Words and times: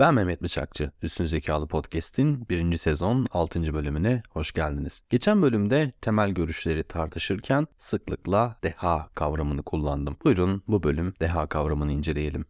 Ben 0.00 0.14
Mehmet 0.14 0.42
Bıçakçı. 0.42 0.90
Üstün 1.02 1.24
Zekalı 1.24 1.68
Podcast'in 1.68 2.48
birinci 2.48 2.78
sezon 2.78 3.26
6. 3.30 3.74
bölümüne 3.74 4.22
hoş 4.30 4.52
geldiniz. 4.52 5.02
Geçen 5.10 5.42
bölümde 5.42 5.92
temel 6.00 6.30
görüşleri 6.30 6.84
tartışırken 6.84 7.66
sıklıkla 7.78 8.56
deha 8.64 9.08
kavramını 9.14 9.62
kullandım. 9.62 10.16
Buyurun 10.24 10.62
bu 10.68 10.82
bölüm 10.82 11.14
deha 11.20 11.46
kavramını 11.46 11.92
inceleyelim. 11.92 12.44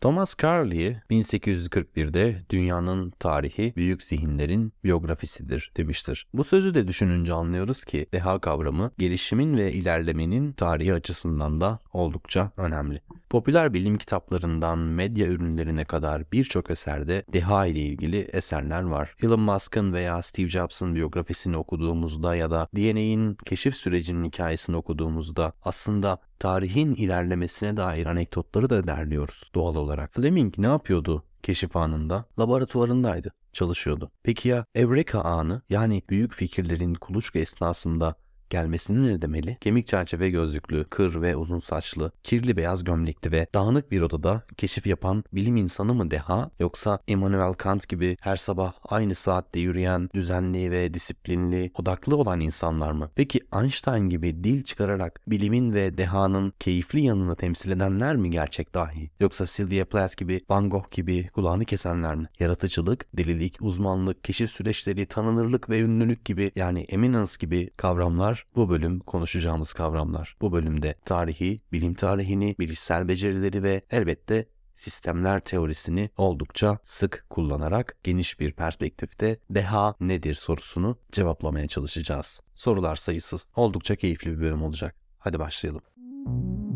Thomas 0.00 0.34
Carlyle 0.42 1.02
1841'de 1.10 2.38
dünyanın 2.50 3.10
tarihi 3.10 3.72
büyük 3.76 4.02
zihinlerin 4.02 4.72
biyografisidir 4.84 5.72
demiştir. 5.76 6.26
Bu 6.34 6.44
sözü 6.44 6.74
de 6.74 6.88
düşününce 6.88 7.32
anlıyoruz 7.32 7.84
ki 7.84 8.06
deha 8.12 8.38
kavramı 8.38 8.90
gelişimin 8.98 9.56
ve 9.56 9.72
ilerlemenin 9.72 10.52
tarihi 10.52 10.94
açısından 10.94 11.60
da 11.60 11.78
oldukça 11.92 12.50
önemli. 12.56 13.00
Popüler 13.30 13.74
bilim 13.74 13.98
kitaplarından 13.98 14.78
medya 14.78 15.26
ürünlerine 15.26 15.84
kadar 15.84 16.32
birçok 16.32 16.70
eserde 16.70 17.24
deha 17.32 17.66
ile 17.66 17.80
ilgili 17.80 18.18
eserler 18.18 18.82
var. 18.82 19.14
Elon 19.22 19.40
Musk'ın 19.40 19.92
veya 19.92 20.22
Steve 20.22 20.48
Jobs'ın 20.48 20.94
biyografisini 20.94 21.56
okuduğumuzda 21.56 22.34
ya 22.34 22.50
da 22.50 22.68
DNA'in 22.76 23.34
keşif 23.34 23.76
sürecinin 23.76 24.24
hikayesini 24.24 24.76
okuduğumuzda 24.76 25.52
aslında 25.62 26.18
tarihin 26.40 26.94
ilerlemesine 26.94 27.76
dair 27.76 28.06
anekdotları 28.06 28.70
da 28.70 28.86
derliyoruz 28.86 29.50
doğal 29.54 29.76
olarak. 29.76 30.12
Fleming 30.12 30.58
ne 30.58 30.66
yapıyordu 30.66 31.24
keşif 31.42 31.76
anında? 31.76 32.24
Laboratuvarındaydı, 32.38 33.32
çalışıyordu. 33.52 34.10
Peki 34.22 34.48
ya 34.48 34.64
Eureka 34.74 35.20
anı 35.20 35.62
yani 35.70 36.02
büyük 36.08 36.34
fikirlerin 36.34 36.94
kuluçka 36.94 37.38
esnasında 37.38 38.14
gelmesinin 38.50 39.08
ne 39.08 39.22
demeli? 39.22 39.56
Kemik 39.60 39.86
çerçeve 39.86 40.30
gözlüklü, 40.30 40.84
kır 40.84 41.22
ve 41.22 41.36
uzun 41.36 41.58
saçlı, 41.58 42.12
kirli 42.22 42.56
beyaz 42.56 42.84
gömlekli 42.84 43.32
ve 43.32 43.46
dağınık 43.54 43.90
bir 43.90 44.00
odada 44.00 44.42
keşif 44.56 44.86
yapan 44.86 45.24
bilim 45.32 45.56
insanı 45.56 45.94
mı 45.94 46.10
deha 46.10 46.50
yoksa 46.60 46.98
Immanuel 47.06 47.52
Kant 47.52 47.88
gibi 47.88 48.16
her 48.20 48.36
sabah 48.36 48.72
aynı 48.84 49.14
saatte 49.14 49.60
yürüyen, 49.60 50.08
düzenli 50.14 50.70
ve 50.70 50.94
disiplinli, 50.94 51.70
odaklı 51.74 52.16
olan 52.16 52.40
insanlar 52.40 52.92
mı? 52.92 53.10
Peki 53.14 53.40
Einstein 53.60 54.08
gibi 54.08 54.44
dil 54.44 54.62
çıkararak 54.62 55.20
bilimin 55.26 55.74
ve 55.74 55.98
dehanın 55.98 56.52
keyifli 56.60 57.00
yanını 57.00 57.36
temsil 57.36 57.70
edenler 57.70 58.16
mi 58.16 58.30
gerçek 58.30 58.74
dahi? 58.74 59.10
Yoksa 59.20 59.46
Sylvia 59.46 59.84
Plath 59.84 60.16
gibi, 60.16 60.40
Van 60.50 60.70
Gogh 60.70 60.90
gibi 60.90 61.28
kulağını 61.28 61.64
kesenler 61.64 62.14
mi? 62.14 62.26
Yaratıcılık, 62.40 63.06
delilik, 63.16 63.56
uzmanlık, 63.60 64.24
keşif 64.24 64.50
süreçleri, 64.50 65.06
tanınırlık 65.06 65.70
ve 65.70 65.80
ünlülük 65.80 66.24
gibi 66.24 66.50
yani 66.56 66.80
eminence 66.80 67.32
gibi 67.40 67.70
kavramlar 67.76 68.37
bu 68.56 68.68
bölüm 68.68 69.00
konuşacağımız 69.00 69.72
kavramlar. 69.72 70.36
Bu 70.40 70.52
bölümde 70.52 70.94
tarihi, 71.04 71.60
bilim 71.72 71.94
tarihini, 71.94 72.56
bilişsel 72.58 73.08
becerileri 73.08 73.62
ve 73.62 73.82
elbette 73.90 74.48
sistemler 74.74 75.40
teorisini 75.40 76.10
oldukça 76.16 76.78
sık 76.84 77.26
kullanarak 77.30 77.96
geniş 78.04 78.40
bir 78.40 78.52
perspektifte 78.52 79.38
deha 79.50 79.94
nedir 80.00 80.34
sorusunu 80.34 80.98
cevaplamaya 81.12 81.66
çalışacağız. 81.68 82.40
Sorular 82.54 82.96
sayısız. 82.96 83.52
Oldukça 83.56 83.96
keyifli 83.96 84.30
bir 84.30 84.40
bölüm 84.40 84.62
olacak. 84.62 84.94
Hadi 85.18 85.38
başlayalım. 85.38 86.67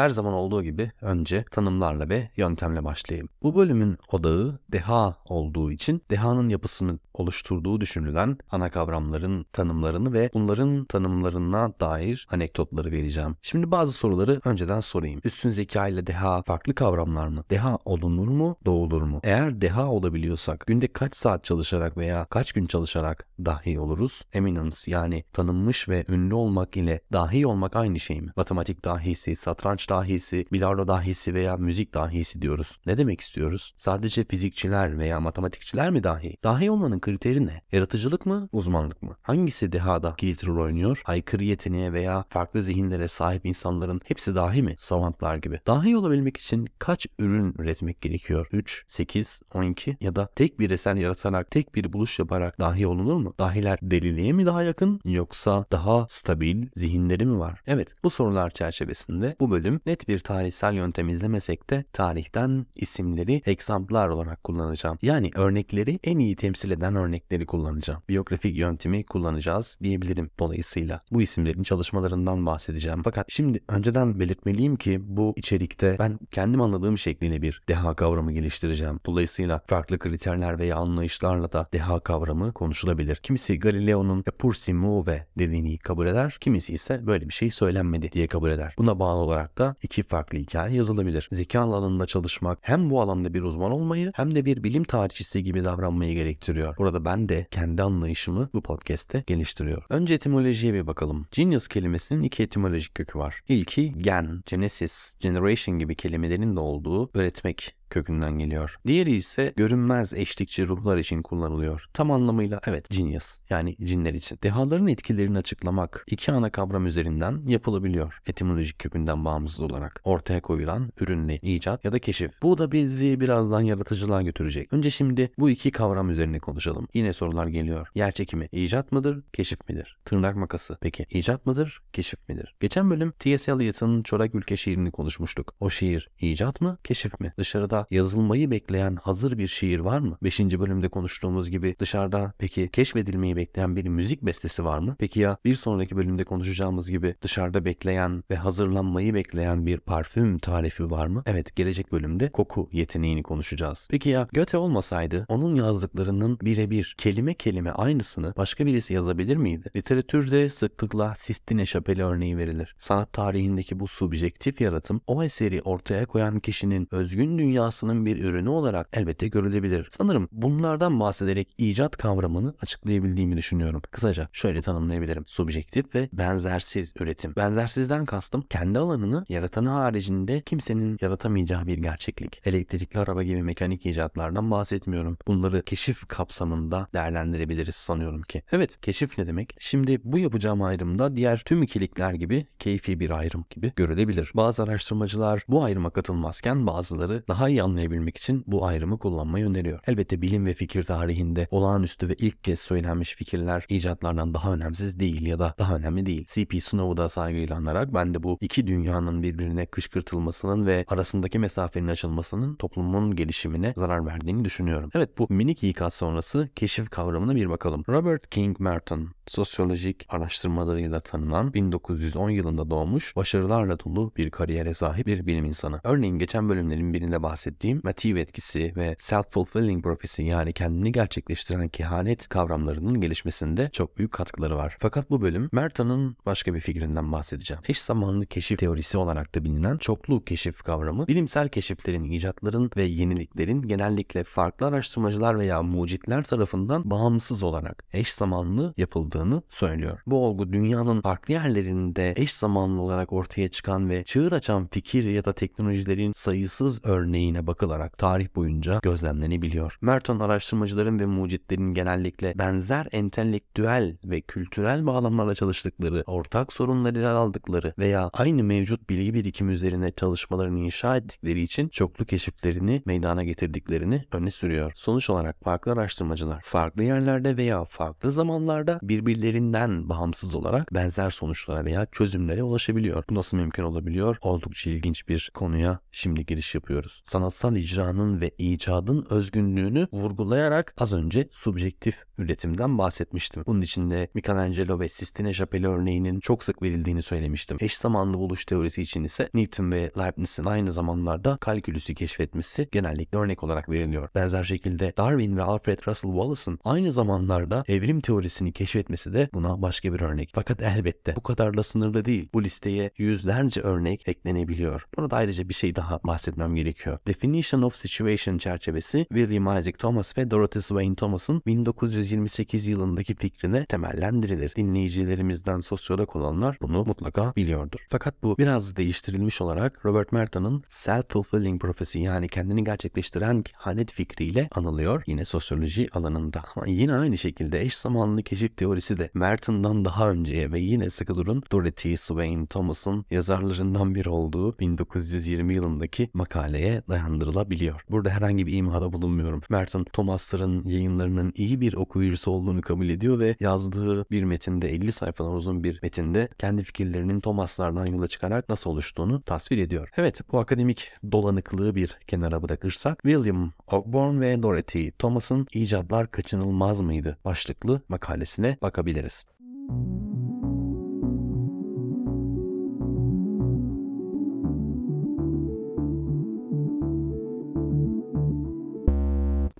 Her 0.00 0.10
zaman 0.10 0.34
olduğu 0.34 0.62
gibi 0.62 0.92
önce 1.00 1.44
tanımlarla 1.50 2.08
ve 2.08 2.30
yöntemle 2.36 2.84
başlayayım. 2.84 3.28
Bu 3.42 3.54
bölümün 3.56 3.98
odağı 4.12 4.58
deha 4.72 5.16
olduğu 5.24 5.72
için 5.72 6.02
dehanın 6.10 6.48
yapısını 6.48 6.98
oluşturduğu 7.20 7.80
düşünülen 7.80 8.38
ana 8.50 8.70
kavramların 8.70 9.46
tanımlarını 9.52 10.12
ve 10.12 10.30
bunların 10.34 10.84
tanımlarına 10.84 11.72
dair 11.80 12.26
anekdotları 12.30 12.90
vereceğim. 12.90 13.36
Şimdi 13.42 13.70
bazı 13.70 13.92
soruları 13.92 14.40
önceden 14.44 14.80
sorayım. 14.80 15.20
Üstün 15.24 15.48
zeka 15.48 15.88
ile 15.88 16.06
deha 16.06 16.42
farklı 16.42 16.74
kavramlar 16.74 17.28
mı? 17.28 17.44
Deha 17.50 17.78
olunur 17.84 18.28
mu, 18.28 18.56
doğulur 18.66 19.02
mu? 19.02 19.20
Eğer 19.22 19.60
deha 19.60 19.86
olabiliyorsak 19.86 20.66
günde 20.66 20.88
kaç 20.88 21.16
saat 21.16 21.44
çalışarak 21.44 21.96
veya 21.96 22.24
kaç 22.24 22.52
gün 22.52 22.66
çalışarak 22.66 23.26
dahi 23.44 23.80
oluruz? 23.80 24.22
Eminence 24.32 24.76
yani 24.86 25.24
tanınmış 25.32 25.88
ve 25.88 26.04
ünlü 26.08 26.34
olmak 26.34 26.76
ile 26.76 27.00
dahi 27.12 27.46
olmak 27.46 27.76
aynı 27.76 28.00
şey 28.00 28.20
mi? 28.20 28.32
Matematik 28.36 28.84
dahisi, 28.84 29.36
satranç 29.36 29.88
dahisi, 29.90 30.46
bilardo 30.52 30.88
dahisi 30.88 31.34
veya 31.34 31.56
müzik 31.56 31.94
dahisi 31.94 32.42
diyoruz. 32.42 32.78
Ne 32.86 32.98
demek 32.98 33.20
istiyoruz? 33.20 33.74
Sadece 33.76 34.24
fizikçiler 34.24 34.98
veya 34.98 35.20
matematikçiler 35.20 35.90
mi 35.90 36.04
dahi? 36.04 36.36
Dahi 36.44 36.70
olmanın 36.70 36.98
kriteri 37.10 37.46
ne? 37.46 37.60
Yaratıcılık 37.72 38.26
mı? 38.26 38.48
Uzmanlık 38.52 39.02
mı? 39.02 39.16
Hangisi 39.22 39.72
dehada 39.72 40.14
kilit 40.16 40.46
rol 40.46 40.64
oynuyor? 40.64 41.02
Aykırı 41.04 41.44
yeteneğe 41.44 41.92
veya 41.92 42.24
farklı 42.28 42.62
zihinlere 42.62 43.08
sahip 43.08 43.46
insanların 43.46 44.00
hepsi 44.04 44.34
dahi 44.34 44.62
mi? 44.62 44.74
Savantlar 44.78 45.36
gibi. 45.36 45.60
Dahi 45.66 45.96
olabilmek 45.96 46.36
için 46.36 46.68
kaç 46.78 47.06
ürün 47.18 47.54
üretmek 47.58 48.00
gerekiyor? 48.00 48.46
3, 48.52 48.84
8, 48.88 49.40
12 49.54 49.96
ya 50.00 50.16
da 50.16 50.26
tek 50.36 50.58
bir 50.58 50.70
eser 50.70 50.94
yaratarak, 50.94 51.50
tek 51.50 51.74
bir 51.74 51.92
buluş 51.92 52.18
yaparak 52.18 52.60
dahi 52.60 52.86
olunur 52.86 53.16
mu? 53.16 53.34
Dahiler 53.38 53.78
deliliğe 53.82 54.32
mi 54.32 54.46
daha 54.46 54.62
yakın 54.62 55.00
yoksa 55.04 55.64
daha 55.72 56.06
stabil 56.08 56.66
zihinleri 56.76 57.26
mi 57.26 57.38
var? 57.38 57.62
Evet, 57.66 57.94
bu 58.04 58.10
sorular 58.10 58.50
çerçevesinde 58.50 59.36
bu 59.40 59.50
bölüm 59.50 59.80
net 59.86 60.08
bir 60.08 60.18
tarihsel 60.18 60.74
yöntem 60.74 61.08
izlemesek 61.08 61.70
de 61.70 61.84
tarihten 61.92 62.66
isimleri 62.76 63.42
egzamplar 63.46 64.08
olarak 64.08 64.44
kullanacağım. 64.44 64.98
Yani 65.02 65.30
örnekleri 65.34 65.98
en 66.04 66.18
iyi 66.18 66.36
temsil 66.36 66.70
eden 66.70 66.89
örnekleri 66.96 67.46
kullanacağım. 67.46 68.02
Biyografik 68.08 68.58
yöntemi 68.58 69.04
kullanacağız 69.04 69.78
diyebilirim. 69.82 70.30
Dolayısıyla 70.38 71.00
bu 71.12 71.22
isimlerin 71.22 71.62
çalışmalarından 71.62 72.46
bahsedeceğim. 72.46 73.02
Fakat 73.02 73.26
şimdi 73.28 73.60
önceden 73.68 74.20
belirtmeliyim 74.20 74.76
ki 74.76 74.98
bu 75.02 75.34
içerikte 75.36 75.96
ben 75.98 76.18
kendim 76.30 76.60
anladığım 76.60 76.98
şekliyle 76.98 77.42
bir 77.42 77.62
deha 77.68 77.94
kavramı 77.94 78.32
geliştireceğim. 78.32 79.00
Dolayısıyla 79.06 79.62
farklı 79.66 79.98
kriterler 79.98 80.58
veya 80.58 80.76
anlayışlarla 80.76 81.52
da 81.52 81.66
deha 81.72 82.00
kavramı 82.00 82.52
konuşulabilir. 82.52 83.16
Kimisi 83.16 83.58
Galileo'nun 83.58 84.22
pur 84.22 84.54
si 84.54 84.74
muove 84.74 85.26
dediğini 85.38 85.78
kabul 85.78 86.06
eder. 86.06 86.36
Kimisi 86.40 86.72
ise 86.74 87.06
böyle 87.06 87.28
bir 87.28 87.34
şey 87.34 87.50
söylenmedi 87.50 88.12
diye 88.12 88.26
kabul 88.26 88.50
eder. 88.50 88.74
Buna 88.78 88.98
bağlı 88.98 89.18
olarak 89.18 89.58
da 89.58 89.76
iki 89.82 90.02
farklı 90.02 90.38
hikaye 90.38 90.76
yazılabilir. 90.76 91.28
Zeka 91.32 91.60
alanında 91.60 92.06
çalışmak 92.06 92.58
hem 92.62 92.90
bu 92.90 93.00
alanda 93.00 93.34
bir 93.34 93.42
uzman 93.42 93.72
olmayı 93.72 94.12
hem 94.14 94.34
de 94.34 94.44
bir 94.44 94.64
bilim 94.64 94.84
tarihçisi 94.84 95.44
gibi 95.44 95.64
davranmayı 95.64 96.14
gerektiriyor. 96.14 96.76
Burada 96.80 97.04
ben 97.04 97.28
de 97.28 97.46
kendi 97.50 97.82
anlayışımı 97.82 98.50
bu 98.54 98.62
podcast'te 98.62 99.24
geliştiriyor. 99.26 99.82
Önce 99.90 100.14
etimolojiye 100.14 100.74
bir 100.74 100.86
bakalım. 100.86 101.26
Genius 101.30 101.68
kelimesinin 101.68 102.22
iki 102.22 102.42
etimolojik 102.42 102.94
kökü 102.94 103.18
var. 103.18 103.42
İlki 103.48 103.92
gen, 103.98 104.42
genesis, 104.46 105.16
generation 105.20 105.78
gibi 105.78 105.94
kelimelerin 105.94 106.56
de 106.56 106.60
olduğu 106.60 107.10
öğretmek 107.14 107.74
kökünden 107.90 108.38
geliyor. 108.38 108.76
Diğeri 108.86 109.14
ise 109.14 109.52
görünmez 109.56 110.14
eşlikçi 110.14 110.66
ruhlar 110.66 110.98
için 110.98 111.22
kullanılıyor. 111.22 111.86
Tam 111.94 112.10
anlamıyla 112.10 112.60
evet 112.66 112.90
genius 112.90 113.40
yani 113.50 113.76
cinler 113.84 114.14
için. 114.14 114.38
Dehaların 114.42 114.86
etkilerini 114.86 115.38
açıklamak 115.38 116.04
iki 116.06 116.32
ana 116.32 116.50
kavram 116.50 116.86
üzerinden 116.86 117.42
yapılabiliyor. 117.46 118.22
Etimolojik 118.26 118.78
kökünden 118.78 119.24
bağımsız 119.24 119.60
olarak. 119.60 120.00
Ortaya 120.04 120.40
koyulan 120.40 120.92
ürünle 121.00 121.38
icat 121.38 121.84
ya 121.84 121.92
da 121.92 121.98
keşif. 121.98 122.42
Bu 122.42 122.58
da 122.58 122.72
bizi 122.72 123.20
birazdan 123.20 123.60
yaratıcılığa 123.60 124.22
götürecek. 124.22 124.72
Önce 124.72 124.90
şimdi 124.90 125.32
bu 125.38 125.50
iki 125.50 125.70
kavram 125.70 126.10
üzerine 126.10 126.38
konuşalım. 126.38 126.88
Yine 126.94 127.12
sorular 127.12 127.46
geliyor. 127.46 127.88
Yer 127.94 128.12
çekimi 128.12 128.48
icat 128.52 128.92
mıdır, 128.92 129.22
keşif 129.32 129.68
midir? 129.68 129.96
Tırnak 130.04 130.36
makası 130.36 130.78
peki 130.80 131.06
icat 131.10 131.46
mıdır, 131.46 131.82
keşif 131.92 132.28
midir? 132.28 132.54
Geçen 132.60 132.90
bölüm 132.90 133.12
T.S. 133.18 133.52
Eliot'ın 133.52 134.02
Çorak 134.02 134.34
Ülke 134.34 134.56
şiirini 134.56 134.90
konuşmuştuk. 134.90 135.54
O 135.60 135.70
şiir 135.70 136.10
icat 136.20 136.60
mı, 136.60 136.78
keşif 136.84 137.20
mi? 137.20 137.32
Dışarıda 137.38 137.79
yazılmayı 137.90 138.50
bekleyen 138.50 138.96
hazır 138.96 139.38
bir 139.38 139.48
şiir 139.48 139.78
var 139.78 139.98
mı? 139.98 140.18
5. 140.22 140.40
bölümde 140.40 140.88
konuştuğumuz 140.88 141.50
gibi 141.50 141.76
dışarıda 141.78 142.32
peki 142.38 142.68
keşfedilmeyi 142.68 143.36
bekleyen 143.36 143.76
bir 143.76 143.84
müzik 143.84 144.22
bestesi 144.22 144.64
var 144.64 144.78
mı? 144.78 144.96
Peki 144.98 145.20
ya 145.20 145.36
bir 145.44 145.54
sonraki 145.54 145.96
bölümde 145.96 146.24
konuşacağımız 146.24 146.90
gibi 146.90 147.14
dışarıda 147.22 147.64
bekleyen 147.64 148.24
ve 148.30 148.36
hazırlanmayı 148.36 149.14
bekleyen 149.14 149.66
bir 149.66 149.78
parfüm 149.78 150.38
tarifi 150.38 150.90
var 150.90 151.06
mı? 151.06 151.22
Evet 151.26 151.56
gelecek 151.56 151.92
bölümde 151.92 152.32
koku 152.32 152.68
yeteneğini 152.72 153.22
konuşacağız. 153.22 153.88
Peki 153.90 154.08
ya 154.08 154.26
Göte 154.32 154.56
olmasaydı 154.56 155.26
onun 155.28 155.54
yazdıklarının 155.54 156.38
birebir 156.40 156.94
kelime 156.98 157.34
kelime 157.34 157.70
aynısını 157.70 158.34
başka 158.36 158.66
birisi 158.66 158.94
yazabilir 158.94 159.36
miydi? 159.36 159.70
Literatürde 159.76 160.48
sıklıkla 160.48 161.14
Sistine 161.14 161.66
Şapeli 161.66 162.04
örneği 162.04 162.36
verilir. 162.36 162.74
Sanat 162.78 163.12
tarihindeki 163.12 163.80
bu 163.80 163.86
subjektif 163.86 164.60
yaratım 164.60 165.00
o 165.06 165.22
eseri 165.22 165.62
ortaya 165.62 166.06
koyan 166.06 166.40
kişinin 166.40 166.88
özgün 166.90 167.38
dünyası 167.38 167.69
zekasının 167.70 168.06
bir 168.06 168.24
ürünü 168.24 168.48
olarak 168.48 168.88
elbette 168.92 169.28
görülebilir. 169.28 169.88
Sanırım 169.90 170.28
bunlardan 170.32 171.00
bahsederek 171.00 171.54
icat 171.58 171.96
kavramını 171.96 172.54
açıklayabildiğimi 172.62 173.36
düşünüyorum. 173.36 173.82
Kısaca 173.90 174.28
şöyle 174.32 174.62
tanımlayabilirim. 174.62 175.24
Subjektif 175.26 175.94
ve 175.94 176.08
benzersiz 176.12 176.92
üretim. 177.00 177.34
Benzersizden 177.36 178.04
kastım 178.04 178.42
kendi 178.42 178.78
alanını 178.78 179.24
yaratanı 179.28 179.68
haricinde 179.68 180.42
kimsenin 180.42 180.98
yaratamayacağı 181.00 181.66
bir 181.66 181.78
gerçeklik. 181.78 182.42
Elektrikli 182.44 182.98
araba 182.98 183.22
gibi 183.22 183.42
mekanik 183.42 183.86
icatlardan 183.86 184.50
bahsetmiyorum. 184.50 185.18
Bunları 185.26 185.62
keşif 185.62 186.08
kapsamında 186.08 186.86
değerlendirebiliriz 186.94 187.74
sanıyorum 187.74 188.22
ki. 188.22 188.42
Evet 188.52 188.80
keşif 188.80 189.18
ne 189.18 189.26
demek? 189.26 189.56
Şimdi 189.58 190.00
bu 190.04 190.18
yapacağım 190.18 190.62
ayrımda 190.62 191.16
diğer 191.16 191.42
tüm 191.46 191.62
ikilikler 191.62 192.12
gibi 192.14 192.46
keyfi 192.58 193.00
bir 193.00 193.10
ayrım 193.10 193.44
gibi 193.50 193.72
görülebilir. 193.76 194.32
Bazı 194.34 194.62
araştırmacılar 194.62 195.44
bu 195.48 195.64
ayrıma 195.64 195.90
katılmazken 195.90 196.66
bazıları 196.66 197.24
daha 197.28 197.48
iyi 197.48 197.59
anlayabilmek 197.62 198.16
için 198.16 198.44
bu 198.46 198.66
ayrımı 198.66 198.98
kullanmayı 198.98 199.46
öneriyor. 199.46 199.80
Elbette 199.86 200.22
bilim 200.22 200.46
ve 200.46 200.54
fikir 200.54 200.82
tarihinde 200.82 201.48
olağanüstü 201.50 202.08
ve 202.08 202.14
ilk 202.14 202.44
kez 202.44 202.60
söylenmiş 202.60 203.14
fikirler 203.14 203.64
icatlardan 203.68 204.34
daha 204.34 204.52
önemsiz 204.52 205.00
değil 205.00 205.26
ya 205.26 205.38
da 205.38 205.54
daha 205.58 205.76
önemli 205.76 206.06
değil. 206.06 206.26
C.P. 206.32 206.60
Snow'u 206.60 206.96
da 206.96 207.08
saygıyla 207.08 207.56
anarak 207.56 207.94
ben 207.94 208.14
de 208.14 208.22
bu 208.22 208.38
iki 208.40 208.66
dünyanın 208.66 209.22
birbirine 209.22 209.66
kışkırtılmasının 209.66 210.66
ve 210.66 210.84
arasındaki 210.88 211.38
mesafenin 211.38 211.88
açılmasının 211.88 212.54
toplumun 212.54 213.16
gelişimine 213.16 213.74
zarar 213.76 214.06
verdiğini 214.06 214.44
düşünüyorum. 214.44 214.90
Evet 214.94 215.18
bu 215.18 215.26
minik 215.30 215.64
ikaz 215.64 215.94
sonrası 215.94 216.48
keşif 216.56 216.90
kavramına 216.90 217.34
bir 217.34 217.50
bakalım. 217.50 217.84
Robert 217.88 218.30
King 218.30 218.60
Merton 218.60 219.08
sosyolojik 219.26 220.06
araştırmalarıyla 220.08 221.00
tanınan 221.00 221.54
1910 221.54 222.30
yılında 222.30 222.70
doğmuş 222.70 223.16
başarılarla 223.16 223.80
dolu 223.80 224.12
bir 224.16 224.30
kariyere 224.30 224.74
sahip 224.74 225.06
bir 225.06 225.26
bilim 225.26 225.44
insanı. 225.44 225.80
Örneğin 225.84 226.18
geçen 226.18 226.48
bölümlerin 226.48 226.92
birinde 226.92 227.22
bahsettiğim 227.22 227.49
motive 227.84 228.20
etkisi 228.20 228.72
ve 228.76 228.96
self-fulfilling 228.98 229.82
prophecy 229.82 230.22
yani 230.22 230.52
kendini 230.52 230.92
gerçekleştiren 230.92 231.68
kehanet 231.68 232.28
kavramlarının 232.28 233.00
gelişmesinde 233.00 233.70
çok 233.72 233.98
büyük 233.98 234.12
katkıları 234.12 234.56
var. 234.56 234.76
Fakat 234.78 235.10
bu 235.10 235.22
bölüm 235.22 235.48
Merton'un 235.52 236.16
başka 236.26 236.54
bir 236.54 236.60
fikrinden 236.60 237.12
bahsedeceğim. 237.12 237.62
Eş 237.68 237.80
zamanlı 237.80 238.26
keşif 238.26 238.58
teorisi 238.58 238.98
olarak 238.98 239.34
da 239.34 239.44
bilinen 239.44 239.76
çoklu 239.78 240.24
keşif 240.24 240.62
kavramı 240.62 241.06
bilimsel 241.06 241.48
keşiflerin, 241.48 242.04
icatların 242.04 242.70
ve 242.76 242.82
yeniliklerin 242.82 243.62
genellikle 243.62 244.24
farklı 244.24 244.66
araştırmacılar 244.66 245.38
veya 245.38 245.62
mucitler 245.62 246.24
tarafından 246.24 246.90
bağımsız 246.90 247.42
olarak 247.42 247.84
eş 247.92 248.12
zamanlı 248.12 248.74
yapıldığını 248.76 249.42
söylüyor. 249.48 249.98
Bu 250.06 250.26
olgu 250.26 250.52
dünyanın 250.52 251.00
farklı 251.00 251.34
yerlerinde 251.34 252.14
eş 252.16 252.32
zamanlı 252.32 252.80
olarak 252.80 253.12
ortaya 253.12 253.48
çıkan 253.48 253.90
ve 253.90 254.04
çığır 254.04 254.32
açan 254.32 254.66
fikir 254.66 255.04
ya 255.04 255.24
da 255.24 255.32
teknolojilerin 255.32 256.12
sayısız 256.16 256.84
örneğine 257.30 257.46
bakılarak 257.46 257.98
tarih 257.98 258.28
boyunca 258.36 258.80
gözlemlenebiliyor. 258.82 259.78
Merton 259.80 260.20
araştırmacıların 260.20 260.98
ve 260.98 261.06
mucitlerin 261.06 261.74
genellikle 261.74 262.34
benzer 262.38 262.88
entelektüel 262.92 263.96
ve 264.04 264.20
kültürel 264.20 264.86
bağlamlarla 264.86 265.34
çalıştıkları, 265.34 266.04
ortak 266.06 266.52
sorunları 266.52 266.98
ele 266.98 267.08
aldıkları 267.08 267.74
veya 267.78 268.10
aynı 268.12 268.44
mevcut 268.44 268.90
bilgi 268.90 269.14
birikimi 269.14 269.52
üzerine 269.52 269.92
çalışmalarını 269.92 270.58
inşa 270.58 270.96
ettikleri 270.96 271.40
için 271.40 271.68
çoklu 271.68 272.04
keşiflerini 272.04 272.82
meydana 272.86 273.24
getirdiklerini 273.24 274.04
öne 274.12 274.30
sürüyor. 274.30 274.72
Sonuç 274.74 275.10
olarak 275.10 275.36
farklı 275.44 275.72
araştırmacılar 275.72 276.42
farklı 276.44 276.82
yerlerde 276.82 277.36
veya 277.36 277.64
farklı 277.64 278.12
zamanlarda 278.12 278.78
birbirlerinden 278.82 279.88
bağımsız 279.88 280.34
olarak 280.34 280.74
benzer 280.74 281.10
sonuçlara 281.10 281.64
veya 281.64 281.86
çözümlere 281.92 282.42
ulaşabiliyor. 282.42 283.04
Bu 283.10 283.14
nasıl 283.14 283.36
mümkün 283.36 283.62
olabiliyor? 283.62 284.16
Oldukça 284.20 284.70
ilginç 284.70 285.08
bir 285.08 285.30
konuya 285.34 285.78
şimdi 285.92 286.26
giriş 286.26 286.54
yapıyoruz. 286.54 287.02
Sanatsal 287.20 287.56
icranın 287.56 288.20
ve 288.20 288.30
icadın 288.38 289.06
özgünlüğünü 289.10 289.88
vurgulayarak 289.92 290.74
az 290.78 290.92
önce 290.92 291.28
subjektif 291.32 292.04
üretimden 292.18 292.78
bahsetmiştim. 292.78 293.42
Bunun 293.46 293.60
içinde 293.60 294.08
Michelangelo 294.14 294.80
ve 294.80 294.88
Sistine 294.88 295.32
Chapelle 295.32 295.68
örneğinin 295.68 296.20
çok 296.20 296.42
sık 296.44 296.62
verildiğini 296.62 297.02
söylemiştim. 297.02 297.56
Eş 297.60 297.76
zamanlı 297.76 298.18
buluş 298.18 298.44
teorisi 298.44 298.82
için 298.82 299.04
ise 299.04 299.30
Newton 299.34 299.70
ve 299.70 299.90
Leibniz'in 299.98 300.44
aynı 300.44 300.72
zamanlarda 300.72 301.36
kalkülüsü 301.36 301.94
keşfetmesi 301.94 302.68
genellikle 302.72 303.18
örnek 303.18 303.44
olarak 303.44 303.68
veriliyor. 303.68 304.08
Benzer 304.14 304.44
şekilde 304.44 304.92
Darwin 304.96 305.36
ve 305.36 305.42
Alfred 305.42 305.78
Russel 305.86 306.10
Wallace'ın 306.10 306.58
aynı 306.64 306.92
zamanlarda 306.92 307.64
evrim 307.68 308.00
teorisini 308.00 308.52
keşfetmesi 308.52 309.14
de 309.14 309.28
buna 309.34 309.62
başka 309.62 309.92
bir 309.92 310.00
örnek. 310.00 310.30
Fakat 310.34 310.62
elbette 310.62 311.16
bu 311.16 311.22
kadar 311.22 311.56
da 311.56 311.62
sınırlı 311.62 312.04
değil. 312.04 312.28
Bu 312.34 312.44
listeye 312.44 312.90
yüzlerce 312.98 313.60
örnek 313.60 314.08
eklenebiliyor. 314.08 314.86
Burada 314.96 315.16
ayrıca 315.16 315.48
bir 315.48 315.54
şey 315.54 315.76
daha 315.76 316.00
bahsetmem 316.04 316.54
gerekiyor. 316.54 316.98
Definition 317.10 317.62
of 317.62 317.76
Situation 317.76 318.38
çerçevesi 318.38 319.06
William 319.08 319.58
Isaac 319.58 319.78
Thomas 319.78 320.18
ve 320.18 320.30
Dorothy 320.30 320.62
Swain 320.62 320.94
Thomas'ın 320.94 321.42
1928 321.46 322.66
yılındaki 322.66 323.14
fikrine 323.14 323.66
temellendirilir. 323.66 324.54
Dinleyicilerimizden 324.56 325.60
sosyolog 325.60 326.16
olanlar 326.16 326.56
bunu 326.62 326.84
mutlaka 326.84 327.32
biliyordur. 327.36 327.86
Fakat 327.90 328.22
bu 328.22 328.38
biraz 328.38 328.76
değiştirilmiş 328.76 329.40
olarak 329.40 329.86
Robert 329.86 330.12
Merton'ın 330.12 330.62
self-fulfilling 330.68 331.58
prophecy 331.58 331.98
yani 331.98 332.28
kendini 332.28 332.64
gerçekleştiren 332.64 333.42
kehanet 333.42 333.92
fikriyle 333.92 334.48
anılıyor 334.52 335.02
yine 335.06 335.24
sosyoloji 335.24 335.88
alanında. 335.92 336.42
Ama 336.56 336.66
yine 336.66 336.94
aynı 336.94 337.18
şekilde 337.18 337.62
eş 337.62 337.76
zamanlı 337.76 338.22
keşif 338.22 338.56
teorisi 338.56 338.98
de 338.98 339.10
Merton'dan 339.14 339.84
daha 339.84 340.10
önceye 340.10 340.52
ve 340.52 340.60
yine 340.60 340.90
sıkı 340.90 341.14
durun 341.14 341.42
Dorothy 341.52 341.96
Swain 341.96 342.46
Thomas'ın 342.46 343.04
yazarlarından 343.10 343.94
biri 343.94 344.08
olduğu 344.08 344.58
1920 344.58 345.54
yılındaki 345.54 346.10
makaleye 346.14 346.82
dayandırılabiliyor. 347.00 347.80
Burada 347.90 348.10
herhangi 348.10 348.46
bir 348.46 348.52
imada 348.52 348.92
bulunmuyorum. 348.92 349.42
Merton 349.50 349.84
Thomas'ların 349.84 350.64
yayınlarının 350.64 351.32
iyi 351.36 351.60
bir 351.60 351.74
okuyucusu 351.74 352.30
olduğunu 352.30 352.60
kabul 352.60 352.88
ediyor 352.88 353.18
ve 353.18 353.36
yazdığı 353.40 354.10
bir 354.10 354.24
metinde 354.24 354.68
50 354.68 354.92
sayfadan 354.92 355.32
uzun 355.32 355.64
bir 355.64 355.82
metinde 355.82 356.28
kendi 356.38 356.62
fikirlerinin 356.62 357.20
Thomas'lardan 357.20 357.86
yola 357.86 358.08
çıkarak 358.08 358.48
nasıl 358.48 358.70
oluştuğunu 358.70 359.22
tasvir 359.22 359.58
ediyor. 359.58 359.88
Evet 359.96 360.20
bu 360.32 360.38
akademik 360.38 360.92
dolanıklığı 361.12 361.74
bir 361.74 361.98
kenara 362.06 362.42
bırakırsak 362.42 363.02
William 363.02 363.52
Ogborn 363.66 364.20
ve 364.20 364.42
Dorothy 364.42 364.90
Thomas'ın 364.90 365.46
icatlar 365.52 366.10
kaçınılmaz 366.10 366.80
mıydı 366.80 367.18
başlıklı 367.24 367.82
makalesine 367.88 368.58
bakabiliriz. 368.62 369.26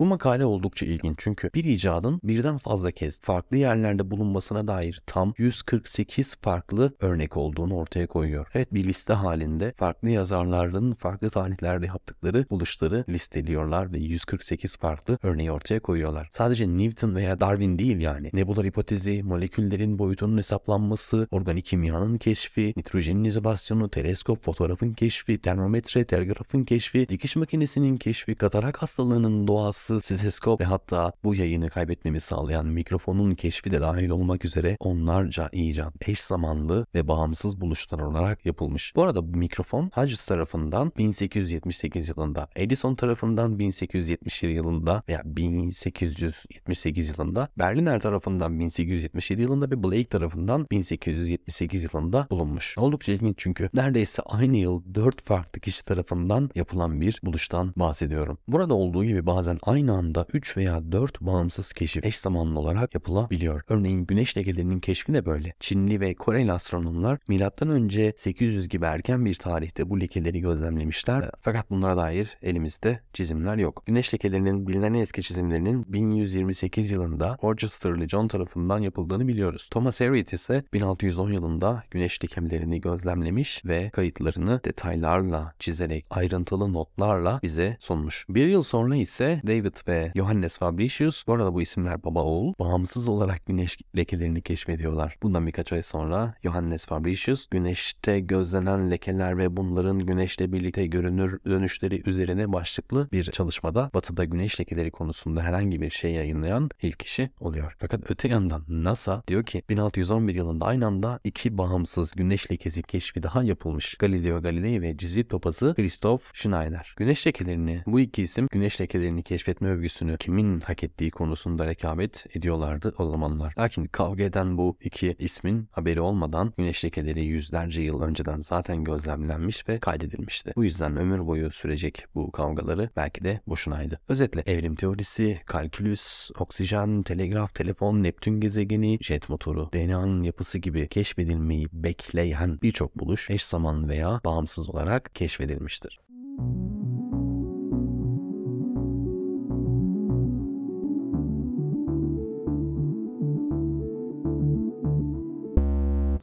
Bu 0.00 0.06
makale 0.06 0.44
oldukça 0.44 0.86
ilginç 0.86 1.14
çünkü 1.18 1.50
bir 1.54 1.64
icadın 1.64 2.20
birden 2.24 2.58
fazla 2.58 2.90
kez 2.90 3.20
farklı 3.20 3.56
yerlerde 3.56 4.10
bulunmasına 4.10 4.68
dair 4.68 5.02
tam 5.06 5.34
148 5.38 6.36
farklı 6.36 6.92
örnek 7.00 7.36
olduğunu 7.36 7.74
ortaya 7.74 8.06
koyuyor. 8.06 8.46
Evet 8.54 8.74
bir 8.74 8.84
liste 8.84 9.12
halinde 9.12 9.74
farklı 9.76 10.10
yazarların 10.10 10.92
farklı 10.92 11.30
tarihlerde 11.30 11.86
yaptıkları 11.86 12.46
buluşları 12.50 13.04
listeliyorlar 13.08 13.92
ve 13.92 13.98
148 13.98 14.76
farklı 14.76 15.18
örneği 15.22 15.52
ortaya 15.52 15.80
koyuyorlar. 15.80 16.28
Sadece 16.32 16.68
Newton 16.68 17.14
veya 17.14 17.40
Darwin 17.40 17.78
değil 17.78 18.00
yani. 18.00 18.30
Nebular 18.32 18.66
hipotezi, 18.66 19.22
moleküllerin 19.22 19.98
boyutunun 19.98 20.38
hesaplanması, 20.38 21.28
organik 21.30 21.64
kimyanın 21.64 22.18
keşfi, 22.18 22.72
nitrojenin 22.76 23.24
izolasyonu, 23.24 23.88
teleskop, 23.88 24.44
fotoğrafın 24.44 24.92
keşfi, 24.92 25.38
termometre, 25.38 26.04
telgrafın 26.04 26.64
keşfi, 26.64 27.08
dikiş 27.08 27.36
makinesinin 27.36 27.96
keşfi, 27.96 28.34
katarak 28.34 28.82
hastalığının 28.82 29.48
doğası, 29.48 29.89
stetoskop 29.98 30.60
ve 30.60 30.64
hatta 30.64 31.12
bu 31.24 31.34
yayını 31.34 31.70
kaybetmemi 31.70 32.20
sağlayan 32.20 32.66
mikrofonun 32.66 33.34
keşfi 33.34 33.72
de 33.72 33.80
dahil 33.80 34.10
olmak 34.10 34.44
üzere 34.44 34.76
onlarca 34.80 35.48
icat 35.52 36.08
eş 36.08 36.20
zamanlı 36.20 36.86
ve 36.94 37.08
bağımsız 37.08 37.60
buluşlar 37.60 37.98
olarak 37.98 38.46
yapılmış. 38.46 38.92
Bu 38.96 39.02
arada 39.02 39.34
bu 39.34 39.38
mikrofon 39.38 39.90
Hodges 39.94 40.26
tarafından 40.26 40.92
1878 40.98 42.08
yılında, 42.08 42.48
Edison 42.56 42.94
tarafından 42.94 43.58
1877 43.58 44.52
yılında 44.52 45.02
veya 45.08 45.22
1878 45.24 47.08
yılında, 47.08 47.48
Berliner 47.58 48.00
tarafından 48.00 48.60
1877 48.60 49.42
yılında 49.42 49.70
ve 49.70 49.82
Blake 49.82 50.08
tarafından 50.08 50.66
1878 50.70 51.82
yılında 51.82 52.26
bulunmuş. 52.30 52.78
Oldukça 52.78 53.12
ilginç 53.12 53.34
çünkü 53.38 53.70
neredeyse 53.74 54.22
aynı 54.22 54.56
yıl 54.56 54.82
4 54.94 55.22
farklı 55.22 55.60
kişi 55.60 55.84
tarafından 55.84 56.50
yapılan 56.54 57.00
bir 57.00 57.20
buluştan 57.22 57.72
bahsediyorum. 57.76 58.38
Burada 58.48 58.74
olduğu 58.74 59.04
gibi 59.04 59.26
bazen 59.26 59.58
aynı 59.62 59.79
aynı 59.80 59.92
anda 59.92 60.26
3 60.32 60.56
veya 60.56 60.92
4 60.92 61.20
bağımsız 61.20 61.72
keşif 61.72 62.06
eş 62.06 62.18
zamanlı 62.18 62.60
olarak 62.60 62.94
yapılabiliyor. 62.94 63.62
Örneğin 63.68 64.06
güneş 64.06 64.36
lekelerinin 64.36 64.80
keşfi 64.80 65.12
de 65.12 65.26
böyle. 65.26 65.54
Çinli 65.60 66.00
ve 66.00 66.14
Koreli 66.14 66.52
astronomlar 66.52 67.18
M.Ö. 67.28 68.12
800 68.16 68.68
gibi 68.68 68.84
erken 68.84 69.24
bir 69.24 69.34
tarihte 69.34 69.90
bu 69.90 70.00
lekeleri 70.00 70.40
gözlemlemişler. 70.40 71.30
Fakat 71.42 71.70
bunlara 71.70 71.96
dair 71.96 72.38
elimizde 72.42 73.00
çizimler 73.12 73.56
yok. 73.56 73.82
Güneş 73.86 74.14
lekelerinin 74.14 74.66
bilinen 74.66 74.94
eski 74.94 75.22
çizimlerinin 75.22 75.92
1128 75.92 76.90
yılında 76.90 77.38
Rochester 77.44 78.08
John 78.08 78.28
tarafından 78.28 78.78
yapıldığını 78.78 79.28
biliyoruz. 79.28 79.68
Thomas 79.70 80.00
Harriot 80.00 80.32
ise 80.32 80.64
1610 80.72 81.30
yılında 81.30 81.84
güneş 81.90 82.24
lekemelerini 82.24 82.80
gözlemlemiş 82.80 83.64
ve 83.64 83.90
kayıtlarını 83.90 84.60
detaylarla 84.64 85.54
çizerek 85.58 86.06
ayrıntılı 86.10 86.72
notlarla 86.72 87.40
bize 87.42 87.76
sunmuş. 87.80 88.26
Bir 88.28 88.46
yıl 88.46 88.62
sonra 88.62 88.96
ise 88.96 89.40
David 89.46 89.59
ve 89.88 90.12
Johannes 90.16 90.58
Fabricius, 90.58 91.26
bu 91.26 91.32
arada 91.32 91.54
bu 91.54 91.62
isimler 91.62 92.04
baba 92.04 92.22
oğul, 92.22 92.54
bağımsız 92.58 93.08
olarak 93.08 93.46
güneş 93.46 93.78
lekelerini 93.96 94.42
keşfediyorlar. 94.42 95.16
Bundan 95.22 95.46
birkaç 95.46 95.72
ay 95.72 95.82
sonra 95.82 96.34
Johannes 96.42 96.86
Fabricius, 96.86 97.46
güneşte 97.46 98.20
gözlenen 98.20 98.90
lekeler 98.90 99.38
ve 99.38 99.56
bunların 99.56 99.98
güneşle 99.98 100.52
birlikte 100.52 100.86
görünür 100.86 101.40
dönüşleri 101.46 102.02
üzerine 102.08 102.52
başlıklı 102.52 103.08
bir 103.12 103.24
çalışmada 103.24 103.90
batıda 103.94 104.24
güneş 104.24 104.60
lekeleri 104.60 104.90
konusunda 104.90 105.42
herhangi 105.42 105.80
bir 105.80 105.90
şey 105.90 106.12
yayınlayan 106.12 106.70
ilk 106.82 106.98
kişi 106.98 107.30
oluyor. 107.40 107.76
Fakat 107.78 108.10
öte 108.10 108.28
yandan 108.28 108.64
NASA 108.68 109.22
diyor 109.28 109.44
ki 109.44 109.62
1611 109.68 110.34
yılında 110.34 110.66
aynı 110.66 110.86
anda 110.86 111.20
iki 111.24 111.58
bağımsız 111.58 112.12
güneş 112.12 112.50
lekesi 112.50 112.82
keşfi 112.82 113.22
daha 113.22 113.42
yapılmış. 113.42 113.94
Galileo 113.94 114.42
Galilei 114.42 114.82
ve 114.82 114.96
Cizvit 114.96 115.30
papazı 115.30 115.74
Christoph 115.74 116.22
Schneider. 116.34 116.94
Güneş 116.96 117.26
lekelerini 117.26 117.82
bu 117.86 118.00
iki 118.00 118.22
isim 118.22 118.48
güneş 118.50 118.80
lekelerini 118.80 119.22
keşfetme 119.50 119.68
övgüsünü 119.68 120.16
kimin 120.18 120.60
hak 120.60 120.84
ettiği 120.84 121.10
konusunda 121.10 121.66
rekabet 121.66 122.26
ediyorlardı 122.36 122.94
o 122.98 123.04
zamanlar. 123.04 123.54
Lakin 123.58 123.84
kavga 123.84 124.24
eden 124.24 124.58
bu 124.58 124.76
iki 124.80 125.16
ismin 125.18 125.68
haberi 125.72 126.00
olmadan 126.00 126.52
güneş 126.58 126.84
lekeleri 126.84 127.24
yüzlerce 127.24 127.80
yıl 127.80 128.02
önceden 128.02 128.40
zaten 128.40 128.84
gözlemlenmiş 128.84 129.68
ve 129.68 129.78
kaydedilmişti. 129.78 130.52
Bu 130.56 130.64
yüzden 130.64 130.96
ömür 130.96 131.26
boyu 131.26 131.50
sürecek 131.50 132.06
bu 132.14 132.32
kavgaları 132.32 132.90
belki 132.96 133.24
de 133.24 133.40
boşunaydı. 133.46 134.00
Özetle 134.08 134.42
evrim 134.46 134.74
teorisi, 134.74 135.40
kalkülüs, 135.46 136.30
oksijen, 136.38 137.02
telegraf, 137.02 137.54
telefon, 137.54 138.02
Neptün 138.02 138.40
gezegeni, 138.40 138.98
jet 139.00 139.28
motoru, 139.28 139.72
DNA'nın 139.72 140.22
yapısı 140.22 140.58
gibi 140.58 140.88
keşfedilmeyi 140.88 141.66
bekleyen 141.72 142.58
birçok 142.62 142.98
buluş 142.98 143.30
eş 143.30 143.44
zaman 143.44 143.88
veya 143.88 144.20
bağımsız 144.24 144.70
olarak 144.70 145.14
keşfedilmiştir. 145.14 146.00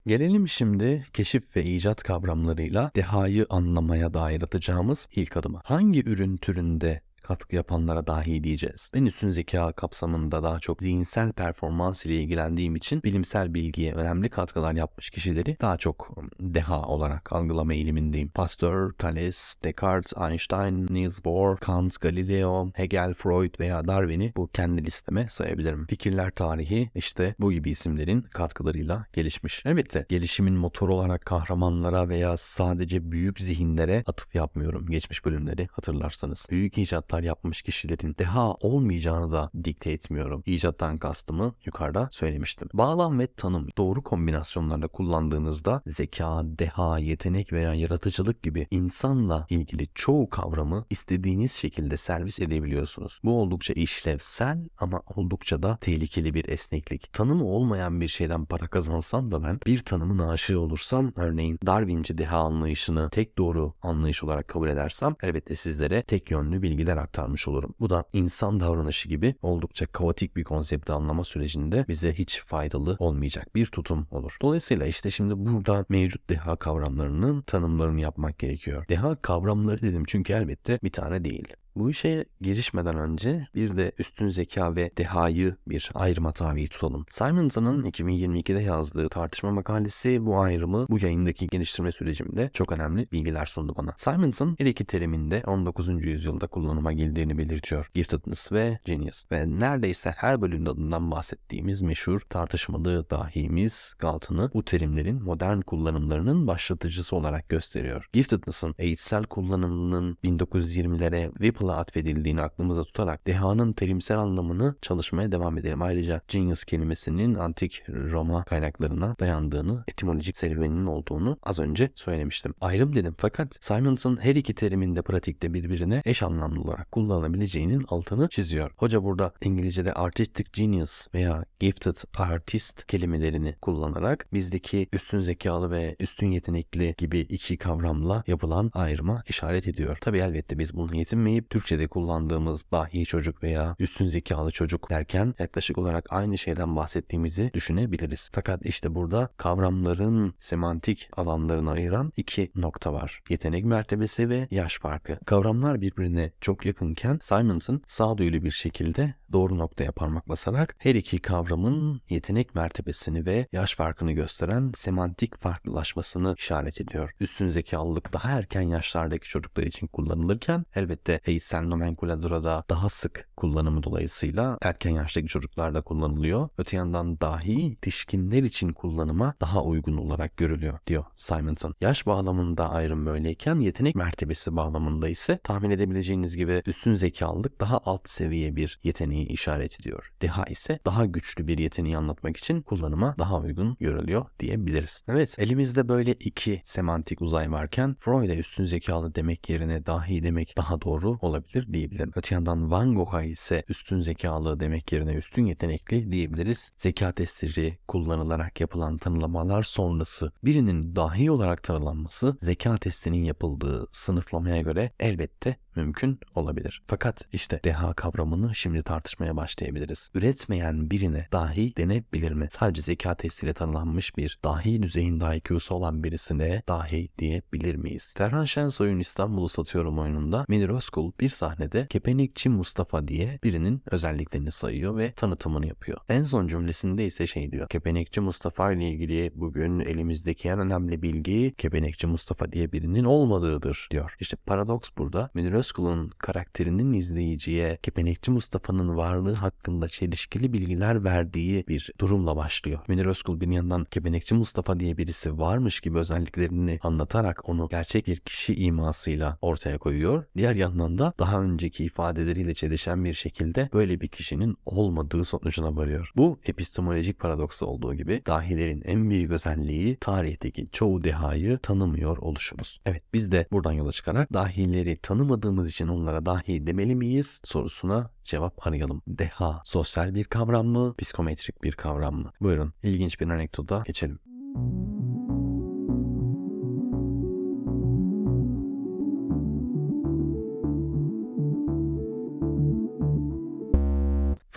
Gelelim 0.07 0.47
şimdi 0.47 1.05
keşif 1.13 1.55
ve 1.55 1.63
icat 1.63 2.03
kavramlarıyla 2.03 2.91
dehayı 2.95 3.45
anlamaya 3.49 4.13
dair 4.13 4.41
atacağımız 4.41 5.09
ilk 5.15 5.37
adıma. 5.37 5.61
Hangi 5.65 6.09
ürün 6.09 6.37
türünde 6.37 7.01
katkı 7.27 7.55
yapanlara 7.55 8.07
dahi 8.07 8.43
diyeceğiz. 8.43 8.91
Ben 8.93 9.05
üstün 9.05 9.29
zeka 9.29 9.71
kapsamında 9.71 10.43
daha 10.43 10.59
çok 10.59 10.81
zihinsel 10.81 11.31
performans 11.31 12.05
ile 12.05 12.15
ilgilendiğim 12.15 12.75
için 12.75 13.03
bilimsel 13.03 13.53
bilgiye 13.53 13.93
önemli 13.93 14.29
katkılar 14.29 14.73
yapmış 14.73 15.09
kişileri 15.09 15.57
daha 15.61 15.77
çok 15.77 16.17
deha 16.39 16.81
olarak 16.81 17.33
algılama 17.33 17.73
eğilimindeyim. 17.73 18.29
Pasteur, 18.29 18.91
Thales, 18.91 19.55
Descartes, 19.63 20.13
Einstein, 20.29 20.87
Niels 20.89 21.25
Bohr, 21.25 21.57
Kant, 21.57 22.01
Galileo, 22.01 22.71
Hegel, 22.73 23.13
Freud 23.13 23.59
veya 23.59 23.87
Darwin'i 23.87 24.33
bu 24.35 24.47
kendi 24.47 24.85
listeme 24.85 25.27
sayabilirim. 25.29 25.85
Fikirler 25.87 26.31
tarihi 26.31 26.91
işte 26.95 27.35
bu 27.39 27.51
gibi 27.51 27.69
isimlerin 27.69 28.21
katkılarıyla 28.21 29.05
gelişmiş. 29.13 29.65
Elbette 29.65 30.05
gelişimin 30.09 30.53
motoru 30.53 30.93
olarak 30.93 31.25
kahramanlara 31.25 32.09
veya 32.09 32.37
sadece 32.37 33.11
büyük 33.11 33.39
zihinlere 33.39 34.03
atıf 34.07 34.35
yapmıyorum. 34.35 34.87
Geçmiş 34.87 35.25
bölümleri 35.25 35.67
hatırlarsanız. 35.71 36.47
Büyük 36.51 36.77
icatlar 36.77 37.16
icatlar 37.17 37.23
yapmış 37.23 37.61
kişilerin 37.61 38.15
deha 38.19 38.53
olmayacağını 38.53 39.31
da 39.31 39.49
dikte 39.63 39.91
etmiyorum. 39.91 40.43
İcattan 40.45 40.97
kastımı 40.97 41.55
yukarıda 41.65 42.09
söylemiştim. 42.11 42.69
Bağlam 42.73 43.19
ve 43.19 43.27
tanım 43.27 43.67
doğru 43.77 44.03
kombinasyonlarla 44.03 44.87
kullandığınızda 44.87 45.81
zeka, 45.87 46.41
deha, 46.43 46.99
yetenek 46.99 47.53
veya 47.53 47.73
yaratıcılık 47.73 48.43
gibi 48.43 48.67
insanla 48.71 49.47
ilgili 49.49 49.87
çoğu 49.95 50.29
kavramı 50.29 50.85
istediğiniz 50.89 51.51
şekilde 51.51 51.97
servis 51.97 52.39
edebiliyorsunuz. 52.39 53.19
Bu 53.23 53.41
oldukça 53.41 53.73
işlevsel 53.73 54.67
ama 54.77 55.01
oldukça 55.15 55.63
da 55.63 55.77
tehlikeli 55.81 56.33
bir 56.33 56.49
esneklik. 56.49 57.13
Tanımı 57.13 57.45
olmayan 57.45 58.01
bir 58.01 58.07
şeyden 58.07 58.45
para 58.45 58.67
kazansam 58.67 59.31
da 59.31 59.43
ben 59.43 59.59
bir 59.65 59.79
tanımın 59.79 60.19
aşığı 60.19 60.59
olursam 60.59 61.11
örneğin 61.15 61.59
Darwinci 61.65 62.17
deha 62.17 62.37
anlayışını 62.37 63.09
tek 63.09 63.37
doğru 63.37 63.73
anlayış 63.81 64.23
olarak 64.23 64.47
kabul 64.47 64.69
edersem 64.69 65.15
elbette 65.23 65.55
sizlere 65.55 66.01
tek 66.01 66.31
yönlü 66.31 66.61
bilgiler 66.61 66.96
aktarmış 66.97 67.47
olurum. 67.47 67.75
Bu 67.79 67.89
da 67.89 68.03
insan 68.13 68.59
davranışı 68.59 69.09
gibi 69.09 69.35
oldukça 69.41 69.85
kaotik 69.85 70.35
bir 70.35 70.43
konsepti 70.43 70.93
anlama 70.93 71.23
sürecinde 71.23 71.85
bize 71.87 72.13
hiç 72.13 72.41
faydalı 72.45 72.95
olmayacak 72.99 73.55
bir 73.55 73.65
tutum 73.65 74.07
olur. 74.11 74.37
Dolayısıyla 74.41 74.85
işte 74.85 75.11
şimdi 75.11 75.33
burada 75.37 75.85
mevcut 75.89 76.29
deha 76.29 76.55
kavramlarının 76.55 77.41
tanımlarını 77.41 78.01
yapmak 78.01 78.39
gerekiyor. 78.39 78.85
Deha 78.89 79.15
kavramları 79.15 79.81
dedim 79.81 80.03
çünkü 80.07 80.33
elbette 80.33 80.79
bir 80.83 80.91
tane 80.91 81.23
değil. 81.23 81.47
Bu 81.77 81.89
işe 81.89 82.25
girişmeden 82.41 82.97
önce 82.97 83.47
bir 83.55 83.77
de 83.77 83.91
üstün 83.99 84.27
zeka 84.27 84.75
ve 84.75 84.91
dehayı 84.97 85.55
bir 85.67 85.91
ayrıma 85.93 86.31
tabi 86.31 86.67
tutalım. 86.67 87.05
Simonson'ın 87.09 87.83
2022'de 87.83 88.59
yazdığı 88.59 89.09
tartışma 89.09 89.51
makalesi 89.51 90.25
bu 90.25 90.39
ayrımı 90.39 90.85
bu 90.89 90.99
yayındaki 90.99 91.47
geliştirme 91.47 91.91
sürecimde 91.91 92.49
çok 92.53 92.71
önemli 92.71 93.07
bilgiler 93.11 93.45
sundu 93.45 93.75
bana. 93.77 93.93
Simonson 93.97 94.55
her 94.59 94.65
iki 94.65 94.85
teriminde 94.85 95.43
19. 95.47 96.05
yüzyılda 96.05 96.47
kullanıma 96.47 96.93
girdiğini 96.93 97.37
belirtiyor. 97.37 97.91
Giftedness 97.93 98.51
ve 98.51 98.79
Genius. 98.85 99.31
Ve 99.31 99.59
neredeyse 99.59 100.13
her 100.17 100.41
bölümde 100.41 100.69
adından 100.69 101.11
bahsettiğimiz 101.11 101.81
meşhur 101.81 102.19
tartışmalı 102.19 103.09
dahimiz 103.09 103.93
Galton'ı 103.99 104.51
bu 104.53 104.65
terimlerin 104.65 105.23
modern 105.23 105.61
kullanımlarının 105.61 106.47
başlatıcısı 106.47 107.15
olarak 107.15 107.49
gösteriyor. 107.49 108.09
Giftedness'ın 108.13 108.75
eğitsel 108.77 109.23
kullanımının 109.23 110.17
1920'lere 110.23 111.31
Whipple 111.31 111.66
Apple'a 111.67 111.87
atfedildiğini 111.87 112.41
aklımıza 112.41 112.83
tutarak 112.83 113.27
dehanın 113.27 113.73
terimsel 113.73 114.17
anlamını 114.17 114.75
çalışmaya 114.81 115.31
devam 115.31 115.57
edelim. 115.57 115.81
Ayrıca 115.81 116.21
genius 116.27 116.63
kelimesinin 116.63 117.35
antik 117.35 117.83
Roma 117.89 118.43
kaynaklarına 118.43 119.15
dayandığını, 119.19 119.83
etimolojik 119.87 120.37
serüveninin 120.37 120.85
olduğunu 120.85 121.37
az 121.43 121.59
önce 121.59 121.89
söylemiştim. 121.95 122.53
Ayrım 122.61 122.95
dedim 122.95 123.15
fakat 123.17 123.57
Simonson 123.61 124.17
her 124.21 124.35
iki 124.35 124.55
terimin 124.55 124.95
de 124.95 125.01
pratikte 125.01 125.53
birbirine 125.53 126.01
eş 126.05 126.23
anlamlı 126.23 126.61
olarak 126.61 126.91
kullanılabileceğinin 126.91 127.85
altını 127.87 128.29
çiziyor. 128.29 128.71
Hoca 128.77 129.03
burada 129.03 129.33
İngilizce'de 129.43 129.93
artistic 129.93 130.49
genius 130.53 131.07
veya 131.13 131.45
gifted 131.59 131.95
artist 132.17 132.87
kelimelerini 132.87 133.55
kullanarak 133.61 134.27
bizdeki 134.33 134.87
üstün 134.93 135.19
zekalı 135.19 135.71
ve 135.71 135.95
üstün 135.99 136.27
yetenekli 136.27 136.95
gibi 136.97 137.19
iki 137.19 137.57
kavramla 137.57 138.23
yapılan 138.27 138.71
ayrıma 138.73 139.23
işaret 139.29 139.67
ediyor. 139.67 139.97
Tabi 140.01 140.17
elbette 140.17 140.59
biz 140.59 140.73
bunu 140.73 140.95
yetinmeyip 140.95 141.49
Türkçe'de 141.57 141.87
kullandığımız 141.87 142.71
dahi 142.71 143.05
çocuk 143.05 143.43
veya 143.43 143.75
üstün 143.79 144.07
zekalı 144.07 144.51
çocuk 144.51 144.89
derken 144.89 145.35
yaklaşık 145.39 145.77
olarak 145.77 146.05
aynı 146.09 146.37
şeyden 146.37 146.75
bahsettiğimizi 146.75 147.51
düşünebiliriz. 147.53 148.29
Fakat 148.33 148.65
işte 148.65 148.95
burada 148.95 149.29
kavramların 149.37 150.33
semantik 150.39 151.09
alanlarını 151.17 151.71
ayıran 151.71 152.13
iki 152.17 152.51
nokta 152.55 152.93
var. 152.93 153.21
Yetenek 153.29 153.65
mertebesi 153.65 154.29
ve 154.29 154.47
yaş 154.51 154.79
farkı. 154.79 155.19
Kavramlar 155.25 155.81
birbirine 155.81 156.31
çok 156.41 156.65
yakınken 156.65 157.19
Simonson 157.21 157.81
sağduyulu 157.87 158.43
bir 158.43 158.51
şekilde 158.51 159.13
doğru 159.31 159.57
noktaya 159.57 159.91
parmak 159.91 160.29
basarak 160.29 160.75
her 160.79 160.95
iki 160.95 161.19
kavramın 161.19 162.01
yetenek 162.09 162.55
mertebesini 162.55 163.25
ve 163.25 163.47
yaş 163.51 163.75
farkını 163.75 164.11
gösteren 164.11 164.71
semantik 164.77 165.41
farklılaşmasını 165.41 166.35
işaret 166.37 166.81
ediyor. 166.81 167.11
Üstün 167.19 167.47
zekalılık 167.47 168.13
daha 168.13 168.29
erken 168.29 168.61
yaşlardaki 168.61 169.29
çocuklar 169.29 169.63
için 169.63 169.87
kullanılırken 169.87 170.65
elbette 170.75 171.21
eğitsel 171.25 171.63
nomenkulaturada 171.63 172.63
daha 172.69 172.89
sık 172.89 173.29
kullanımı 173.37 173.83
dolayısıyla 173.83 174.57
erken 174.61 174.91
yaştaki 174.91 175.27
çocuklarda 175.27 175.81
kullanılıyor. 175.81 176.49
Öte 176.57 176.77
yandan 176.77 177.19
dahi 177.19 177.61
yetişkinler 177.61 178.43
için 178.43 178.73
kullanıma 178.73 179.33
daha 179.41 179.63
uygun 179.63 179.97
olarak 179.97 180.37
görülüyor 180.37 180.79
diyor 180.87 181.03
Simonson. 181.15 181.75
Yaş 181.81 182.05
bağlamında 182.05 182.69
ayrım 182.69 183.05
böyleyken 183.05 183.59
yetenek 183.59 183.95
mertebesi 183.95 184.55
bağlamında 184.55 185.09
ise 185.09 185.39
tahmin 185.43 185.69
edebileceğiniz 185.69 186.37
gibi 186.37 186.61
üstün 186.65 186.93
zekalılık 186.93 187.61
daha 187.61 187.79
alt 187.85 188.09
seviye 188.09 188.55
bir 188.55 188.79
yeteneği 188.83 189.16
yeteneği 189.17 189.27
işaret 189.27 189.79
ediyor. 189.79 190.11
Deha 190.21 190.45
ise 190.45 190.79
daha 190.85 191.05
güçlü 191.05 191.47
bir 191.47 191.57
yeteneği 191.57 191.97
anlatmak 191.97 192.37
için 192.37 192.61
kullanıma 192.61 193.15
daha 193.19 193.39
uygun 193.39 193.77
görülüyor 193.79 194.25
diyebiliriz. 194.39 195.01
Evet 195.07 195.39
elimizde 195.39 195.87
böyle 195.87 196.13
iki 196.13 196.61
semantik 196.65 197.21
uzay 197.21 197.51
varken 197.51 197.95
Freud'e 197.99 198.37
üstün 198.37 198.65
zekalı 198.65 199.15
demek 199.15 199.49
yerine 199.49 199.85
dahi 199.85 200.23
demek 200.23 200.53
daha 200.57 200.81
doğru 200.81 201.17
olabilir 201.21 201.73
diyebilirim. 201.73 202.11
Öte 202.15 202.35
yandan 202.35 202.71
Van 202.71 202.95
Gogh'a 202.95 203.23
ise 203.23 203.63
üstün 203.69 203.99
zekalı 203.99 204.59
demek 204.59 204.91
yerine 204.91 205.13
üstün 205.13 205.45
yetenekli 205.45 206.11
diyebiliriz. 206.11 206.71
Zeka 206.77 207.11
testleri 207.11 207.77
kullanılarak 207.87 208.61
yapılan 208.61 208.97
tanımlamalar 208.97 209.63
sonrası 209.63 210.31
birinin 210.43 210.95
dahi 210.95 211.31
olarak 211.31 211.63
tanımlanması 211.63 212.37
zeka 212.41 212.77
testinin 212.77 213.23
yapıldığı 213.23 213.87
sınıflamaya 213.91 214.61
göre 214.61 214.91
elbette 214.99 215.55
mümkün 215.77 216.19
olabilir. 216.35 216.81
Fakat 216.87 217.27
işte 217.33 217.59
deha 217.63 217.93
kavramını 217.93 218.55
şimdi 218.55 218.83
tartışmaya 218.83 219.37
başlayabiliriz. 219.37 220.09
Üretmeyen 220.13 220.89
birine 220.89 221.27
dahi 221.31 221.75
denebilir 221.77 222.31
mi? 222.31 222.47
Sadece 222.49 222.81
zeka 222.81 223.15
testiyle 223.15 223.53
tanımlanmış 223.53 224.17
bir 224.17 224.39
dahi 224.43 224.83
düzeyinde 224.83 225.37
IQ'su 225.37 225.75
olan 225.75 226.03
birisine 226.03 226.63
dahi 226.67 227.09
diyebilir 227.19 227.75
miyiz? 227.75 228.13
Ferhan 228.17 228.45
Şensoy'un 228.45 228.99
İstanbul'u 228.99 229.49
satıyorum 229.49 229.99
oyununda 229.99 230.45
Münir 230.47 230.69
Özkul 230.69 231.11
bir 231.19 231.29
sahnede 231.29 231.87
Kepenikçi 231.87 232.49
Mustafa 232.49 233.07
diye 233.07 233.39
birinin 233.43 233.81
özelliklerini 233.91 234.51
sayıyor 234.51 234.97
ve 234.97 235.11
tanıtımını 235.11 235.67
yapıyor. 235.67 235.97
En 236.09 236.23
son 236.23 236.47
cümlesinde 236.47 237.05
ise 237.05 237.27
şey 237.27 237.51
diyor. 237.51 237.69
Kepenekçi 237.69 238.21
Mustafa 238.21 238.71
ile 238.71 238.89
ilgili 238.89 239.31
bugün 239.35 239.79
elimizdeki 239.79 240.49
en 240.49 240.59
önemli 240.59 241.01
bilgi 241.01 241.53
Kepenekçi 241.57 242.07
Mustafa 242.07 242.51
diye 242.51 242.71
birinin 242.71 243.03
olmadığıdır 243.03 243.87
diyor. 243.91 244.15
İşte 244.19 244.37
paradoks 244.45 244.89
burada. 244.97 245.29
Münir 245.33 245.53
Özkul'un 245.67 246.09
karakterinin 246.17 246.93
izleyiciye 246.93 247.77
Kepenekçi 247.83 248.31
Mustafa'nın 248.31 248.97
varlığı 248.97 249.33
hakkında 249.33 249.87
çelişkili 249.87 250.53
bilgiler 250.53 251.03
verdiği 251.03 251.67
bir 251.67 251.91
durumla 251.99 252.35
başlıyor. 252.35 252.79
Münir 252.87 253.05
Özkul 253.05 253.41
bir 253.41 253.47
yandan 253.47 253.83
Kepenekçi 253.83 254.35
Mustafa 254.35 254.79
diye 254.79 254.97
birisi 254.97 255.37
varmış 255.39 255.79
gibi 255.79 255.97
özelliklerini 255.97 256.79
anlatarak 256.81 257.49
onu 257.49 257.69
gerçek 257.69 258.07
bir 258.07 258.19
kişi 258.19 258.55
imasıyla 258.55 259.37
ortaya 259.41 259.77
koyuyor. 259.77 260.23
Diğer 260.37 260.55
yandan 260.55 260.97
da 260.97 261.13
daha 261.19 261.41
önceki 261.41 261.83
ifadeleriyle 261.85 262.53
çelişen 262.53 263.05
bir 263.05 263.13
şekilde 263.13 263.69
böyle 263.73 264.01
bir 264.01 264.07
kişinin 264.07 264.57
olmadığı 264.65 265.25
sonucuna 265.25 265.75
varıyor. 265.75 266.11
Bu 266.15 266.39
epistemolojik 266.45 267.19
paradoks 267.19 267.63
olduğu 267.63 267.93
gibi 267.93 268.21
dahilerin 268.25 268.81
en 268.85 269.09
büyük 269.09 269.31
özelliği 269.31 269.95
tarihteki 269.95 270.67
çoğu 270.71 271.03
dehayı 271.03 271.57
tanımıyor 271.57 272.17
oluşumuz. 272.17 272.79
Evet 272.85 273.03
biz 273.13 273.31
de 273.31 273.47
buradan 273.51 273.73
yola 273.73 273.91
çıkarak 273.91 274.33
dahileri 274.33 274.97
tanımadığımız 274.97 275.56
için 275.65 275.87
onlara 275.87 276.25
dahi 276.25 276.67
demeli 276.67 276.95
miyiz 276.95 277.41
sorusuna 277.45 278.09
cevap 278.23 278.67
arayalım. 278.67 279.01
Deha 279.07 279.61
sosyal 279.65 280.15
bir 280.15 280.23
kavram 280.23 280.67
mı, 280.67 280.95
psikometrik 280.97 281.63
bir 281.63 281.71
kavram 281.71 282.15
mı? 282.15 282.31
Buyurun 282.41 282.73
ilginç 282.83 283.19
bir 283.19 283.29
anekdota 283.29 283.83
geçelim. 283.85 284.19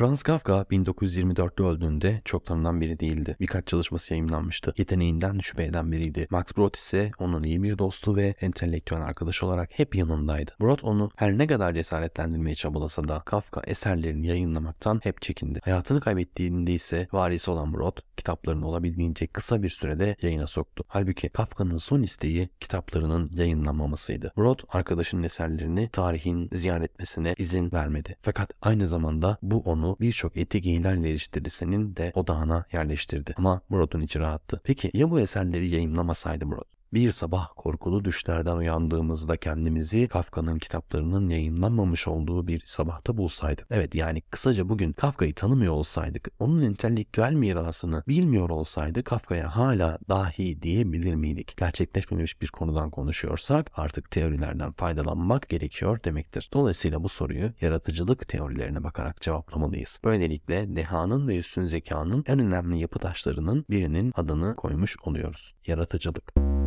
Franz 0.01 0.23
Kafka 0.23 0.61
1924'te 0.71 1.63
öldüğünde 1.63 2.23
çok 2.25 2.47
tanınan 2.47 2.81
biri 2.81 3.01
değildi. 3.01 3.37
Birkaç 3.41 3.67
çalışması 3.67 4.15
yayınlanmıştı. 4.15 4.73
Yeteneğinden 4.77 5.39
şüphe 5.39 5.65
eden 5.65 5.93
biriydi. 5.93 6.27
Max 6.31 6.45
Brod 6.57 6.75
ise 6.75 7.11
onun 7.19 7.43
iyi 7.43 7.63
bir 7.63 7.79
dostu 7.79 8.17
ve 8.17 8.35
entelektüel 8.41 9.03
arkadaşı 9.03 9.47
olarak 9.47 9.79
hep 9.79 9.95
yanındaydı. 9.95 10.53
Brod 10.61 10.79
onu 10.83 11.11
her 11.17 11.39
ne 11.39 11.47
kadar 11.47 11.73
cesaretlendirmeye 11.73 12.55
çabalasa 12.55 13.09
da 13.09 13.21
Kafka 13.21 13.63
eserlerini 13.67 14.27
yayınlamaktan 14.27 15.01
hep 15.03 15.23
çekindi. 15.23 15.61
Hayatını 15.65 16.01
kaybettiğinde 16.01 16.73
ise 16.73 17.09
varisi 17.13 17.51
olan 17.51 17.75
Brod 17.75 17.99
kitaplarını 18.17 18.69
olabildiğince 18.69 19.27
kısa 19.27 19.63
bir 19.63 19.69
sürede 19.69 20.17
yayına 20.23 20.47
soktu. 20.47 20.85
Halbuki 20.89 21.29
Kafka'nın 21.29 21.77
son 21.77 22.03
isteği 22.03 22.49
kitaplarının 22.61 23.31
yayınlanmamasıydı. 23.33 24.33
Brod 24.37 24.59
arkadaşının 24.69 25.23
eserlerini 25.23 25.89
tarihin 25.93 26.51
ziyaret 26.53 26.91
etmesine 26.91 27.35
izin 27.39 27.73
vermedi. 27.73 28.17
Fakat 28.23 28.51
aynı 28.63 28.87
zamanda 28.87 29.39
bu 29.43 29.59
onu 29.59 29.90
birçok 30.01 30.37
etik 30.37 30.67
ihlal 30.67 31.05
eleştirisinin 31.05 31.97
de 31.97 32.13
odağına 32.15 32.65
yerleştirdi. 32.73 33.35
Ama 33.37 33.61
Brod'un 33.71 34.01
içi 34.01 34.19
rahattı. 34.19 34.61
Peki 34.65 34.91
ya 34.95 35.11
bu 35.11 35.21
eserleri 35.21 35.69
yayınlamasaydı 35.71 36.51
Brod? 36.51 36.80
Bir 36.93 37.11
sabah 37.11 37.49
korkulu 37.57 38.05
düşlerden 38.05 38.57
uyandığımızda 38.57 39.37
kendimizi 39.37 40.09
Kafka'nın 40.09 40.59
kitaplarının 40.59 41.29
yayınlanmamış 41.29 42.09
olduğu 42.09 42.47
bir 42.47 42.63
sabahta 42.65 43.17
bulsaydık. 43.17 43.67
Evet 43.71 43.95
yani 43.95 44.21
kısaca 44.21 44.69
bugün 44.69 44.93
Kafka'yı 44.93 45.35
tanımıyor 45.35 45.73
olsaydık, 45.73 46.29
onun 46.39 46.63
entelektüel 46.63 47.33
mirasını 47.33 48.03
bilmiyor 48.09 48.51
olsaydık 48.51 49.05
Kafka'ya 49.07 49.57
hala 49.57 49.99
dahi 50.09 50.63
diyebilir 50.63 51.15
miydik? 51.15 51.57
Gerçekleşmemiş 51.57 52.43
bir 52.43 52.49
konudan 52.49 52.91
konuşuyorsak 52.91 53.71
artık 53.77 54.11
teorilerden 54.11 54.73
faydalanmak 54.73 55.49
gerekiyor 55.49 56.05
demektir. 56.05 56.51
Dolayısıyla 56.53 57.05
bu 57.05 57.09
soruyu 57.09 57.53
yaratıcılık 57.61 58.29
teorilerine 58.29 58.85
bakarak 58.85 59.21
cevaplamalıyız. 59.21 60.01
Böylelikle 60.05 60.77
dehanın 60.77 61.29
ve 61.29 61.39
üstün 61.39 61.65
zekanın 61.65 62.25
en 62.27 62.39
önemli 62.39 62.79
yapı 62.79 62.99
taşlarının 62.99 63.65
birinin 63.71 64.13
adını 64.17 64.57
koymuş 64.57 64.97
oluyoruz. 65.05 65.55
Yaratıcılık. 65.67 66.60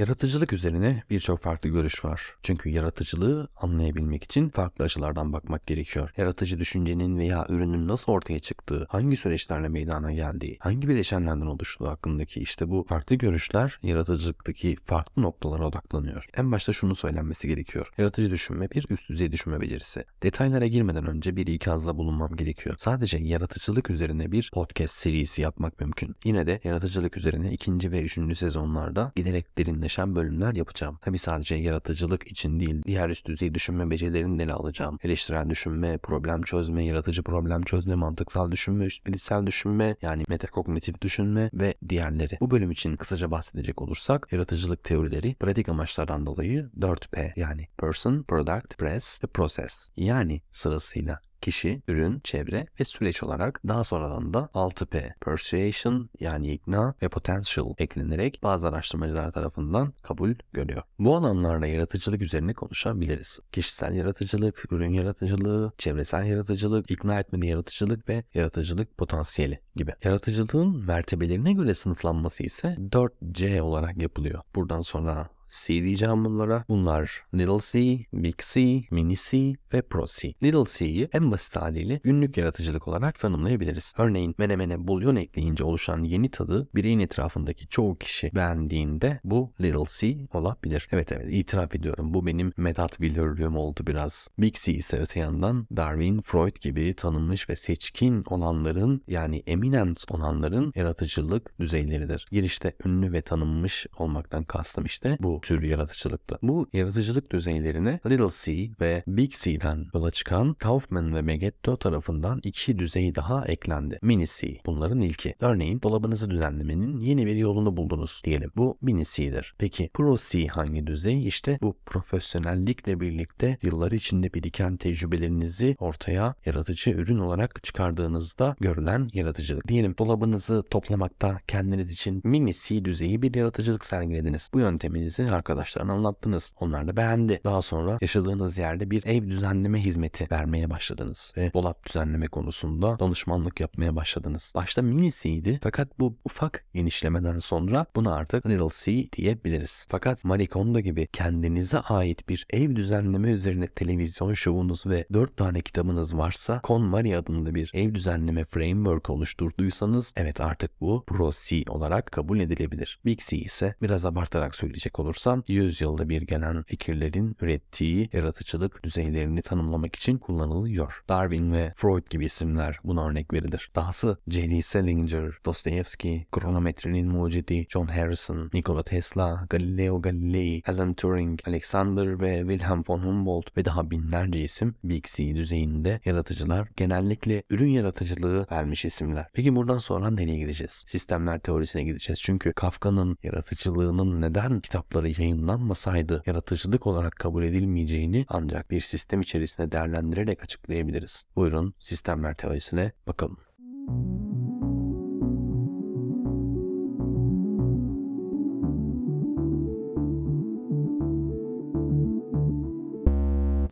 Yaratıcılık 0.00 0.52
üzerine 0.52 1.02
birçok 1.10 1.38
farklı 1.38 1.68
görüş 1.68 2.04
var. 2.04 2.34
Çünkü 2.42 2.70
yaratıcılığı 2.70 3.48
anlayabilmek 3.56 4.24
için 4.24 4.48
farklı 4.48 4.84
açılardan 4.84 5.32
bakmak 5.32 5.66
gerekiyor. 5.66 6.10
Yaratıcı 6.16 6.58
düşüncenin 6.58 7.18
veya 7.18 7.46
ürünün 7.48 7.88
nasıl 7.88 8.12
ortaya 8.12 8.38
çıktığı, 8.38 8.86
hangi 8.90 9.16
süreçlerle 9.16 9.68
meydana 9.68 10.12
geldiği, 10.12 10.56
hangi 10.60 10.88
bileşenlerden 10.88 11.46
oluştuğu 11.46 11.88
hakkındaki 11.88 12.40
işte 12.40 12.70
bu 12.70 12.84
farklı 12.88 13.16
görüşler 13.16 13.78
yaratıcılıktaki 13.82 14.76
farklı 14.84 15.22
noktalara 15.22 15.66
odaklanıyor. 15.66 16.28
En 16.36 16.52
başta 16.52 16.72
şunu 16.72 16.94
söylenmesi 16.94 17.48
gerekiyor. 17.48 17.92
Yaratıcı 17.98 18.30
düşünme 18.30 18.70
bir 18.70 18.86
üst 18.90 19.08
düzey 19.08 19.32
düşünme 19.32 19.60
becerisi. 19.60 20.04
Detaylara 20.22 20.66
girmeden 20.66 21.06
önce 21.06 21.36
bir 21.36 21.46
ikazda 21.46 21.96
bulunmam 21.96 22.36
gerekiyor. 22.36 22.74
Sadece 22.78 23.18
yaratıcılık 23.18 23.90
üzerine 23.90 24.32
bir 24.32 24.50
podcast 24.54 24.94
serisi 24.94 25.42
yapmak 25.42 25.80
mümkün. 25.80 26.16
Yine 26.24 26.46
de 26.46 26.60
yaratıcılık 26.64 27.16
üzerine 27.16 27.52
ikinci 27.52 27.92
ve 27.92 28.02
üçüncü 28.02 28.34
sezonlarda 28.34 29.12
giderek 29.16 29.56
derinleşen 29.90 30.14
bölümler 30.14 30.54
yapacağım. 30.54 30.98
Tabi 31.02 31.18
sadece 31.18 31.54
yaratıcılık 31.54 32.26
için 32.26 32.60
değil, 32.60 32.82
diğer 32.86 33.08
üst 33.08 33.26
düzey 33.26 33.54
düşünme 33.54 33.90
becerilerini 33.90 34.38
de 34.38 34.42
ele 34.42 34.52
alacağım. 34.52 34.98
Eleştirel 35.02 35.50
düşünme, 35.50 35.98
problem 35.98 36.42
çözme, 36.42 36.84
yaratıcı 36.84 37.22
problem 37.22 37.62
çözme, 37.62 37.94
mantıksal 37.94 38.50
düşünme, 38.50 38.84
üst 38.84 39.06
bilişsel 39.06 39.46
düşünme, 39.46 39.96
yani 40.02 40.24
metakognitif 40.28 41.00
düşünme 41.00 41.50
ve 41.54 41.74
diğerleri. 41.88 42.38
Bu 42.40 42.50
bölüm 42.50 42.70
için 42.70 42.96
kısaca 42.96 43.30
bahsedecek 43.30 43.82
olursak, 43.82 44.28
yaratıcılık 44.32 44.84
teorileri 44.84 45.34
pratik 45.34 45.68
amaçlardan 45.68 46.26
dolayı 46.26 46.70
4P 46.78 47.32
yani 47.36 47.68
Person, 47.78 48.22
Product, 48.22 48.78
Press 48.78 49.24
ve 49.24 49.26
Process 49.26 49.88
yani 49.96 50.42
sırasıyla 50.52 51.20
kişi, 51.42 51.82
ürün, 51.88 52.20
çevre 52.24 52.66
ve 52.80 52.84
süreç 52.84 53.22
olarak 53.22 53.60
daha 53.68 53.84
sonradan 53.84 54.34
da 54.34 54.50
6P 54.54 55.12
Persuasion 55.20 56.10
yani 56.20 56.52
ikna 56.52 56.94
ve 57.02 57.08
Potential 57.08 57.74
eklenerek 57.78 58.40
bazı 58.42 58.68
araştırmacılar 58.68 59.32
tarafından 59.32 59.92
kabul 60.02 60.34
görüyor. 60.52 60.82
Bu 60.98 61.16
alanlarda 61.16 61.66
yaratıcılık 61.66 62.22
üzerine 62.22 62.54
konuşabiliriz. 62.54 63.40
Kişisel 63.52 63.94
yaratıcılık, 63.94 64.72
ürün 64.72 64.92
yaratıcılığı, 64.92 65.72
çevresel 65.78 66.26
yaratıcılık, 66.26 66.90
ikna 66.90 67.20
etmeli 67.20 67.46
yaratıcılık 67.46 68.08
ve 68.08 68.24
yaratıcılık 68.34 68.98
potansiyeli 68.98 69.60
gibi. 69.76 69.94
Yaratıcılığın 70.04 70.84
mertebelerine 70.86 71.52
göre 71.52 71.74
sınıflanması 71.74 72.42
ise 72.42 72.76
4C 72.78 73.60
olarak 73.60 73.96
yapılıyor. 73.96 74.42
Buradan 74.54 74.80
sonra 74.80 75.28
C 75.50 75.82
diyeceğim 75.82 76.24
bunlara. 76.24 76.64
Bunlar 76.68 77.24
Little 77.34 77.58
C, 77.60 77.98
Big 78.12 78.38
C, 78.52 78.82
Mini 78.90 79.14
C 79.16 79.54
ve 79.72 79.82
Pro 79.82 80.06
C. 80.06 80.34
Little 80.42 80.64
C'yi 80.78 81.08
en 81.12 81.30
basit 81.30 81.56
haliyle 81.56 82.00
günlük 82.04 82.36
yaratıcılık 82.36 82.88
olarak 82.88 83.18
tanımlayabiliriz. 83.18 83.94
Örneğin 83.98 84.34
menemene 84.38 84.88
bulyon 84.88 85.16
ekleyince 85.16 85.64
oluşan 85.64 86.02
yeni 86.02 86.30
tadı 86.30 86.68
bireyin 86.74 86.98
etrafındaki 86.98 87.68
çoğu 87.68 87.98
kişi 87.98 88.30
beğendiğinde 88.34 89.20
bu 89.24 89.52
Little 89.60 89.84
C 89.88 90.26
olabilir. 90.32 90.88
Evet 90.92 91.12
evet 91.12 91.26
itiraf 91.30 91.74
ediyorum 91.74 92.14
bu 92.14 92.26
benim 92.26 92.52
metat 92.56 93.00
bilörlüğüm 93.00 93.56
oldu 93.56 93.80
biraz. 93.86 94.28
Big 94.38 94.54
C 94.54 94.72
ise 94.72 94.98
öte 94.98 95.20
yandan 95.20 95.66
Darwin, 95.76 96.20
Freud 96.20 96.56
gibi 96.60 96.94
tanınmış 96.94 97.48
ve 97.48 97.56
seçkin 97.56 98.24
olanların 98.26 99.02
yani 99.08 99.42
eminent 99.46 100.04
olanların 100.10 100.72
yaratıcılık 100.76 101.60
düzeyleridir. 101.60 102.26
Girişte 102.30 102.76
ünlü 102.86 103.12
ve 103.12 103.22
tanınmış 103.22 103.86
olmaktan 103.98 104.44
kastım 104.44 104.84
işte 104.84 105.16
bu 105.20 105.39
tür 105.40 105.62
yaratıcılıktı. 105.62 106.38
Bu 106.42 106.68
yaratıcılık 106.72 107.32
düzeylerine 107.32 108.00
Little 108.06 108.28
C 108.44 108.70
ve 108.80 109.02
Big 109.06 109.30
C'den 109.30 109.86
yola 109.94 110.10
çıkan 110.10 110.54
Kaufman 110.54 111.14
ve 111.14 111.22
Meggetto 111.22 111.76
tarafından 111.76 112.40
iki 112.42 112.78
düzey 112.78 113.14
daha 113.14 113.44
eklendi. 113.44 113.98
Mini 114.02 114.26
C 114.26 114.60
bunların 114.66 115.00
ilki. 115.00 115.34
Örneğin 115.40 115.82
dolabınızı 115.82 116.30
düzenlemenin 116.30 117.00
yeni 117.00 117.26
bir 117.26 117.36
yolunu 117.36 117.76
buldunuz 117.76 118.22
diyelim. 118.24 118.52
Bu 118.56 118.78
Mini 118.82 119.04
C'dir. 119.04 119.54
Peki 119.58 119.90
Pro 119.94 120.16
C 120.30 120.46
hangi 120.46 120.86
düzey? 120.86 121.28
İşte 121.28 121.58
bu 121.62 121.76
profesyonellikle 121.86 123.00
birlikte 123.00 123.58
yıllar 123.62 123.92
içinde 123.92 124.34
biriken 124.34 124.76
tecrübelerinizi 124.76 125.76
ortaya 125.78 126.34
yaratıcı 126.46 126.90
ürün 126.90 127.18
olarak 127.18 127.64
çıkardığınızda 127.64 128.56
görülen 128.60 129.08
yaratıcılık. 129.12 129.68
Diyelim 129.68 129.94
dolabınızı 129.98 130.64
toplamakta 130.70 131.40
kendiniz 131.48 131.90
için 131.90 132.20
mini 132.24 132.52
C 132.54 132.84
düzeyi 132.84 133.22
bir 133.22 133.34
yaratıcılık 133.34 133.84
sergilediniz. 133.84 134.50
Bu 134.54 134.60
yönteminizi 134.60 135.24
arkadaşlarına 135.32 135.92
anlattınız. 135.92 136.52
Onlar 136.60 136.88
da 136.88 136.96
beğendi. 136.96 137.40
Daha 137.44 137.62
sonra 137.62 137.98
yaşadığınız 138.00 138.58
yerde 138.58 138.90
bir 138.90 139.06
ev 139.06 139.28
düzenleme 139.28 139.80
hizmeti 139.80 140.26
vermeye 140.30 140.70
başladınız 140.70 141.32
ve 141.36 141.52
dolap 141.54 141.86
düzenleme 141.86 142.26
konusunda 142.26 142.98
danışmanlık 142.98 143.60
yapmaya 143.60 143.96
başladınız. 143.96 144.52
Başta 144.54 144.82
mini 144.82 145.10
C'ydi 145.10 145.60
fakat 145.62 146.00
bu 146.00 146.16
ufak 146.24 146.64
genişlemeden 146.74 147.38
sonra 147.38 147.86
buna 147.96 148.14
artık 148.14 148.46
Little 148.46 148.68
C 148.84 149.12
diyebiliriz. 149.12 149.86
Fakat 149.88 150.24
Marie 150.24 150.46
Kondo 150.46 150.80
gibi 150.80 151.08
kendinize 151.12 151.78
ait 151.78 152.28
bir 152.28 152.46
ev 152.50 152.76
düzenleme 152.76 153.30
üzerine 153.30 153.66
televizyon 153.66 154.34
şovunuz 154.34 154.86
ve 154.86 155.04
4 155.12 155.36
tane 155.36 155.60
kitabınız 155.60 156.16
varsa 156.16 156.60
KonMari 156.60 157.18
adında 157.18 157.54
bir 157.54 157.70
ev 157.74 157.94
düzenleme 157.94 158.44
framework 158.44 159.10
oluşturduysanız 159.10 160.12
evet 160.16 160.40
artık 160.40 160.80
bu 160.80 161.04
Pro 161.06 161.30
C 161.44 161.64
olarak 161.68 162.12
kabul 162.12 162.40
edilebilir. 162.40 163.00
Big 163.04 163.18
C 163.18 163.36
ise 163.36 163.74
biraz 163.82 164.04
abartarak 164.04 164.56
söyleyecek 164.56 164.98
olursam 165.20 165.44
100 165.48 165.80
yılda 165.80 166.08
bir 166.08 166.22
gelen 166.22 166.62
fikirlerin 166.62 167.36
ürettiği 167.40 168.08
yaratıcılık 168.12 168.84
düzeylerini 168.84 169.42
tanımlamak 169.42 169.96
için 169.96 170.18
kullanılıyor. 170.18 171.04
Darwin 171.08 171.52
ve 171.52 171.72
Freud 171.76 172.10
gibi 172.10 172.24
isimler 172.24 172.78
buna 172.84 173.06
örnek 173.08 173.32
verilir. 173.32 173.70
Dahası 173.74 174.18
J.D. 174.28 174.62
Salinger, 174.62 175.32
Dostoyevsky, 175.44 176.24
kronometrenin 176.32 177.08
mucidi 177.08 177.66
John 177.68 177.86
Harrison, 177.86 178.50
Nikola 178.54 178.82
Tesla, 178.82 179.46
Galileo 179.50 180.02
Galilei, 180.02 180.62
Alan 180.66 180.94
Turing, 180.94 181.40
Alexander 181.46 182.20
ve 182.20 182.38
Wilhelm 182.38 182.82
von 182.88 182.98
Humboldt 183.02 183.56
ve 183.56 183.64
daha 183.64 183.90
binlerce 183.90 184.40
isim 184.40 184.74
Big 184.84 185.04
C 185.04 185.34
düzeyinde 185.34 186.00
yaratıcılar 186.04 186.68
genellikle 186.76 187.42
ürün 187.50 187.70
yaratıcılığı 187.70 188.46
vermiş 188.52 188.84
isimler. 188.84 189.26
Peki 189.32 189.56
buradan 189.56 189.78
sonra 189.78 190.10
nereye 190.10 190.38
gideceğiz? 190.38 190.84
Sistemler 190.86 191.40
teorisine 191.40 191.82
gideceğiz. 191.82 192.20
Çünkü 192.20 192.52
Kafka'nın 192.52 193.16
yaratıcılığının 193.22 194.20
neden 194.20 194.60
kitapları 194.60 194.99
yayınlanmasaydı 195.08 196.22
yaratıcılık 196.26 196.86
olarak 196.86 197.16
kabul 197.16 197.42
edilmeyeceğini 197.42 198.26
ancak 198.28 198.70
bir 198.70 198.80
sistem 198.80 199.20
içerisinde 199.20 199.72
değerlendirerek 199.72 200.42
açıklayabiliriz. 200.42 201.24
Buyurun 201.36 201.74
sistemler 201.80 202.34
teorisine 202.34 202.92
bakalım. 203.06 203.38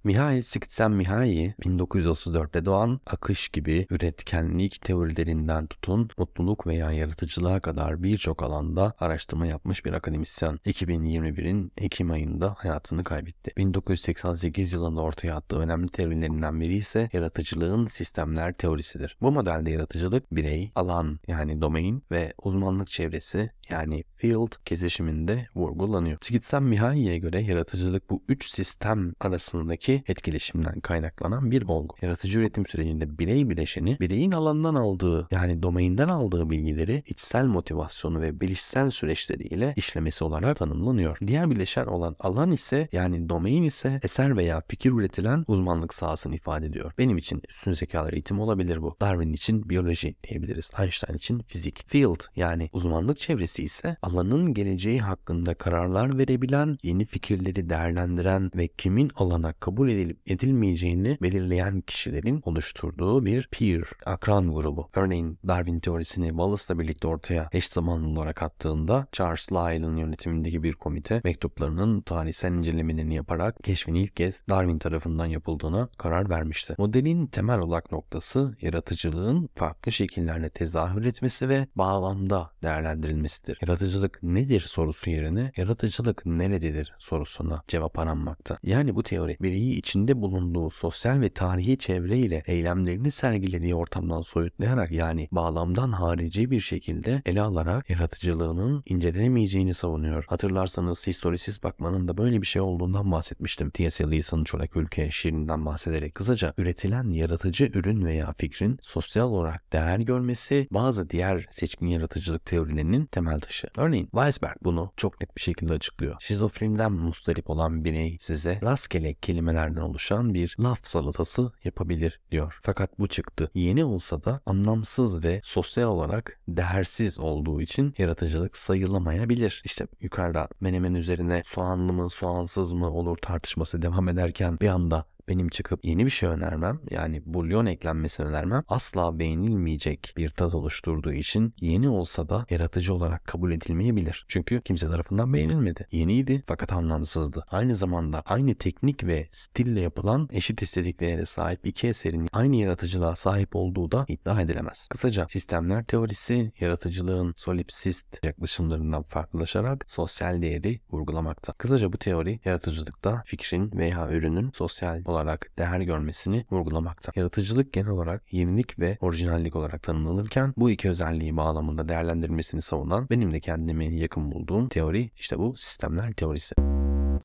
Mihail 0.04 0.42
Csikszentmihalyi 0.42 1.54
1934'te 1.60 2.64
doğan 2.64 3.00
akış 3.06 3.48
gibi 3.48 3.86
üretkenlik 3.90 4.80
teorilerinden 4.80 5.66
tutun 5.66 6.10
mutluluk 6.18 6.66
veya 6.66 6.92
yaratıcılığa 6.92 7.60
kadar 7.60 8.02
birçok 8.02 8.42
alanda 8.42 8.94
araştırma 8.98 9.46
yapmış 9.46 9.84
bir 9.84 9.92
akademisyen. 9.92 10.58
2021'in 10.66 11.72
Ekim 11.76 12.10
ayında 12.10 12.54
hayatını 12.58 13.04
kaybetti. 13.04 13.52
1988 13.56 14.72
yılında 14.72 15.00
ortaya 15.00 15.36
attığı 15.36 15.58
önemli 15.58 15.88
teorilerinden 15.88 16.60
biri 16.60 16.74
ise 16.74 17.08
yaratıcılığın 17.12 17.86
sistemler 17.86 18.52
teorisidir. 18.52 19.16
Bu 19.20 19.32
modelde 19.32 19.70
yaratıcılık 19.70 20.34
birey, 20.34 20.72
alan 20.74 21.20
yani 21.26 21.60
domain 21.60 22.04
ve 22.10 22.32
uzmanlık 22.42 22.90
çevresi 22.90 23.50
yani 23.70 24.04
field 24.16 24.52
kesişiminde 24.64 25.46
vurgulanıyor. 25.54 26.18
Csikszentmihalyi'ye 26.20 27.18
göre 27.18 27.42
yaratıcılık 27.42 28.10
bu 28.10 28.22
üç 28.28 28.50
sistem 28.50 29.12
arasındaki 29.20 29.97
etkileşimden 30.08 30.80
kaynaklanan 30.80 31.50
bir 31.50 31.62
olgu. 31.62 31.94
Yaratıcı 32.02 32.38
üretim 32.38 32.66
sürecinde 32.66 33.18
birey 33.18 33.50
bileşeni 33.50 33.96
bireyin 34.00 34.32
alandan 34.32 34.74
aldığı 34.74 35.28
yani 35.30 35.62
domainden 35.62 36.08
aldığı 36.08 36.50
bilgileri 36.50 37.02
içsel 37.06 37.44
motivasyonu 37.44 38.20
ve 38.20 38.40
bilişsel 38.40 38.90
süreçleriyle 38.90 39.74
işlemesi 39.76 40.24
olarak 40.24 40.56
tanımlanıyor. 40.56 41.18
Diğer 41.26 41.50
bileşen 41.50 41.86
olan 41.86 42.16
alan 42.20 42.52
ise 42.52 42.88
yani 42.92 43.28
domain 43.28 43.62
ise 43.62 44.00
eser 44.02 44.36
veya 44.36 44.62
fikir 44.68 44.92
üretilen 44.92 45.44
uzmanlık 45.48 45.94
sahasını 45.94 46.34
ifade 46.34 46.66
ediyor. 46.66 46.92
Benim 46.98 47.18
için 47.18 47.42
üstün 47.48 47.72
zekalar 47.72 48.12
eğitimi 48.12 48.40
olabilir 48.40 48.82
bu. 48.82 48.96
Darwin 49.00 49.32
için 49.32 49.68
biyoloji 49.68 50.14
diyebiliriz. 50.28 50.70
Einstein 50.78 51.16
için 51.16 51.38
fizik. 51.38 51.84
Field 51.88 52.20
yani 52.36 52.70
uzmanlık 52.72 53.18
çevresi 53.18 53.62
ise 53.64 53.96
alanın 54.02 54.54
geleceği 54.54 55.00
hakkında 55.00 55.54
kararlar 55.54 56.18
verebilen, 56.18 56.78
yeni 56.82 57.04
fikirleri 57.04 57.70
değerlendiren 57.70 58.50
ve 58.56 58.68
kimin 58.68 59.10
alana 59.16 59.52
kabul 59.52 59.77
edilip 59.86 60.18
edilmeyeceğini 60.26 61.18
belirleyen 61.22 61.80
kişilerin 61.80 62.42
oluşturduğu 62.44 63.24
bir 63.24 63.48
peer, 63.52 63.84
akran 64.06 64.54
grubu. 64.54 64.90
Örneğin 64.94 65.38
Darwin 65.48 65.80
teorisini 65.80 66.28
Wallace'la 66.28 66.78
birlikte 66.78 67.08
ortaya 67.08 67.48
eş 67.52 67.68
zamanlı 67.68 68.08
olarak 68.08 68.42
attığında 68.42 69.06
Charles 69.12 69.52
Lyell'ın 69.52 69.96
yönetimindeki 69.96 70.62
bir 70.62 70.72
komite 70.72 71.20
mektuplarının 71.24 72.00
tarihsel 72.00 72.52
incelemelerini 72.52 73.14
yaparak 73.14 73.56
keşfin 73.64 73.94
ilk 73.94 74.16
kez 74.16 74.42
Darwin 74.48 74.78
tarafından 74.78 75.26
yapıldığına 75.26 75.88
karar 75.98 76.30
vermişti. 76.30 76.74
Modelin 76.78 77.26
temel 77.26 77.60
odak 77.60 77.92
noktası 77.92 78.56
yaratıcılığın 78.60 79.48
farklı 79.54 79.92
şekillerde 79.92 80.50
tezahür 80.50 81.04
etmesi 81.04 81.48
ve 81.48 81.66
bağlamda 81.76 82.50
değerlendirilmesidir. 82.62 83.58
Yaratıcılık 83.62 84.22
nedir 84.22 84.60
sorusu 84.60 85.10
yerine 85.10 85.52
yaratıcılık 85.56 86.26
nerededir 86.26 86.94
sorusuna 86.98 87.62
cevap 87.68 87.98
aranmakta. 87.98 88.58
Yani 88.62 88.94
bu 88.94 89.02
teori 89.02 89.36
bireyi 89.40 89.67
içinde 89.76 90.20
bulunduğu 90.20 90.70
sosyal 90.70 91.20
ve 91.20 91.28
tarihi 91.30 91.78
çevreyle 91.78 92.42
eylemlerini 92.46 93.10
sergilediği 93.10 93.74
ortamdan 93.74 94.22
soyutlayarak 94.22 94.90
yani 94.90 95.28
bağlamdan 95.32 95.92
harici 95.92 96.50
bir 96.50 96.60
şekilde 96.60 97.22
ele 97.26 97.40
alarak 97.40 97.90
yaratıcılığının 97.90 98.82
incelenemeyeceğini 98.86 99.74
savunuyor. 99.74 100.24
Hatırlarsanız 100.28 101.06
historisiz 101.06 101.62
bakmanın 101.62 102.08
da 102.08 102.16
böyle 102.16 102.40
bir 102.42 102.46
şey 102.46 102.62
olduğundan 102.62 103.12
bahsetmiştim. 103.12 103.70
T.S. 103.70 104.04
Eliot'ın 104.04 104.44
Çorak 104.44 104.76
Ülke 104.76 105.10
şiirinden 105.10 105.66
bahsederek 105.66 106.14
kısaca 106.14 106.54
üretilen 106.58 107.10
yaratıcı 107.10 107.70
ürün 107.74 108.04
veya 108.04 108.34
fikrin 108.38 108.78
sosyal 108.82 109.28
olarak 109.28 109.72
değer 109.72 109.98
görmesi 109.98 110.66
bazı 110.70 111.10
diğer 111.10 111.46
seçkin 111.50 111.86
yaratıcılık 111.86 112.46
teorilerinin 112.46 113.06
temel 113.06 113.40
taşı. 113.40 113.68
Örneğin 113.76 114.06
Weisberg 114.06 114.56
bunu 114.64 114.92
çok 114.96 115.20
net 115.20 115.36
bir 115.36 115.40
şekilde 115.40 115.72
açıklıyor. 115.72 116.16
Şizofreniden 116.20 116.92
mustarip 116.92 117.50
olan 117.50 117.84
birey 117.84 118.16
size 118.20 118.60
rastgele 118.62 119.14
kelimelerden 119.58 119.80
oluşan 119.80 120.34
bir 120.34 120.56
laf 120.60 120.86
salatası 120.86 121.52
yapabilir 121.64 122.20
diyor. 122.30 122.58
Fakat 122.62 122.98
bu 122.98 123.06
çıktı. 123.06 123.50
Yeni 123.54 123.84
olsa 123.84 124.24
da 124.24 124.40
anlamsız 124.46 125.24
ve 125.24 125.40
sosyal 125.44 125.88
olarak 125.88 126.40
değersiz 126.48 127.20
olduğu 127.20 127.60
için 127.60 127.94
yaratıcılık 127.98 128.56
sayılamayabilir. 128.56 129.62
İşte 129.64 129.86
yukarıda 130.00 130.48
menemen 130.60 130.94
üzerine 130.94 131.42
soğanlı 131.44 131.92
mı 131.92 132.10
soğansız 132.10 132.72
mı 132.72 132.90
olur 132.90 133.16
tartışması 133.16 133.82
devam 133.82 134.08
ederken 134.08 134.60
bir 134.60 134.68
anda 134.68 135.04
benim 135.28 135.48
çıkıp 135.48 135.84
yeni 135.84 136.04
bir 136.04 136.10
şey 136.10 136.28
önermem 136.28 136.80
yani 136.90 137.22
bulyon 137.26 137.66
eklenmesini 137.66 138.26
önermem 138.26 138.62
asla 138.68 139.18
beğenilmeyecek 139.18 140.14
bir 140.16 140.28
tat 140.28 140.54
oluşturduğu 140.54 141.12
için 141.12 141.54
yeni 141.60 141.88
olsa 141.88 142.28
da 142.28 142.46
yaratıcı 142.50 142.94
olarak 142.94 143.24
kabul 143.24 143.52
edilmeyebilir. 143.52 144.24
Çünkü 144.28 144.60
kimse 144.60 144.88
tarafından 144.88 145.32
beğenilmedi. 145.32 145.86
Yeniydi 145.92 146.42
fakat 146.46 146.72
anlamsızdı. 146.72 147.44
Aynı 147.50 147.74
zamanda 147.74 148.22
aynı 148.26 148.54
teknik 148.54 149.04
ve 149.04 149.28
stille 149.32 149.80
yapılan 149.80 150.28
eşit 150.32 150.62
istediklere 150.62 151.26
sahip 151.26 151.66
iki 151.66 151.86
eserin 151.86 152.28
aynı 152.32 152.56
yaratıcılığa 152.56 153.16
sahip 153.16 153.56
olduğu 153.56 153.90
da 153.90 154.04
iddia 154.08 154.40
edilemez. 154.40 154.88
Kısaca 154.90 155.26
sistemler 155.28 155.84
teorisi 155.84 156.52
yaratıcılığın 156.60 157.32
solipsist 157.36 158.24
yaklaşımlarından 158.24 159.02
farklılaşarak 159.02 159.84
sosyal 159.88 160.42
değeri 160.42 160.80
vurgulamakta. 160.90 161.52
Kısaca 161.52 161.92
bu 161.92 161.98
teori 161.98 162.40
yaratıcılıkta 162.44 163.22
fikrin 163.26 163.72
veya 163.72 164.08
ürünün 164.10 164.50
sosyal 164.54 165.02
olarak 165.04 165.17
değer 165.58 165.80
görmesini 165.80 166.44
vurgulamakta. 166.50 167.12
Yaratıcılık 167.16 167.72
genel 167.72 167.88
olarak 167.88 168.32
yenilik 168.32 168.78
ve 168.78 168.98
orijinallik 169.00 169.56
olarak 169.56 169.82
tanımlanırken 169.82 170.54
bu 170.56 170.70
iki 170.70 170.90
özelliği 170.90 171.36
bağlamında 171.36 171.88
değerlendirmesini 171.88 172.62
savunan 172.62 173.06
benim 173.10 173.32
de 173.32 173.40
kendimi 173.40 174.00
yakın 174.00 174.32
bulduğum 174.32 174.68
teori 174.68 175.10
işte 175.16 175.38
bu 175.38 175.56
sistemler 175.56 176.12
teorisi. 176.12 176.54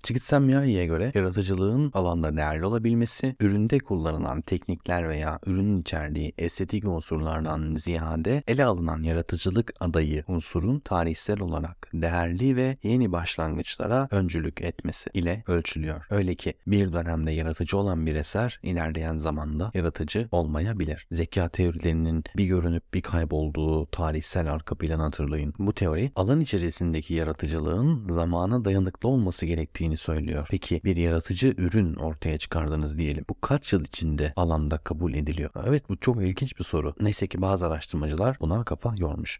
Csikszentmihalyi'ye 0.03 0.85
göre 0.85 1.11
yaratıcılığın 1.15 1.91
alanda 1.93 2.37
değerli 2.37 2.65
olabilmesi, 2.65 3.35
üründe 3.39 3.79
kullanılan 3.79 4.41
teknikler 4.41 5.09
veya 5.09 5.39
ürünün 5.45 5.81
içerdiği 5.81 6.33
estetik 6.37 6.85
unsurlardan 6.85 7.75
ziyade 7.75 8.43
ele 8.47 8.65
alınan 8.65 9.03
yaratıcılık 9.03 9.73
adayı 9.79 10.23
unsurun 10.27 10.79
tarihsel 10.79 11.39
olarak 11.39 11.89
değerli 11.93 12.55
ve 12.55 12.77
yeni 12.83 13.11
başlangıçlara 13.11 14.07
öncülük 14.11 14.61
etmesi 14.61 15.09
ile 15.13 15.43
ölçülüyor. 15.47 16.05
Öyle 16.09 16.35
ki 16.35 16.53
bir 16.67 16.93
dönemde 16.93 17.31
yaratıcı 17.31 17.77
olan 17.77 18.05
bir 18.05 18.15
eser 18.15 18.59
ilerleyen 18.63 19.17
zamanda 19.17 19.71
yaratıcı 19.73 20.27
olmayabilir. 20.31 21.07
Zeka 21.11 21.49
teorilerinin 21.49 22.23
bir 22.37 22.45
görünüp 22.45 22.93
bir 22.93 23.01
kaybolduğu 23.01 23.85
tarihsel 23.85 24.51
arka 24.51 24.75
planı 24.75 25.01
hatırlayın. 25.01 25.53
Bu 25.59 25.73
teori 25.73 26.11
alan 26.15 26.41
içerisindeki 26.41 27.13
yaratıcılığın 27.13 28.09
zamana 28.09 28.65
dayanıklı 28.65 29.09
olması 29.09 29.45
gerektiğini 29.83 29.97
söylüyor. 29.97 30.47
Peki 30.49 30.81
bir 30.83 30.97
yaratıcı 30.97 31.53
ürün 31.57 31.95
ortaya 31.95 32.37
çıkardınız 32.37 32.97
diyelim. 32.97 33.25
Bu 33.29 33.41
kaç 33.41 33.73
yıl 33.73 33.81
içinde 33.81 34.33
alanda 34.35 34.77
kabul 34.77 35.13
ediliyor? 35.13 35.49
Evet 35.67 35.89
bu 35.89 35.97
çok 35.97 36.23
ilginç 36.23 36.59
bir 36.59 36.63
soru. 36.63 36.93
Neyse 36.99 37.27
ki 37.27 37.41
bazı 37.41 37.67
araştırmacılar 37.67 38.37
buna 38.39 38.63
kafa 38.63 38.93
yormuş. 38.97 39.39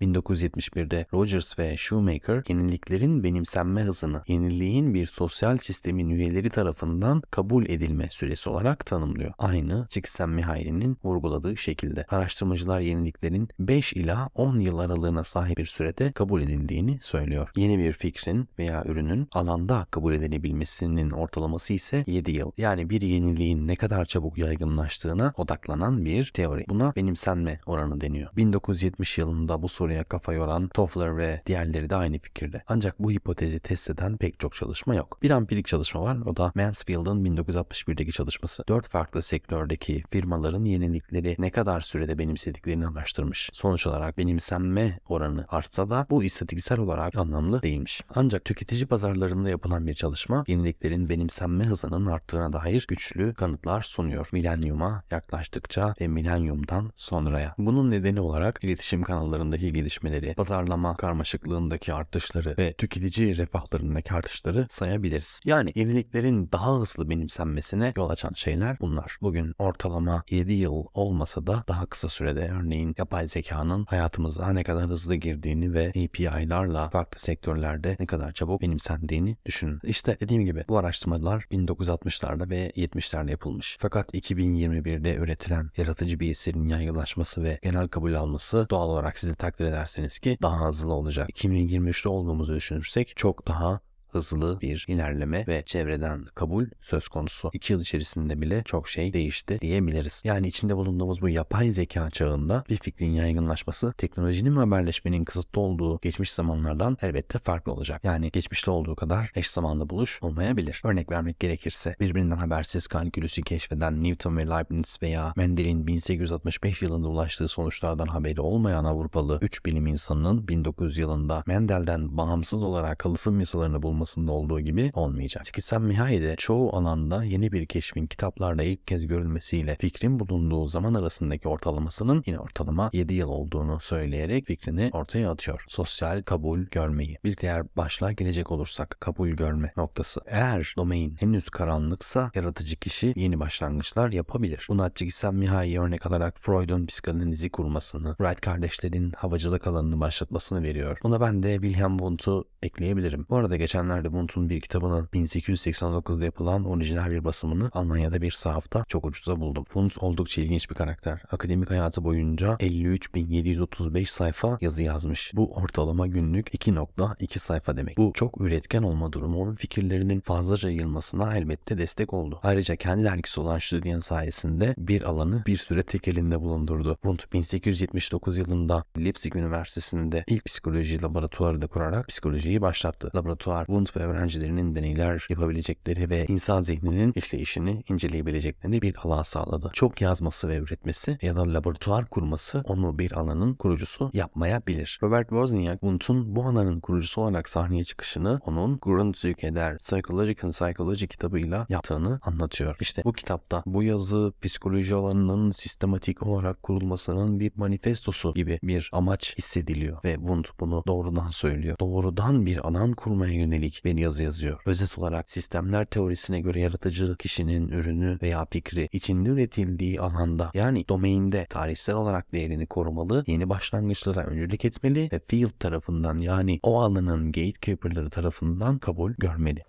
1971'de 0.00 1.06
Rogers 1.14 1.58
ve 1.58 1.76
Shoemaker 1.76 2.42
yeniliklerin 2.48 3.24
benimsenme 3.24 3.82
hızını 3.82 4.22
yeniliğin 4.28 4.94
bir 4.94 5.06
sosyal 5.06 5.58
sistemin 5.58 6.08
üyeleri 6.08 6.50
tarafından 6.50 7.22
kabul 7.30 7.66
edilme 7.66 8.08
süresi 8.10 8.50
olarak 8.50 8.86
tanımlıyor. 8.86 9.32
Aynı 9.38 9.86
Csikszentmihalyi'nin 9.90 10.98
vurguladığı 11.04 11.56
şekilde. 11.56 12.06
Araştırmacılar 12.08 12.80
yeniliklerin 12.80 13.48
5 13.58 13.92
ila 13.92 14.28
10 14.34 14.58
yıl 14.58 14.78
aralığına 14.78 15.24
sahip 15.24 15.58
bir 15.58 15.66
sürede 15.66 16.12
kabul 16.12 16.42
edildiğini 16.42 16.98
söylüyor. 17.02 17.50
Yeni 17.56 17.78
bir 17.78 17.92
fikrin 17.92 18.48
veya 18.58 18.84
ürünün 18.84 19.28
alanda 19.32 19.86
kabul 19.90 20.14
edilebilmesinin 20.14 21.10
ortalaması 21.10 21.72
ise 21.72 22.04
7 22.06 22.30
yıl. 22.30 22.52
Yani 22.56 22.90
bir 22.90 23.02
yeniliğin 23.02 23.68
ne 23.68 23.76
kadar 23.76 24.04
çabuk 24.04 24.38
yaygınlaştığına 24.38 25.32
odaklanan 25.36 26.04
bir 26.04 26.30
teori. 26.34 26.64
Buna 26.68 26.92
benimsenme 26.96 27.60
oranı 27.66 28.00
deniyor. 28.00 28.30
1970 28.36 29.18
yılında 29.18 29.62
bu 29.62 29.68
soruya 29.86 30.04
kafa 30.04 30.32
yoran 30.32 30.68
Toffler 30.68 31.16
ve 31.16 31.42
diğerleri 31.46 31.90
de 31.90 31.96
aynı 31.96 32.18
fikirde. 32.18 32.62
Ancak 32.68 32.98
bu 32.98 33.10
hipotezi 33.10 33.60
test 33.60 33.90
eden 33.90 34.16
pek 34.16 34.40
çok 34.40 34.54
çalışma 34.54 34.94
yok. 34.94 35.18
Bir 35.22 35.30
ampirik 35.30 35.66
çalışma 35.66 36.02
var 36.02 36.18
o 36.26 36.36
da 36.36 36.52
Mansfield'ın 36.54 37.24
1961'deki 37.24 38.12
çalışması. 38.12 38.64
Dört 38.68 38.88
farklı 38.88 39.22
sektördeki 39.22 40.02
firmaların 40.10 40.64
yenilikleri 40.64 41.36
ne 41.38 41.50
kadar 41.50 41.80
sürede 41.80 42.18
benimsediklerini 42.18 42.86
araştırmış. 42.86 43.50
Sonuç 43.52 43.86
olarak 43.86 44.18
benimsenme 44.18 44.98
oranı 45.08 45.46
artsa 45.48 45.90
da 45.90 46.06
bu 46.10 46.24
istatistiksel 46.24 46.78
olarak 46.78 47.16
anlamlı 47.16 47.62
değilmiş. 47.62 48.02
Ancak 48.14 48.44
tüketici 48.44 48.86
pazarlarında 48.86 49.50
yapılan 49.50 49.86
bir 49.86 49.94
çalışma 49.94 50.44
yeniliklerin 50.48 51.08
benimsenme 51.08 51.64
hızının 51.64 52.06
arttığına 52.06 52.52
dair 52.52 52.86
güçlü 52.88 53.34
kanıtlar 53.34 53.82
sunuyor. 53.82 54.28
Milenyuma 54.32 55.02
yaklaştıkça 55.10 55.94
ve 56.00 56.08
milenyumdan 56.08 56.92
sonraya. 56.96 57.54
Bunun 57.58 57.90
nedeni 57.90 58.20
olarak 58.20 58.64
iletişim 58.64 59.02
kanallarındaki 59.02 59.72
gelişmeleri, 59.76 60.34
pazarlama 60.34 60.96
karmaşıklığındaki 60.96 61.94
artışları 61.94 62.54
ve 62.58 62.72
tüketici 62.72 63.36
refahlarındaki 63.36 64.14
artışları 64.14 64.66
sayabiliriz. 64.70 65.40
Yani 65.44 65.72
yeniliklerin 65.74 66.48
daha 66.52 66.76
hızlı 66.76 67.10
benimsenmesine 67.10 67.92
yol 67.96 68.10
açan 68.10 68.32
şeyler 68.34 68.76
bunlar. 68.80 69.18
Bugün 69.22 69.54
ortalama 69.58 70.22
7 70.30 70.52
yıl 70.52 70.84
olmasa 70.94 71.46
da 71.46 71.64
daha 71.68 71.86
kısa 71.86 72.08
sürede 72.08 72.50
örneğin 72.60 72.94
yapay 72.98 73.28
zekanın 73.28 73.84
hayatımıza 73.84 74.52
ne 74.52 74.64
kadar 74.64 74.84
hızlı 74.84 75.14
girdiğini 75.14 75.74
ve 75.74 75.88
API'larla 75.88 76.88
farklı 76.88 77.20
sektörlerde 77.20 77.96
ne 78.00 78.06
kadar 78.06 78.32
çabuk 78.32 78.60
benimsendiğini 78.60 79.36
düşünün. 79.46 79.80
İşte 79.82 80.16
dediğim 80.20 80.44
gibi 80.44 80.64
bu 80.68 80.78
araştırmalar 80.78 81.42
1960'larda 81.42 82.50
ve 82.50 82.70
70'lerde 82.70 83.30
yapılmış. 83.30 83.76
Fakat 83.80 84.14
2021'de 84.14 85.14
üretilen 85.14 85.70
yaratıcı 85.76 86.20
bir 86.20 86.30
eserin 86.30 86.68
yaygınlaşması 86.68 87.42
ve 87.42 87.58
genel 87.62 87.88
kabul 87.88 88.14
alması 88.14 88.66
doğal 88.70 88.88
olarak 88.88 89.18
sizi 89.18 89.34
takdir 89.34 89.65
edersiniz 89.66 90.18
ki 90.18 90.38
daha 90.42 90.68
hızlı 90.68 90.92
olacak. 90.92 91.30
2023'te 91.30 92.08
olduğumuzu 92.08 92.54
düşünürsek 92.54 93.16
çok 93.16 93.48
daha 93.48 93.80
hızlı 94.08 94.60
bir 94.60 94.84
ilerleme 94.88 95.44
ve 95.46 95.62
çevreden 95.66 96.24
kabul 96.34 96.66
söz 96.80 97.08
konusu. 97.08 97.50
İki 97.52 97.72
yıl 97.72 97.80
içerisinde 97.80 98.40
bile 98.40 98.62
çok 98.64 98.88
şey 98.88 99.12
değişti 99.12 99.58
diyebiliriz. 99.60 100.22
Yani 100.24 100.48
içinde 100.48 100.76
bulunduğumuz 100.76 101.22
bu 101.22 101.28
yapay 101.28 101.70
zeka 101.70 102.10
çağında 102.10 102.64
bir 102.68 102.76
fikrin 102.76 103.10
yaygınlaşması 103.10 103.92
teknolojinin 103.92 104.56
ve 104.56 104.60
haberleşmenin 104.60 105.24
kısıtlı 105.24 105.60
olduğu 105.60 105.98
geçmiş 106.02 106.32
zamanlardan 106.32 106.96
elbette 107.02 107.38
farklı 107.38 107.72
olacak. 107.72 108.04
Yani 108.04 108.30
geçmişte 108.30 108.70
olduğu 108.70 108.96
kadar 108.96 109.30
eş 109.34 109.50
zamanlı 109.50 109.90
buluş 109.90 110.22
olmayabilir. 110.22 110.80
Örnek 110.84 111.10
vermek 111.10 111.40
gerekirse 111.40 111.96
birbirinden 112.00 112.36
habersiz 112.36 112.86
kalkülüsü 112.86 113.42
keşfeden 113.42 114.04
Newton 114.04 114.36
ve 114.36 114.46
Leibniz 114.46 114.98
veya 115.02 115.32
Mendel'in 115.36 115.86
1865 115.86 116.82
yılında 116.82 117.08
ulaştığı 117.08 117.48
sonuçlardan 117.48 118.06
haberi 118.06 118.40
olmayan 118.40 118.84
Avrupalı 118.84 119.38
3 119.42 119.66
bilim 119.66 119.86
insanının 119.86 120.48
1900 120.48 120.98
yılında 120.98 121.42
Mendel'den 121.46 122.16
bağımsız 122.16 122.62
olarak 122.62 122.98
kalıtım 122.98 123.40
yasalarını 123.40 123.82
bulması 123.82 123.95
olmasında 123.96 124.32
olduğu 124.32 124.60
gibi 124.60 124.90
olmayacak. 124.94 125.46
Skizanmihai 125.46 126.22
de 126.22 126.36
çoğu 126.36 126.76
alanda 126.76 127.24
yeni 127.24 127.52
bir 127.52 127.66
keşfin 127.66 128.06
kitaplarda 128.06 128.62
ilk 128.62 128.86
kez 128.86 129.06
görülmesiyle 129.06 129.76
fikrin 129.80 130.20
bulunduğu 130.20 130.66
zaman 130.66 130.94
arasındaki 130.94 131.48
ortalamasının 131.48 132.22
yine 132.26 132.38
ortalama 132.38 132.90
7 132.92 133.14
yıl 133.14 133.28
olduğunu 133.28 133.80
söyleyerek 133.80 134.46
fikrini 134.46 134.90
ortaya 134.92 135.30
atıyor. 135.30 135.64
Sosyal 135.68 136.22
kabul 136.22 136.60
görmeyi. 136.60 137.18
Bir 137.24 137.36
diğer 137.36 137.66
başlığa 137.76 138.12
gelecek 138.12 138.50
olursak 138.50 138.96
kabul 139.00 139.28
görme 139.28 139.72
noktası. 139.76 140.20
Eğer 140.26 140.74
domain 140.76 141.16
henüz 141.20 141.50
karanlıksa 141.50 142.30
yaratıcı 142.34 142.76
kişi 142.76 143.12
yeni 143.16 143.40
başlangıçlar 143.40 144.12
yapabilir. 144.12 144.66
Buna 144.68 144.90
Csikszentmihalyi 144.94 145.80
örnek 145.80 146.06
alarak 146.06 146.38
Freud'un 146.40 146.86
psikanalizi 146.86 147.50
kurmasını, 147.50 148.16
Wright 148.18 148.40
kardeşlerin 148.40 149.12
havacılık 149.12 149.66
alanını 149.66 150.00
başlatmasını 150.00 150.62
veriyor. 150.62 150.98
Buna 151.02 151.20
ben 151.20 151.42
de 151.42 151.52
Wilhelm 151.52 151.98
Wundt'u 151.98 152.48
ekleyebilirim. 152.62 153.26
Bu 153.30 153.36
arada 153.36 153.56
geçen 153.56 153.85
1980'lerde 153.86 154.12
Bunt'un 154.12 154.48
bir 154.48 154.60
kitabının 154.60 155.06
1889'da 155.06 156.24
yapılan 156.24 156.64
orijinal 156.64 157.10
bir 157.10 157.24
basımını 157.24 157.70
Almanya'da 157.72 158.22
bir 158.22 158.30
sahafta 158.30 158.84
çok 158.88 159.04
ucuza 159.04 159.40
buldum. 159.40 159.64
Bunt 159.74 159.98
oldukça 159.98 160.42
ilginç 160.42 160.70
bir 160.70 160.74
karakter. 160.74 161.22
Akademik 161.30 161.70
hayatı 161.70 162.04
boyunca 162.04 162.52
53.735 162.52 164.06
sayfa 164.06 164.58
yazı 164.60 164.82
yazmış. 164.82 165.32
Bu 165.34 165.52
ortalama 165.52 166.06
günlük 166.06 166.54
2.2 166.54 167.38
sayfa 167.38 167.76
demek. 167.76 167.98
Bu 167.98 168.12
çok 168.14 168.40
üretken 168.40 168.82
olma 168.82 169.12
durumu 169.12 169.42
onun 169.42 169.54
fikirlerinin 169.54 170.20
fazlaca 170.20 170.70
yayılmasına 170.70 171.36
elbette 171.36 171.78
destek 171.78 172.14
oldu. 172.14 172.40
Ayrıca 172.42 172.76
kendi 172.76 173.04
dergisi 173.04 173.40
olan 173.40 173.58
Stüdyen 173.58 173.98
sayesinde 173.98 174.74
bir 174.78 175.02
alanı 175.02 175.42
bir 175.46 175.56
süre 175.56 175.82
tek 175.82 176.08
elinde 176.08 176.40
bulundurdu. 176.40 176.94
Wundt 177.02 177.32
1879 177.32 178.38
yılında 178.38 178.84
Leipzig 178.98 179.36
Üniversitesi'nde 179.36 180.24
ilk 180.26 180.44
psikoloji 180.44 181.02
laboratuvarı 181.02 181.62
da 181.62 181.66
kurarak 181.66 182.08
psikolojiyi 182.08 182.60
başlattı. 182.60 183.10
Laboratuvar 183.14 183.66
bu 183.68 183.75
Wundt 183.76 183.96
ve 183.96 184.00
öğrencilerinin 184.00 184.74
deneyler 184.74 185.26
yapabilecekleri 185.30 186.10
ve 186.10 186.26
insan 186.28 186.62
zihninin 186.62 187.12
işleyişini 187.16 187.82
inceleyebileceklerini 187.88 188.82
bir 188.82 188.96
alan 189.04 189.22
sağladı. 189.22 189.70
Çok 189.72 190.00
yazması 190.00 190.48
ve 190.48 190.56
üretmesi 190.56 191.18
ya 191.22 191.36
da 191.36 191.54
laboratuvar 191.54 192.06
kurması 192.06 192.62
onu 192.64 192.98
bir 192.98 193.12
alanın 193.12 193.54
kurucusu 193.54 194.10
yapmayabilir. 194.12 194.98
Robert 195.02 195.28
Wozniak, 195.28 195.80
Wundt'un 195.80 196.36
bu 196.36 196.44
alanın 196.44 196.80
kurucusu 196.80 197.20
olarak 197.20 197.48
sahneye 197.48 197.84
çıkışını 197.84 198.40
onun 198.46 198.78
Grundzüge 198.82 199.76
Psychological 199.78 200.50
Psychology 200.50 201.06
kitabıyla 201.06 201.66
yaptığını 201.68 202.20
anlatıyor. 202.22 202.76
İşte 202.80 203.02
bu 203.04 203.12
kitapta 203.12 203.62
bu 203.66 203.82
yazı 203.82 204.32
psikoloji 204.42 204.94
alanının 204.94 205.52
sistematik 205.52 206.22
olarak 206.22 206.62
kurulmasının 206.62 207.40
bir 207.40 207.52
manifestosu 207.56 208.34
gibi 208.34 208.58
bir 208.62 208.90
amaç 208.92 209.38
hissediliyor 209.38 210.04
ve 210.04 210.14
Wundt 210.14 210.60
bunu 210.60 210.82
doğrudan 210.86 211.28
söylüyor. 211.28 211.76
Doğrudan 211.80 212.46
bir 212.46 212.68
alan 212.68 212.92
kurmaya 212.92 213.32
yönelik 213.32 213.65
yönelik 213.66 213.84
bir 213.84 213.98
yazı 213.98 214.24
yazıyor. 214.24 214.60
Özet 214.66 214.98
olarak 214.98 215.30
sistemler 215.30 215.86
teorisine 215.86 216.40
göre 216.40 216.60
yaratıcı 216.60 217.16
kişinin 217.16 217.68
ürünü 217.68 218.18
veya 218.22 218.46
fikri 218.50 218.88
içinde 218.92 219.28
üretildiği 219.28 220.00
alanda 220.00 220.50
yani 220.54 220.88
domainde 220.88 221.46
tarihsel 221.50 221.94
olarak 221.94 222.32
değerini 222.32 222.66
korumalı, 222.66 223.24
yeni 223.26 223.48
başlangıçlara 223.48 224.24
öncülük 224.26 224.64
etmeli 224.64 225.08
ve 225.12 225.20
field 225.28 225.58
tarafından 225.58 226.18
yani 226.18 226.60
o 226.62 226.80
alanın 226.80 227.32
gatekeeper'ları 227.32 228.10
tarafından 228.10 228.78
kabul 228.78 229.12
görmeli. 229.18 229.64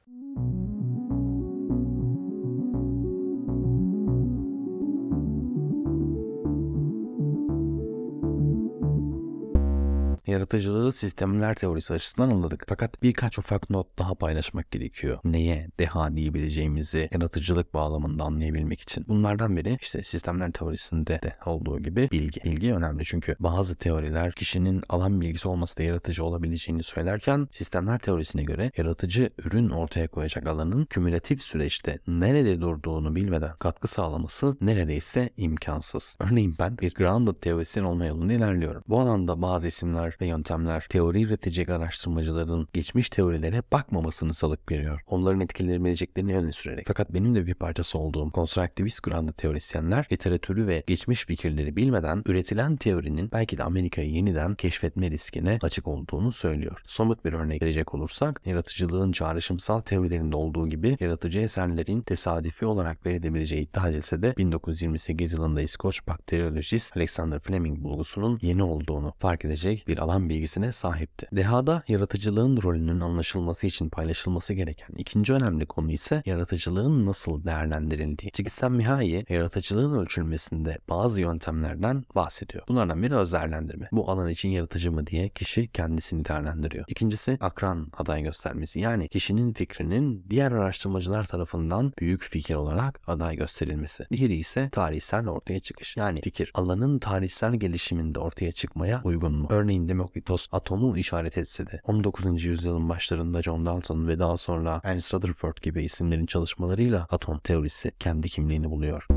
Yaratıcılığı 10.27 10.93
sistemler 10.93 11.55
teorisi 11.55 11.93
açısından 11.93 12.29
anladık. 12.29 12.63
Fakat 12.67 13.03
birkaç 13.03 13.39
ufak 13.39 13.69
not 13.69 13.99
daha 13.99 14.15
paylaşmak 14.15 14.71
gerekiyor. 14.71 15.19
Neye 15.23 15.69
deha 15.79 16.15
diyebileceğimizi 16.15 17.09
yaratıcılık 17.13 17.73
bağlamında 17.73 18.23
anlayabilmek 18.23 18.81
için. 18.81 19.05
Bunlardan 19.07 19.57
biri 19.57 19.77
işte 19.81 20.03
sistemler 20.03 20.51
teorisinde 20.51 21.21
de 21.21 21.35
olduğu 21.45 21.79
gibi 21.79 22.09
bilgi. 22.11 22.41
Bilgi 22.43 22.73
önemli 22.73 23.05
çünkü 23.05 23.35
bazı 23.39 23.75
teoriler 23.75 24.31
kişinin 24.31 24.83
alan 24.89 25.21
bilgisi 25.21 25.47
olması 25.47 25.77
da 25.77 25.83
yaratıcı 25.83 26.23
olabileceğini 26.23 26.83
söylerken 26.83 27.47
sistemler 27.51 27.99
teorisine 27.99 28.43
göre 28.43 28.71
yaratıcı 28.77 29.29
ürün 29.37 29.69
ortaya 29.69 30.07
koyacak 30.07 30.47
alanın 30.47 30.85
kümülatif 30.85 31.43
süreçte 31.43 31.99
nerede 32.07 32.61
durduğunu 32.61 33.15
bilmeden 33.15 33.51
katkı 33.59 33.87
sağlaması 33.87 34.57
neredeyse 34.61 35.29
imkansız. 35.37 36.17
Örneğin 36.19 36.55
ben 36.59 36.77
bir 36.77 36.93
grounded 36.93 37.35
teorisyen 37.41 37.83
olma 37.83 38.05
yolunda 38.05 38.33
ilerliyorum. 38.33 38.83
Bu 38.87 38.99
alanda 38.99 39.41
bazı 39.41 39.67
isimler 39.67 40.16
ve 40.21 40.27
yöntemler 40.27 40.85
teori 40.89 41.23
üretecek 41.23 41.69
araştırmacıların 41.69 42.67
geçmiş 42.73 43.09
teorilere 43.09 43.63
bakmamasını 43.71 44.33
salık 44.33 44.71
veriyor. 44.71 45.01
Onların 45.07 45.41
etkilenebileceklerini 45.41 46.37
öne 46.37 46.51
sürerek. 46.51 46.85
Fakat 46.87 47.13
benim 47.13 47.35
de 47.35 47.45
bir 47.45 47.53
parçası 47.53 47.99
olduğum 47.99 48.31
konstruktivist 48.31 49.03
grounded 49.03 49.33
teorisyenler 49.33 50.07
literatürü 50.11 50.67
ve 50.67 50.83
geçmiş 50.87 51.25
fikirleri 51.25 51.75
bilmeden 51.75 52.23
üretilen 52.25 52.75
teorinin 52.75 53.31
belki 53.31 53.57
de 53.57 53.63
Amerika'yı 53.63 54.09
yeniden 54.09 54.55
keşfetme 54.55 55.11
riskine 55.11 55.59
açık 55.61 55.87
olduğunu 55.87 56.31
söylüyor. 56.31 56.81
Somut 56.87 57.25
bir 57.25 57.33
örnek 57.33 57.61
verecek 57.61 57.95
olursak 57.95 58.41
yaratıcılığın 58.45 59.11
çağrışımsal 59.11 59.81
teorilerinde 59.81 60.35
olduğu 60.35 60.69
gibi 60.69 60.97
yaratıcı 60.99 61.39
eserlerin 61.39 62.01
tesadüfi 62.01 62.65
olarak 62.65 63.05
verilebileceği 63.05 63.61
iddia 63.61 63.89
edilse 63.89 64.21
de 64.21 64.33
1928 64.37 65.33
yılında 65.33 65.61
İskoç 65.61 66.07
bakteriyolojist 66.07 66.97
Alexander 66.97 67.39
Fleming 67.39 67.83
bulgusunun 67.83 68.39
yeni 68.41 68.63
olduğunu 68.63 69.13
fark 69.19 69.45
edecek 69.45 69.85
bir 69.87 69.97
alan 70.07 70.29
bilgisine 70.29 70.71
sahipti. 70.71 71.27
Dehada 71.31 71.83
yaratıcılığın 71.87 72.61
rolünün 72.61 72.99
anlaşılması 72.99 73.67
için 73.67 73.89
paylaşılması 73.89 74.53
gereken 74.53 74.95
ikinci 74.97 75.33
önemli 75.33 75.65
konu 75.65 75.91
ise 75.91 76.23
yaratıcılığın 76.25 77.05
nasıl 77.05 77.45
değerlendirildiği. 77.45 78.31
Csikszentmihalyi 78.31 79.25
yaratıcılığın 79.29 79.99
ölçülmesinde 79.99 80.77
bazı 80.89 81.21
yöntemlerden 81.21 82.05
bahsediyor. 82.15 82.63
Bunlardan 82.67 83.03
biri 83.03 83.15
öz 83.15 83.33
değerlendirme. 83.33 83.89
Bu 83.91 84.11
alan 84.11 84.29
için 84.29 84.49
yaratıcı 84.49 84.91
mı 84.91 85.07
diye 85.07 85.29
kişi 85.29 85.67
kendisini 85.67 86.25
değerlendiriyor. 86.25 86.85
İkincisi 86.87 87.37
akran 87.41 87.87
aday 87.97 88.23
göstermesi. 88.23 88.79
Yani 88.79 89.07
kişinin 89.07 89.53
fikrinin 89.53 90.25
diğer 90.29 90.51
araştırmacılar 90.51 91.23
tarafından 91.23 91.93
büyük 91.99 92.21
fikir 92.21 92.55
olarak 92.55 92.99
aday 93.07 93.35
gösterilmesi. 93.35 94.05
Diğeri 94.11 94.35
ise 94.35 94.69
tarihsel 94.71 95.27
ortaya 95.27 95.59
çıkış. 95.59 95.97
Yani 95.97 96.21
fikir 96.21 96.51
alanın 96.53 96.99
tarihsel 96.99 97.55
gelişiminde 97.55 98.19
ortaya 98.19 98.51
çıkmaya 98.51 99.01
uygun 99.03 99.33
mu? 99.33 99.47
Örneğin 99.49 99.96
Demokritos 99.97 100.47
atomu 100.51 100.97
işaret 100.97 101.37
etse 101.37 101.67
de 101.67 101.81
19. 101.83 102.43
yüzyılın 102.43 102.89
başlarında 102.89 103.41
John 103.41 103.65
Dalton 103.65 104.07
ve 104.07 104.19
daha 104.19 104.37
sonra 104.37 104.81
Ernst 104.83 105.13
Rutherford 105.13 105.57
gibi 105.61 105.83
isimlerin 105.83 106.25
çalışmalarıyla 106.25 107.07
atom 107.09 107.39
teorisi 107.39 107.91
kendi 107.99 108.29
kimliğini 108.29 108.69
buluyor. 108.69 109.07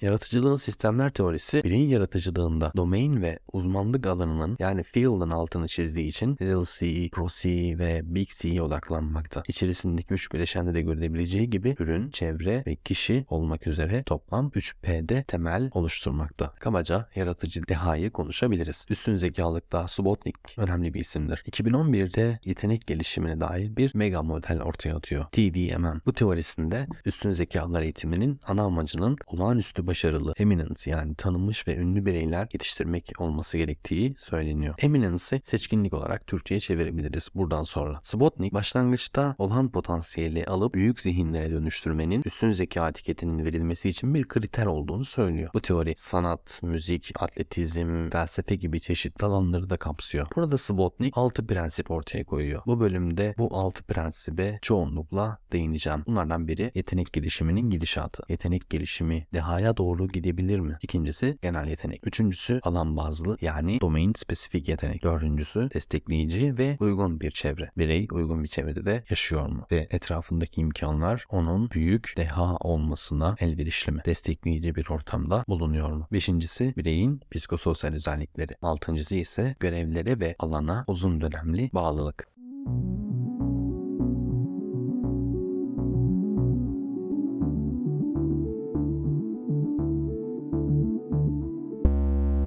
Yaratıcılığın 0.00 0.56
sistemler 0.56 1.10
teorisi 1.10 1.64
bireyin 1.64 1.88
yaratıcılığında 1.88 2.72
domain 2.76 3.22
ve 3.22 3.38
uzmanlık 3.52 4.06
alanının 4.06 4.56
yani 4.58 4.82
field'ın 4.82 5.30
altını 5.30 5.68
çizdiği 5.68 6.06
için 6.06 6.32
Little 6.32 6.64
C, 6.78 7.08
Pro 7.10 7.26
C 7.28 7.48
ve 7.78 8.00
Big 8.04 8.28
C'ye 8.28 8.62
odaklanmakta. 8.62 9.42
İçerisindeki 9.48 10.14
üç 10.14 10.32
bileşende 10.32 10.74
de 10.74 10.82
görülebileceği 10.82 11.50
gibi 11.50 11.76
ürün, 11.78 12.10
çevre 12.10 12.62
ve 12.66 12.76
kişi 12.76 13.24
olmak 13.28 13.66
üzere 13.66 14.02
toplam 14.02 14.48
3P'de 14.48 15.22
temel 15.22 15.70
oluşturmakta. 15.72 16.54
Kabaca 16.60 17.08
yaratıcı 17.14 17.68
dehayı 17.68 18.10
konuşabiliriz. 18.10 18.86
Üstün 18.90 19.14
zekalıkta 19.14 19.88
Subotnik 19.88 20.36
önemli 20.56 20.94
bir 20.94 21.00
isimdir. 21.00 21.36
2011'de 21.36 22.38
yetenek 22.44 22.86
gelişimine 22.86 23.40
dair 23.40 23.76
bir 23.76 23.94
mega 23.94 24.22
model 24.22 24.62
ortaya 24.62 24.96
atıyor. 24.96 25.24
TDMM. 25.32 26.00
Bu 26.06 26.12
teorisinde 26.12 26.86
üstün 27.04 27.30
zekalar 27.30 27.82
eğitiminin 27.82 28.40
ana 28.46 28.62
amacının 28.62 29.16
olağanüstü 29.26 29.75
başarılı, 29.78 30.34
eminence 30.36 30.90
yani 30.90 31.14
tanınmış 31.14 31.68
ve 31.68 31.76
ünlü 31.76 32.06
bireyler 32.06 32.48
yetiştirmek 32.52 33.12
olması 33.18 33.58
gerektiği 33.58 34.14
söyleniyor. 34.18 34.74
Eminence'i 34.78 35.40
seçkinlik 35.44 35.94
olarak 35.94 36.26
Türkçe'ye 36.26 36.60
çevirebiliriz 36.60 37.28
buradan 37.34 37.64
sonra. 37.64 38.00
Spotnik 38.02 38.54
başlangıçta 38.54 39.34
olan 39.38 39.70
potansiyeli 39.70 40.46
alıp 40.46 40.74
büyük 40.74 41.00
zihinlere 41.00 41.50
dönüştürmenin 41.50 42.22
üstün 42.24 42.50
zeka 42.50 42.88
etiketinin 42.88 43.44
verilmesi 43.44 43.88
için 43.88 44.14
bir 44.14 44.28
kriter 44.28 44.66
olduğunu 44.66 45.04
söylüyor. 45.04 45.50
Bu 45.54 45.60
teori 45.60 45.94
sanat, 45.96 46.60
müzik, 46.62 47.12
atletizm, 47.18 48.10
felsefe 48.10 48.54
gibi 48.54 48.80
çeşitli 48.80 49.24
alanları 49.24 49.70
da 49.70 49.76
kapsıyor. 49.76 50.26
Burada 50.36 50.56
Spotnik 50.56 51.18
6 51.18 51.46
prensip 51.46 51.90
ortaya 51.90 52.24
koyuyor. 52.24 52.62
Bu 52.66 52.80
bölümde 52.80 53.34
bu 53.38 53.56
6 53.56 53.82
prensibe 53.82 54.58
çoğunlukla 54.62 55.38
değineceğim. 55.52 56.02
Bunlardan 56.06 56.48
biri 56.48 56.72
yetenek 56.74 57.12
gelişiminin 57.12 57.70
gidişatı. 57.70 58.22
Yetenek 58.28 58.70
gelişimi 58.70 59.26
dehaya 59.34 59.65
doğru 59.76 60.08
gidebilir 60.08 60.60
mi? 60.60 60.78
İkincisi 60.82 61.38
genel 61.42 61.68
yetenek. 61.68 62.06
Üçüncüsü 62.06 62.60
alan 62.62 62.96
bazlı 62.96 63.36
yani 63.40 63.80
domain 63.80 64.12
spesifik 64.16 64.68
yetenek. 64.68 65.02
Dördüncüsü 65.02 65.68
destekleyici 65.74 66.58
ve 66.58 66.76
uygun 66.80 67.20
bir 67.20 67.30
çevre. 67.30 67.70
Birey 67.78 68.08
uygun 68.12 68.42
bir 68.42 68.48
çevrede 68.48 68.86
de 68.86 69.04
yaşıyor 69.10 69.48
mu? 69.48 69.66
Ve 69.72 69.88
etrafındaki 69.90 70.60
imkanlar 70.60 71.24
onun 71.30 71.70
büyük 71.70 72.14
deha 72.16 72.56
olmasına 72.56 73.36
elverişli 73.40 73.92
mi? 73.92 74.02
Destekleyici 74.06 74.74
bir 74.74 74.86
ortamda 74.90 75.44
bulunuyor 75.48 75.92
mu? 75.92 76.06
Beşincisi 76.12 76.74
bireyin 76.76 77.20
psikososyal 77.30 77.92
özellikleri. 77.92 78.52
Altıncısı 78.62 79.14
ise 79.14 79.56
görevlere 79.60 80.20
ve 80.20 80.36
alana 80.38 80.84
uzun 80.88 81.20
dönemli 81.20 81.70
bağlılık. 81.72 82.28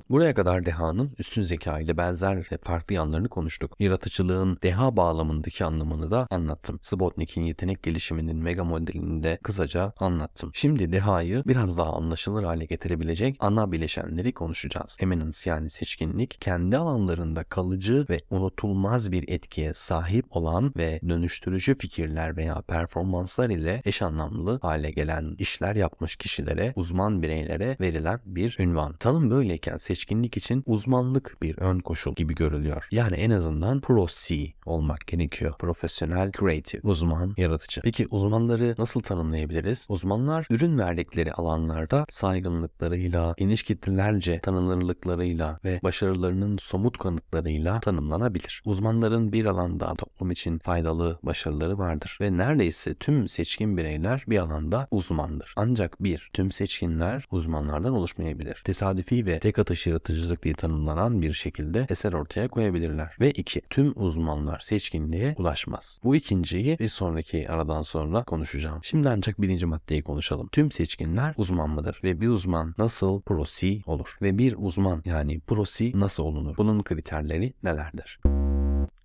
Buraya 0.10 0.34
kadar 0.34 0.66
dehanın 0.66 1.12
üstün 1.20 1.42
zeka 1.42 1.80
ile 1.80 1.98
benzer 1.98 2.38
ve 2.52 2.58
farklı 2.64 2.96
yanlarını 2.96 3.30
konuştuk. 3.30 3.76
Yaratıcılığın 3.80 4.58
deha 4.64 4.98
bağlamındaki 4.98 5.66
anlamını 5.66 6.12
da 6.12 6.28
anlattım. 6.32 6.80
Spotnik'in 6.84 7.42
yetenek 7.42 7.84
gelişiminin 7.84 8.38
mega 8.38 8.64
modelini 8.64 9.24
de 9.24 9.40
kısaca 9.44 9.94
anlattım. 9.98 10.52
Şimdi 10.54 10.92
dehayı 10.92 11.44
biraz 11.48 11.78
daha 11.78 11.94
anlaşılır 11.94 12.44
hale 12.44 12.66
getirebilecek 12.66 13.36
ana 13.40 13.72
bileşenleri 13.72 14.34
konuşacağız. 14.34 14.98
Eminence 15.02 15.50
yani 15.50 15.70
seçkinlik 15.70 16.38
kendi 16.42 16.78
alanlarında 16.78 17.44
kalıcı 17.44 18.06
ve 18.10 18.20
unutulmaz 18.30 19.12
bir 19.12 19.28
etkiye 19.28 19.74
sahip 19.74 20.26
olan 20.30 20.74
ve 20.78 21.00
dönüştürücü 21.10 21.78
fikirler 21.78 22.38
veya 22.38 22.62
performanslar 22.62 23.50
ile 23.50 23.82
eş 23.86 24.02
anlamlı 24.02 24.60
hale 24.62 24.92
gelen 24.92 25.36
işler 25.40 25.76
yapmış 25.76 26.16
kişilere, 26.16 26.74
uzman 26.76 27.22
bireylere 27.22 27.78
verilen 27.82 28.20
bir 28.26 28.56
ünvan. 28.60 28.94
Tanım 28.94 29.32
böyleyken 29.32 29.78
seçkinlik 29.78 29.99
seçkinlik 30.00 30.38
için 30.38 30.64
uzmanlık 30.66 31.38
bir 31.42 31.58
ön 31.58 31.80
koşul 31.80 32.16
gibi 32.16 32.36
görülüyor. 32.36 32.88
Yani 32.92 33.16
en 33.16 33.30
azından 33.30 33.82
pro 33.82 34.08
C 34.10 34.54
olmak 34.66 35.08
gerekiyor. 35.08 35.54
Profesyonel, 35.60 36.32
creative, 36.40 36.82
uzman, 36.84 37.34
yaratıcı. 37.38 37.82
Peki 37.82 38.08
uzmanları 38.12 38.76
nasıl 38.78 39.02
tanımlayabiliriz? 39.02 39.88
Uzmanlar 39.90 40.48
ürün 40.50 40.78
verdikleri 40.78 41.34
alanlarda 41.34 42.06
saygınlıklarıyla, 42.10 43.34
geniş 43.38 43.64
kitlelerce 43.64 44.40
tanınırlıklarıyla 44.40 45.60
ve 45.64 45.80
başarılarının 45.84 46.58
somut 46.60 46.98
kanıtlarıyla 46.98 47.80
tanımlanabilir. 47.80 48.62
Uzmanların 48.66 49.34
bir 49.34 49.46
alanda 49.46 49.96
toplum 49.96 50.32
için 50.32 50.60
faydalı 50.60 51.20
başarıları 51.24 51.78
vardır 51.78 52.18
ve 52.22 52.38
neredeyse 52.38 52.94
tüm 52.96 53.28
seçkin 53.28 53.78
bireyler 53.78 54.24
bir 54.28 54.38
alanda 54.38 54.88
uzmandır. 54.92 55.54
Ancak 55.58 56.04
bir, 56.04 56.30
tüm 56.34 56.52
seçkinler 56.52 57.26
uzmanlardan 57.32 57.94
oluşmayabilir. 57.94 58.62
Tesadüfi 58.66 59.26
ve 59.26 59.40
tek 59.40 59.60
atış 59.60 59.88
yaratıcılık 59.90 60.44
diye 60.44 60.54
tanımlanan 60.54 61.22
bir 61.22 61.34
şekilde 61.34 61.88
eser 61.90 62.14
ortaya 62.14 62.48
koyabilirler. 62.48 63.16
Ve 63.20 63.32
iki, 63.32 63.62
tüm 63.70 63.94
uzmanlar 63.96 64.60
seçkinliğe 64.60 65.36
ulaşmaz. 65.38 66.00
Bu 66.04 66.16
ikinciyi 66.16 66.80
bir 66.80 66.90
sonraki 66.90 67.50
aradan 67.50 67.82
sonra 67.82 68.24
konuşacağım. 68.24 68.80
Şimdi 68.84 69.10
ancak 69.10 69.42
birinci 69.42 69.66
maddeyi 69.66 70.04
konuşalım. 70.04 70.50
Tüm 70.52 70.72
seçkinler 70.72 71.34
uzman 71.38 71.70
mıdır? 71.70 72.00
Ve 72.04 72.22
bir 72.22 72.28
uzman 72.28 72.76
nasıl 72.78 73.22
prosi 73.22 73.82
olur? 73.86 74.18
Ve 74.22 74.38
bir 74.38 74.56
uzman 74.58 75.02
yani 75.06 75.40
prosi 75.40 76.00
nasıl 76.00 76.24
olunur? 76.24 76.58
Bunun 76.58 76.84
kriterleri 76.84 77.54
nelerdir? 77.64 78.20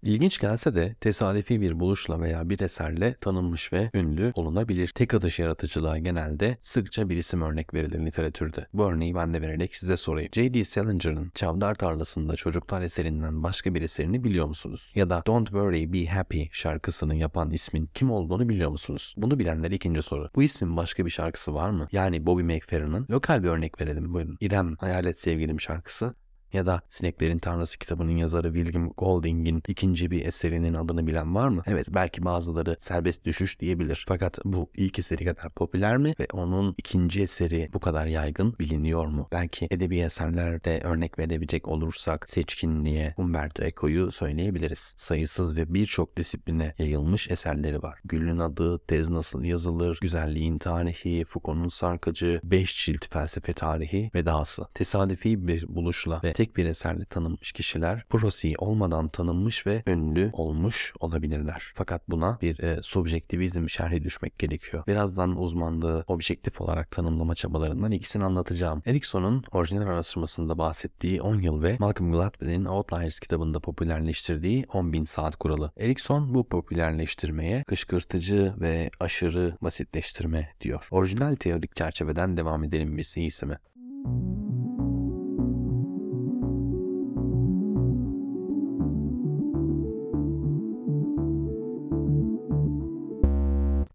İlginç 0.04 0.38
gelse 0.40 0.74
de 0.74 0.94
tesadüfi 0.94 1.60
bir 1.60 1.80
buluşla 1.80 2.20
veya 2.20 2.48
bir 2.50 2.60
eserle 2.60 3.14
tanınmış 3.20 3.72
ve 3.72 3.90
ünlü 3.94 4.32
olunabilir. 4.34 4.88
Tek 4.88 5.14
atış 5.14 5.38
yaratıcılığa 5.38 5.98
genelde 5.98 6.56
sıkça 6.60 7.08
bir 7.08 7.16
isim 7.16 7.42
örnek 7.42 7.74
verilir 7.74 8.06
literatürde. 8.06 8.66
Bu 8.72 8.84
örneği 8.84 9.14
ben 9.14 9.34
de 9.34 9.42
vererek 9.42 9.76
size 9.76 9.96
sorayım. 9.96 10.30
J.D. 10.32 10.64
Salinger'ın 10.64 11.30
Çavdar 11.34 11.74
Tarlası'nda 11.74 12.36
Çocuklar 12.36 12.82
eserinden 12.82 13.42
başka 13.42 13.74
bir 13.74 13.82
eserini 13.82 14.24
biliyor 14.24 14.46
musunuz? 14.46 14.92
Ya 14.94 15.10
da 15.10 15.22
Don't 15.26 15.48
Worry 15.48 15.92
Be 15.92 16.06
Happy 16.06 16.42
şarkısını 16.52 17.14
yapan 17.14 17.50
ismin 17.50 17.88
kim 17.94 18.10
olduğunu 18.10 18.48
biliyor 18.48 18.70
musunuz? 18.70 19.14
Bunu 19.16 19.38
bilenler 19.38 19.70
ikinci 19.70 20.02
soru. 20.02 20.30
Bu 20.34 20.42
ismin 20.42 20.76
başka 20.76 21.06
bir 21.06 21.10
şarkısı 21.10 21.54
var 21.54 21.70
mı? 21.70 21.88
Yani 21.92 22.26
Bobby 22.26 22.42
McFerrin'in 22.42 23.06
lokal 23.10 23.42
bir 23.42 23.48
örnek 23.48 23.80
verelim 23.80 24.14
buyurun. 24.14 24.36
İrem 24.40 24.76
Hayalet 24.76 25.20
Sevgilim 25.20 25.60
şarkısı 25.60 26.14
Ya 26.54 26.66
da 26.66 26.82
Sineklerin 26.90 27.38
Tanrısı 27.38 27.78
kitabının 27.78 28.16
yazarı 28.16 28.54
William 28.54 28.90
Golding'in 28.90 29.62
ikinci 29.68 30.10
bir 30.10 30.26
eserinin 30.26 30.74
adını 30.74 31.06
bilen 31.06 31.34
var 31.34 31.48
mı? 31.48 31.62
Evet 31.66 31.86
belki 31.90 32.24
bazıları 32.24 32.76
serbest 32.80 33.24
düşüş 33.24 33.60
diyebilir. 33.60 34.04
Fakat 34.08 34.38
bu 34.44 34.70
ilk 34.76 34.98
eseri 34.98 35.24
kadar 35.24 35.50
popüler 35.50 35.96
mi 35.96 36.14
ve 36.20 36.26
onun 36.32 36.74
ikinci 36.78 37.22
eseri 37.22 37.70
bu 37.72 37.80
kadar 37.80 38.06
yaygın 38.06 38.58
biliniyor 38.58 39.06
mu? 39.06 39.28
Belki 39.32 39.68
edebi 39.70 39.98
eserlerde 39.98 40.80
örnek 40.84 41.18
verebilecek 41.18 41.68
olursak 41.68 42.30
seçkinliğe 42.30 43.14
Umberto 43.16 43.64
Eco'yu 43.64 44.10
söyleyebiliriz. 44.10 44.94
Sayısız 44.96 45.56
ve 45.56 45.74
birçok 45.74 46.16
disipline 46.16 46.74
yayılmış 46.78 47.30
eserleri 47.30 47.82
var. 47.82 47.98
Gül'ün 48.04 48.38
adı, 48.38 48.78
tez 48.78 49.08
nasıl 49.08 49.44
yazılır, 49.44 49.98
güzelliğin 50.00 50.58
tarihi, 50.58 51.24
Foucault'un 51.24 51.68
sarkacı, 51.68 52.40
beş 52.44 52.84
cilt 52.84 53.12
felsefe 53.12 53.52
tarihi 53.52 54.10
ve 54.14 54.26
dahası. 54.26 54.66
Tesadüfi 54.74 55.48
bir 55.48 55.68
buluşla 55.68 56.20
ve 56.24 56.32
tek 56.32 56.43
bir 56.56 56.66
eserle 56.66 57.04
tanınmış 57.04 57.52
kişiler 57.52 58.04
prosi 58.08 58.54
olmadan 58.58 59.08
tanınmış 59.08 59.66
ve 59.66 59.82
ünlü 59.86 60.30
olmuş 60.32 60.92
olabilirler. 61.00 61.72
Fakat 61.74 62.10
buna 62.10 62.38
bir 62.42 62.58
e, 62.58 62.82
subjektivizm 62.82 63.68
şerhi 63.68 64.04
düşmek 64.04 64.38
gerekiyor. 64.38 64.86
Birazdan 64.86 65.42
uzmanlığı 65.42 66.04
objektif 66.06 66.60
olarak 66.60 66.90
tanımlama 66.90 67.34
çabalarından 67.34 67.92
ikisini 67.92 68.24
anlatacağım. 68.24 68.82
Erikson'un 68.86 69.44
orijinal 69.52 69.86
araştırmasında 69.86 70.58
bahsettiği 70.58 71.22
10 71.22 71.40
yıl 71.40 71.62
ve 71.62 71.76
Malcolm 71.78 72.12
Gladwell'in 72.12 72.64
Outliers 72.64 73.20
kitabında 73.20 73.60
popülerleştirdiği 73.60 74.64
10.000 74.64 75.06
saat 75.06 75.36
kuralı. 75.36 75.72
Erikson 75.76 76.34
bu 76.34 76.48
popülerleştirmeye 76.48 77.64
kışkırtıcı 77.64 78.54
ve 78.60 78.90
aşırı 79.00 79.56
basitleştirme 79.62 80.50
diyor. 80.60 80.88
Orijinal 80.90 81.36
teorik 81.36 81.76
çerçeveden 81.76 82.36
devam 82.36 82.64
edelim 82.64 82.96
biz 82.96 83.16
iyisi 83.16 83.46
mi? 83.46 83.58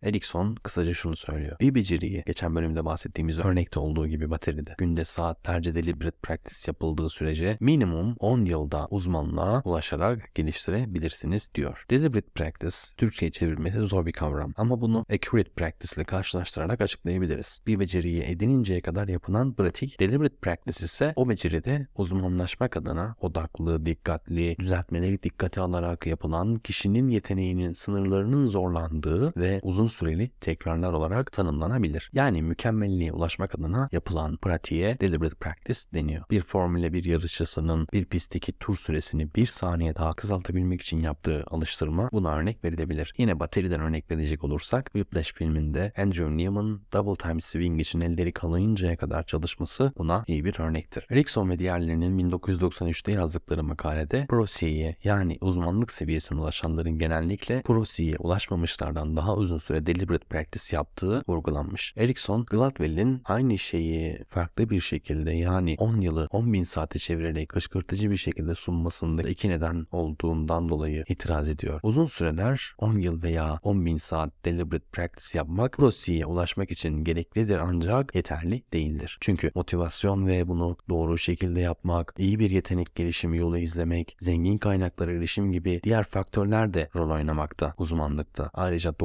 Erikson 0.10 0.56
kısaca 0.56 0.94
şunu 0.94 1.16
söylüyor. 1.16 1.60
Bir 1.60 1.76
beceriyi 1.76 2.24
geçen 2.28 2.56
bölümde 2.56 2.86
bahsettiğimiz 2.86 3.40
örnekte 3.40 3.80
olduğu 3.80 4.08
gibi 4.08 4.30
bateride 4.30 4.76
günde 4.78 5.06
saatlerce 5.06 5.76
deliberate 5.76 6.18
practice 6.22 6.56
yapıldığı 6.68 7.10
sürece 7.10 7.58
minimum 7.60 8.16
10 8.20 8.46
yılda 8.46 8.88
uzmanlığa 8.90 9.62
ulaşarak 9.66 10.36
geliştirebilirsiniz 10.36 11.50
diyor. 11.56 11.86
Deliberate 11.90 12.30
practice 12.30 12.76
Türkçe'ye 12.98 13.32
çevirmesi 13.32 13.80
zor 13.80 14.06
bir 14.06 14.12
kavram 14.12 14.54
ama 14.58 14.82
bunu 14.82 15.06
accurate 15.14 15.50
practice 15.50 15.96
ile 15.96 16.04
karşılaştırarak 16.04 16.82
açıklayabiliriz. 16.82 17.62
Bir 17.68 17.80
beceriyi 17.80 18.24
edininceye 18.24 18.82
kadar 18.82 19.08
yapılan 19.08 19.54
pratik 19.54 20.00
deliberate 20.00 20.36
practice 20.36 20.86
ise 20.86 21.14
o 21.16 21.30
beceride 21.30 21.88
uzmanlaşmak 21.96 22.78
adına 22.78 23.16
odaklı, 23.22 23.86
dikkatli, 23.86 24.56
düzeltmeleri 24.60 25.24
dikkate 25.24 25.62
alarak 25.62 26.06
yapılan 26.06 26.56
kişinin 26.56 27.08
yeteneğinin 27.08 27.70
sınırlarının 27.70 28.48
zorlandığı 28.48 29.34
ve 29.38 29.60
uzun 29.64 29.88
süreli 30.00 30.32
tekrarlar 30.42 30.94
olarak 30.94 31.32
tanımlanabilir. 31.32 32.10
Yani 32.14 32.42
mükemmelliğe 32.42 33.12
ulaşmak 33.12 33.56
adına 33.56 33.90
yapılan 33.92 34.38
pratiğe 34.38 35.00
deliberate 35.00 35.36
practice 35.36 35.80
deniyor. 35.94 36.24
Bir 36.32 36.42
Formula 36.42 36.94
1 36.94 37.04
yarışçısının 37.04 37.88
bir 37.94 38.06
pistteki 38.06 38.52
tur 38.52 38.76
süresini 38.78 39.36
bir 39.36 39.48
saniye 39.48 39.96
daha 39.96 40.14
kısaltabilmek 40.14 40.82
için 40.82 41.00
yaptığı 41.00 41.44
alıştırma 41.48 42.10
buna 42.12 42.36
örnek 42.36 42.64
verilebilir. 42.64 43.14
Yine 43.18 43.40
bateriden 43.40 43.82
örnek 43.82 44.12
verecek 44.12 44.44
olursak 44.44 44.86
Whiplash 44.86 45.34
filminde 45.34 45.94
Andrew 45.98 46.38
Newman 46.38 46.82
double 46.94 47.16
time 47.16 47.42
swing 47.42 47.82
için 47.82 48.02
elleri 48.02 48.32
kalayıncaya 48.32 48.98
kadar 48.98 49.24
çalışması 49.24 49.94
buna 49.98 50.24
iyi 50.28 50.46
bir 50.46 50.60
örnektir. 50.60 51.06
Erickson 51.10 51.50
ve 51.50 51.60
diğerlerinin 51.60 52.30
1993'te 52.30 53.12
yazdıkları 53.12 53.64
makalede 53.64 54.26
Pro-C'ye 54.30 54.96
yani 55.04 55.38
uzmanlık 55.42 55.92
seviyesine 55.92 56.40
ulaşanların 56.40 57.00
genellikle 57.00 57.62
Pro-C'ye 57.62 58.18
ulaşmamışlardan 58.18 59.18
daha 59.18 59.36
uzun 59.36 59.58
süre 59.58 59.79
deliberate 59.86 60.26
practice 60.26 60.76
yaptığı 60.76 61.24
vurgulanmış. 61.28 61.94
Erikson, 61.98 62.46
Gladwell'in 62.46 63.22
aynı 63.26 63.58
şeyi 63.58 64.24
farklı 64.30 64.70
bir 64.70 64.80
şekilde 64.82 65.32
yani 65.32 65.76
10 65.80 66.02
yılı 66.02 66.28
10 66.32 66.54
bin 66.54 66.64
saate 66.64 67.00
çevirerek 67.00 67.50
kışkırtıcı 67.50 68.12
bir 68.12 68.18
şekilde 68.18 68.56
sunmasında 68.56 69.22
iki 69.22 69.50
neden 69.50 69.88
olduğundan 69.92 70.70
dolayı 70.70 71.04
itiraz 71.08 71.50
ediyor. 71.50 71.80
Uzun 71.84 72.06
süreler 72.06 72.74
10 72.78 73.00
yıl 73.00 73.24
veya 73.24 73.60
10 73.64 73.86
bin 73.86 73.98
saat 73.98 74.46
deliberate 74.46 74.86
practice 74.92 75.38
yapmak 75.38 75.74
Prosi'ye 75.74 76.26
ulaşmak 76.26 76.72
için 76.72 77.04
gereklidir 77.04 77.58
ancak 77.58 78.16
yeterli 78.16 78.64
değildir. 78.74 79.18
Çünkü 79.22 79.52
motivasyon 79.56 80.28
ve 80.28 80.48
bunu 80.48 80.78
doğru 80.90 81.18
şekilde 81.18 81.60
yapmak, 81.60 82.14
iyi 82.18 82.40
bir 82.40 82.50
yetenek 82.50 82.96
gelişimi 82.96 83.38
yolu 83.38 83.58
izlemek, 83.58 84.18
zengin 84.20 84.58
kaynaklara 84.58 85.12
erişim 85.12 85.52
gibi 85.52 85.80
diğer 85.84 86.04
faktörler 86.04 86.74
de 86.74 86.90
rol 86.96 87.10
oynamakta 87.10 87.74
uzmanlıkta. 87.78 88.50
Ayrıca 88.54 89.00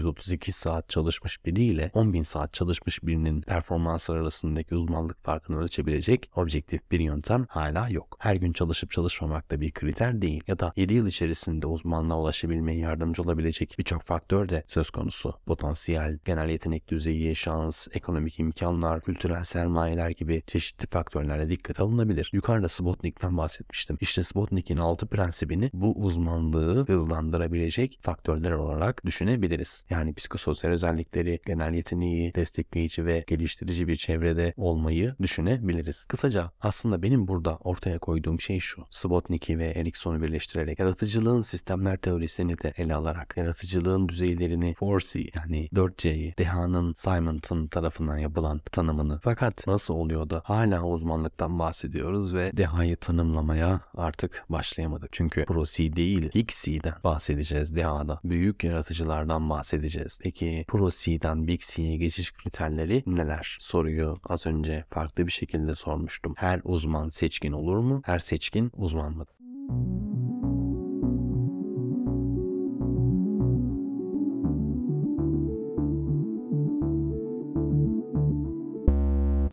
9932 0.00 0.52
saat 0.52 0.88
çalışmış 0.88 1.46
biriyle 1.46 1.90
10.000 1.94 2.24
saat 2.24 2.52
çalışmış 2.52 3.02
birinin 3.02 3.40
performansları 3.40 4.20
arasındaki 4.20 4.74
uzmanlık 4.74 5.24
farkını 5.24 5.58
ölçebilecek 5.58 6.30
objektif 6.36 6.90
bir 6.90 7.00
yöntem 7.00 7.46
hala 7.48 7.88
yok. 7.88 8.16
Her 8.20 8.34
gün 8.34 8.52
çalışıp 8.52 8.90
çalışmamak 8.90 9.50
da 9.50 9.60
bir 9.60 9.72
kriter 9.72 10.22
değil 10.22 10.42
ya 10.46 10.58
da 10.58 10.72
7 10.76 10.94
yıl 10.94 11.06
içerisinde 11.06 11.66
uzmanlığa 11.66 12.20
ulaşabilmeye 12.20 12.78
yardımcı 12.78 13.22
olabilecek 13.22 13.74
birçok 13.78 14.02
faktör 14.02 14.48
de 14.48 14.64
söz 14.68 14.90
konusu. 14.90 15.34
Potansiyel, 15.46 16.18
genel 16.24 16.48
yetenek 16.48 16.88
düzeyi, 16.88 17.36
şans, 17.36 17.88
ekonomik 17.92 18.40
imkanlar, 18.40 19.00
kültürel 19.00 19.44
sermayeler 19.44 20.10
gibi 20.10 20.42
çeşitli 20.46 20.86
faktörlerle 20.86 21.50
dikkat 21.50 21.80
alınabilir. 21.80 22.30
Yukarıda 22.32 22.68
Spotnik'ten 22.68 23.36
bahsetmiştim. 23.36 23.98
İşte 24.00 24.22
Spotnik'in 24.22 24.76
altı 24.76 25.06
prensibini 25.06 25.70
bu 25.72 25.92
uzmanlığı 25.98 26.84
hızlandırabilecek 26.86 27.98
faktörler 28.02 28.52
olarak 28.52 29.04
düşünebiliriz. 29.04 29.84
Yani 29.90 30.14
psikososyal 30.14 30.70
özellikleri, 30.70 31.40
genel 31.46 31.74
yeteneği, 31.74 32.34
destekleyici 32.34 33.06
ve 33.06 33.24
geliştirici 33.26 33.88
bir 33.88 33.96
çevrede 33.96 34.54
olmayı 34.56 35.14
düşünebiliriz. 35.22 36.04
Kısaca 36.04 36.50
aslında 36.60 37.02
benim 37.02 37.28
burada 37.28 37.56
ortaya 37.56 37.98
koyduğum 37.98 38.40
şey 38.40 38.60
şu. 38.60 38.86
Spotnik'i 38.90 39.58
ve 39.58 39.64
Erikson'u 39.64 40.22
birleştirerek 40.22 40.78
yaratıcılığın 40.78 41.42
sistemler 41.42 41.96
teorisini 41.96 42.58
de 42.58 42.72
ele 42.76 42.94
alarak 42.94 43.34
yaratıcılığın 43.36 44.08
düzeylerini 44.08 44.74
4C 44.80 45.30
yani 45.34 45.68
4C'yi 45.74 46.38
Deha'nın 46.38 46.92
Simonton 46.96 47.66
tarafından 47.66 48.18
yapılan 48.18 48.58
tanımını 48.58 49.20
fakat 49.22 49.66
nasıl 49.66 49.94
oluyor 49.94 50.30
da 50.30 50.42
hala 50.44 50.82
uzmanlıktan 50.82 51.58
bahsediyoruz 51.58 52.34
ve 52.34 52.56
Deha'yı 52.56 52.96
tanımlamaya 52.96 53.80
artık 53.94 54.44
başlayamadık. 54.48 55.08
Çünkü 55.12 55.44
Pro 55.44 55.64
C 55.64 55.96
değil 55.96 56.30
Big 56.34 56.50
bahsedeceğiz 57.04 57.76
Deha'da. 57.76 58.20
Büyük 58.24 58.64
yaratıcılardan 58.64 59.50
bahsedeceğiz. 59.50 59.79
Peki 60.22 60.64
Pro 60.68 60.90
C'den 60.90 61.46
Big 61.46 61.60
C'ye 61.60 61.96
geçiş 61.96 62.32
kriterleri 62.32 63.02
neler? 63.06 63.56
Soruyu 63.60 64.14
az 64.24 64.46
önce 64.46 64.84
farklı 64.88 65.26
bir 65.26 65.32
şekilde 65.32 65.74
sormuştum. 65.74 66.34
Her 66.36 66.60
uzman 66.64 67.08
seçkin 67.08 67.52
olur 67.52 67.76
mu? 67.76 68.02
Her 68.04 68.18
seçkin 68.18 68.72
uzman 68.76 69.16
mıdır? 69.16 69.34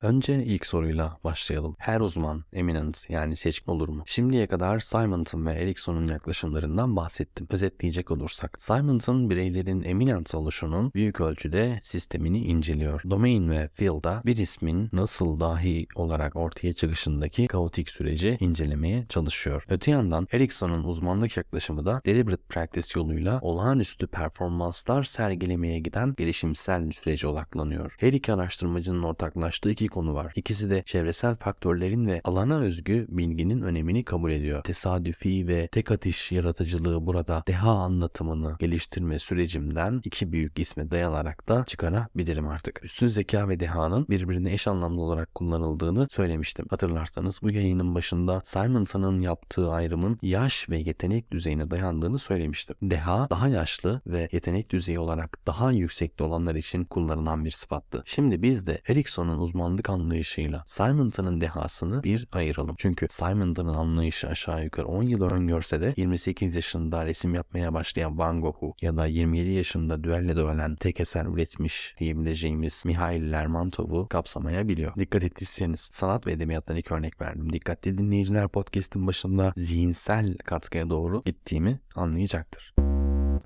Önce 0.08 0.44
ilk 0.44 0.66
soruyla 0.66 1.18
başlayalım. 1.24 1.76
Her 1.80 2.00
uzman 2.00 2.44
eminent 2.54 3.10
yani 3.10 3.36
seçkin 3.36 3.72
olur 3.72 3.90
mu? 3.90 4.04
Şimdiye 4.06 4.48
kadar 4.48 4.80
Simonton 4.80 5.46
ve 5.46 5.54
Erikson'un 5.54 6.08
yaklaşımlarından 6.08 6.96
bahsettim. 6.96 7.48
Özetleyecek 7.50 8.12
olursak 8.12 8.62
Simonton 8.62 9.30
bireylerin 9.30 9.84
eminent 9.84 10.36
oluşunun 10.36 10.92
büyük 10.94 11.22
ölçüde 11.22 11.80
sistemini 11.84 12.40
inceliyor. 12.40 13.02
Domain 13.10 13.50
ve 13.50 13.70
field'a 13.74 14.22
bir 14.26 14.38
ismin 14.38 14.90
nasıl 14.94 15.40
dahi 15.40 15.88
olarak 15.96 16.36
ortaya 16.36 16.74
çıkışındaki 16.74 17.48
kaotik 17.48 17.90
süreci 17.90 18.38
incelemeye 18.40 19.06
çalışıyor. 19.10 19.66
Öte 19.70 19.92
yandan 19.92 20.28
Erikson'un 20.32 20.84
uzmanlık 20.84 21.38
yaklaşımı 21.38 21.86
da 21.86 22.02
deliberate 22.06 22.44
practice 22.50 23.00
yoluyla 23.00 23.40
olağanüstü 23.42 24.08
performanslar 24.08 25.04
sergilemeye 25.04 25.80
giden 25.80 26.14
gelişimsel 26.18 26.92
sürece 26.92 27.28
odaklanıyor. 27.28 27.96
Her 28.00 28.14
iki 28.14 28.34
araştırmacının 28.34 29.04
ortaklaştığı 29.04 29.72
iki 29.72 29.97
konu 29.98 30.14
var. 30.14 30.34
İkisi 30.36 30.70
de 30.70 30.84
çevresel 30.86 31.36
faktörlerin 31.36 32.08
ve 32.08 32.22
alana 32.24 32.58
özgü 32.58 33.06
bilginin 33.10 33.62
önemini 33.62 34.04
kabul 34.04 34.32
ediyor. 34.32 34.64
Tesadüfi 34.64 35.48
ve 35.48 35.68
tek 35.68 35.92
atış 35.92 36.32
yaratıcılığı 36.32 37.06
burada 37.06 37.44
deha 37.48 37.72
anlatımını 37.72 38.56
geliştirme 38.60 39.20
sürecimden 39.20 40.02
iki 40.04 40.32
büyük 40.32 40.60
isme 40.60 40.92
dayanarak 40.92 41.50
da 41.50 41.64
çıkarabilirim 41.66 42.48
artık. 42.48 42.86
Üstün 42.86 43.08
zeka 43.08 43.50
ve 43.50 43.60
dehanın 43.60 44.08
birbirine 44.10 44.54
eş 44.54 44.68
anlamlı 44.68 45.02
olarak 45.02 45.36
kullanıldığını 45.36 46.08
söylemiştim. 46.12 46.66
Hatırlarsanız 46.70 47.40
bu 47.42 47.50
yayının 47.50 47.96
başında 47.96 48.42
Simonson'ın 48.46 49.22
yaptığı 49.22 49.72
ayrımın 49.72 50.20
yaş 50.22 50.70
ve 50.70 50.78
yetenek 50.78 51.32
düzeyine 51.32 51.72
dayandığını 51.72 52.20
söylemiştim. 52.20 52.76
Deha 52.82 53.30
daha 53.30 53.48
yaşlı 53.48 54.02
ve 54.08 54.30
yetenek 54.32 54.70
düzeyi 54.70 55.00
olarak 55.00 55.40
daha 55.48 55.72
yüksekte 55.72 56.24
olanlar 56.24 56.56
için 56.56 56.84
kullanılan 56.84 57.46
bir 57.46 57.52
sıfattı. 57.52 58.04
Şimdi 58.06 58.42
biz 58.42 58.68
de 58.68 58.82
Erikson'un 58.88 59.40
uzmanlık 59.40 59.87
fizik 59.88 59.90
anlayışıyla 59.90 60.64
Simonton'ın 60.66 61.42
dehasını 61.42 62.04
bir 62.04 62.28
ayıralım. 62.32 62.76
Çünkü 62.78 63.08
Simonton'ın 63.10 63.74
anlayışı 63.74 64.28
aşağı 64.28 64.64
yukarı 64.64 64.88
10 64.88 65.04
yıl 65.04 65.22
öngörse 65.22 65.82
de 65.82 65.94
28 65.98 66.56
yaşında 66.56 67.06
resim 67.06 67.36
yapmaya 67.36 67.74
başlayan 67.74 68.18
Van 68.18 68.42
Gogh'u 68.42 68.74
ya 68.82 68.98
da 68.98 69.06
27 69.06 69.50
yaşında 69.50 70.04
düelloda 70.04 70.42
ölen 70.42 70.76
tek 70.76 71.00
eser 71.00 71.26
üretmiş 71.26 71.96
diyebileceğimiz 72.00 72.84
Mihail 72.86 73.32
Lermontov'u 73.32 74.08
kapsamayabiliyor. 74.08 74.96
Dikkat 74.96 75.24
ettiyseniz 75.24 75.80
sanat 75.80 76.28
ve 76.28 76.32
edebiyattan 76.32 76.78
ilk 76.78 76.92
örnek 76.92 77.22
verdim. 77.22 77.54
Dikkatli 77.54 77.98
dinleyiciler 77.98 78.48
podcast'in 78.48 79.08
başında 79.08 79.54
zihinsel 79.58 80.38
katkıya 80.38 80.90
doğru 80.90 81.24
gittiğimi 81.26 81.80
anlayacaktır. 81.96 82.74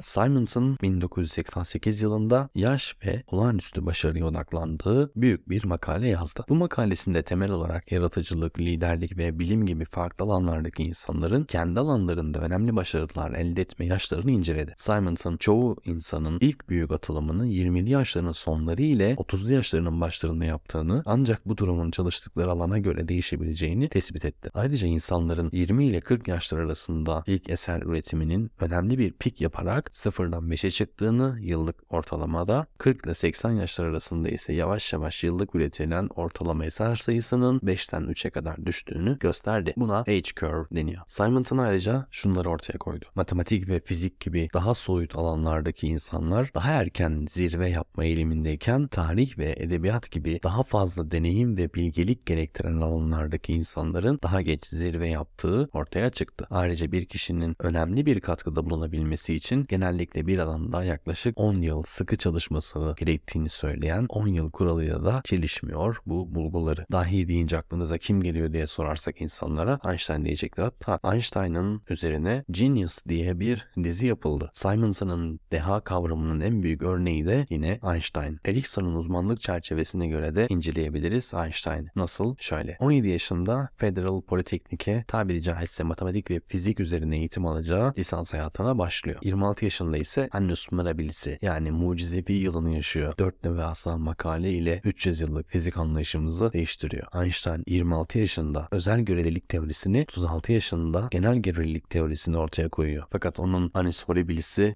Simonson 0.01 0.77
1988 0.81 2.01
yılında 2.01 2.49
yaş 2.55 2.95
ve 3.05 3.23
olağanüstü 3.27 3.85
başarıya 3.85 4.25
odaklandığı 4.25 5.11
büyük 5.15 5.49
bir 5.49 5.63
makale 5.63 6.07
yazdı. 6.07 6.45
Bu 6.49 6.55
makalesinde 6.55 7.23
temel 7.23 7.51
olarak 7.51 7.91
yaratıcılık, 7.91 8.59
liderlik 8.59 9.17
ve 9.17 9.39
bilim 9.39 9.65
gibi 9.65 9.85
farklı 9.85 10.25
alanlardaki 10.25 10.83
insanların 10.83 11.43
kendi 11.43 11.79
alanlarında 11.79 12.39
önemli 12.39 12.75
başarılar 12.75 13.31
elde 13.31 13.61
etme 13.61 13.85
yaşlarını 13.85 14.31
inceledi. 14.31 14.75
Simonson 14.77 15.37
çoğu 15.37 15.77
insanın 15.85 16.37
ilk 16.41 16.69
büyük 16.69 16.91
atılımını 16.91 17.47
20'li 17.47 17.89
yaşlarının 17.89 18.31
sonları 18.31 18.81
ile 18.81 19.13
30'lu 19.13 19.53
yaşlarının 19.53 20.01
başlarında 20.01 20.45
yaptığını 20.45 21.03
ancak 21.05 21.45
bu 21.45 21.57
durumun 21.57 21.91
çalıştıkları 21.91 22.51
alana 22.51 22.77
göre 22.77 23.07
değişebileceğini 23.07 23.89
tespit 23.89 24.25
etti. 24.25 24.49
Ayrıca 24.53 24.87
insanların 24.87 25.49
20 25.51 25.85
ile 25.85 26.01
40 26.01 26.27
yaşlar 26.27 26.59
arasında 26.59 27.23
ilk 27.27 27.49
eser 27.49 27.81
üretiminin 27.81 28.51
önemli 28.59 28.97
bir 28.97 29.11
pik 29.11 29.41
yaparak 29.41 29.80
sıfırdan 29.91 30.43
5'e 30.43 30.71
çıktığını 30.71 31.37
yıllık 31.41 31.75
ortalamada 31.89 32.67
40 32.77 33.05
ile 33.05 33.13
80 33.13 33.51
yaşlar 33.51 33.85
arasında 33.85 34.29
ise 34.29 34.53
yavaş 34.53 34.93
yavaş 34.93 35.23
yıllık 35.23 35.55
üretilen 35.55 36.09
ortalama 36.15 36.65
eser 36.65 36.95
sayısının 36.95 37.59
5'ten 37.59 38.01
3'e 38.01 38.29
kadar 38.29 38.65
düştüğünü 38.65 39.19
gösterdi. 39.19 39.73
Buna 39.77 39.97
age 39.99 40.21
curve 40.21 40.65
deniyor. 40.71 41.01
Simonton 41.07 41.57
ayrıca 41.57 42.07
şunları 42.11 42.49
ortaya 42.49 42.77
koydu. 42.77 43.05
Matematik 43.15 43.67
ve 43.67 43.79
fizik 43.79 44.19
gibi 44.19 44.49
daha 44.53 44.73
soyut 44.73 45.15
alanlardaki 45.15 45.87
insanlar 45.87 46.51
daha 46.53 46.71
erken 46.71 47.25
zirve 47.29 47.69
yapma 47.69 48.03
eğilimindeyken 48.05 48.87
tarih 48.87 49.37
ve 49.37 49.55
edebiyat 49.57 50.11
gibi 50.11 50.39
daha 50.43 50.63
fazla 50.63 51.11
deneyim 51.11 51.57
ve 51.57 51.73
bilgelik 51.73 52.25
gerektiren 52.25 52.77
alanlardaki 52.77 53.53
insanların 53.53 54.19
daha 54.23 54.41
geç 54.41 54.65
zirve 54.65 55.09
yaptığı 55.09 55.69
ortaya 55.73 56.09
çıktı. 56.09 56.47
Ayrıca 56.49 56.91
bir 56.91 57.05
kişinin 57.05 57.55
önemli 57.59 58.05
bir 58.05 58.19
katkıda 58.19 58.65
bulunabilmesi 58.65 59.35
için 59.35 59.63
genellikle 59.71 60.27
bir 60.27 60.37
alanda 60.37 60.83
yaklaşık 60.83 61.39
10 61.39 61.55
yıl 61.55 61.83
sıkı 61.83 62.17
çalışması 62.17 62.95
gerektiğini 62.97 63.49
söyleyen 63.49 64.05
10 64.09 64.27
yıl 64.27 64.51
kuralıyla 64.51 65.05
da 65.05 65.21
çelişmiyor 65.25 65.97
bu 66.05 66.35
bulguları. 66.35 66.85
Dahi 66.91 67.27
deyince 67.27 67.57
aklınıza 67.57 67.97
kim 67.97 68.21
geliyor 68.21 68.53
diye 68.53 68.67
sorarsak 68.67 69.21
insanlara 69.21 69.79
Einstein 69.85 70.25
diyecekler. 70.25 70.63
Hatta 70.63 71.13
Einstein'ın 71.13 71.81
üzerine 71.89 72.43
Genius 72.51 73.05
diye 73.05 73.39
bir 73.39 73.67
dizi 73.83 74.07
yapıldı. 74.07 74.51
Simonson'ın 74.53 75.39
deha 75.51 75.79
kavramının 75.79 76.39
en 76.39 76.63
büyük 76.63 76.81
örneği 76.81 77.25
de 77.25 77.45
yine 77.49 77.79
Einstein. 77.93 78.37
Erikson'un 78.45 78.95
uzmanlık 78.95 79.41
çerçevesine 79.41 80.07
göre 80.07 80.35
de 80.35 80.47
inceleyebiliriz 80.49 81.33
Einstein. 81.33 81.89
Nasıl? 81.95 82.35
Şöyle. 82.39 82.77
17 82.79 83.07
yaşında 83.07 83.69
Federal 83.77 84.21
Polytechnic'e 84.21 85.05
tabiri 85.07 85.41
caizse 85.41 85.83
matematik 85.83 86.31
ve 86.31 86.41
fizik 86.47 86.79
üzerine 86.79 87.17
eğitim 87.17 87.45
alacağı 87.45 87.93
lisans 87.97 88.33
hayatına 88.33 88.77
başlıyor. 88.77 89.19
26 89.23 89.60
yaşında 89.63 89.97
ise 89.97 90.29
Annus 90.31 90.71
Mirabilis'i 90.71 91.39
yani 91.41 91.71
mucizevi 91.71 92.33
yılını 92.33 92.75
yaşıyor. 92.75 93.13
4 93.17 93.43
devasa 93.43 93.97
makale 93.97 94.51
ile 94.51 94.81
300 94.83 95.21
yıllık 95.21 95.49
fizik 95.49 95.77
anlayışımızı 95.77 96.53
değiştiriyor. 96.53 97.23
Einstein 97.23 97.63
26 97.67 98.19
yaşında 98.19 98.67
özel 98.71 98.99
görelilik 98.99 99.49
teorisini 99.49 100.05
36 100.09 100.51
yaşında 100.51 101.07
genel 101.11 101.37
görelilik 101.37 101.89
teorisini 101.89 102.37
ortaya 102.37 102.69
koyuyor. 102.69 103.03
Fakat 103.11 103.39
onun 103.39 103.71
Annus 103.73 104.05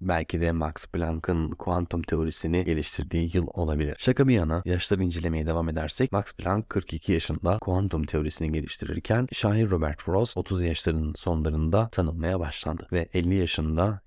belki 0.02 0.42
de 0.42 0.52
Max 0.52 0.74
Planck'ın 0.94 1.52
kuantum 1.52 2.02
teorisini 2.02 2.66
geliştirdiği 2.66 3.30
yıl 3.34 3.48
olabilir. 3.54 3.96
Şaka 4.00 4.28
bir 4.28 4.34
yana 4.34 4.62
yaşları 4.66 5.04
incelemeye 5.04 5.46
devam 5.46 5.70
edersek 5.70 6.12
Max 6.12 6.34
Planck 6.34 6.70
42 6.70 7.12
yaşında 7.12 7.58
kuantum 7.62 8.04
teorisini 8.04 8.52
geliştirirken 8.52 9.28
şair 9.32 9.70
Robert 9.70 10.02
Frost 10.02 10.38
30 10.38 10.62
yaşlarının 10.62 11.14
sonlarında 11.14 11.90
tanınmaya 11.90 12.40
başlandı 12.40 12.88
ve 12.92 13.10
50 13.14 13.36
yaşında 13.36 14.02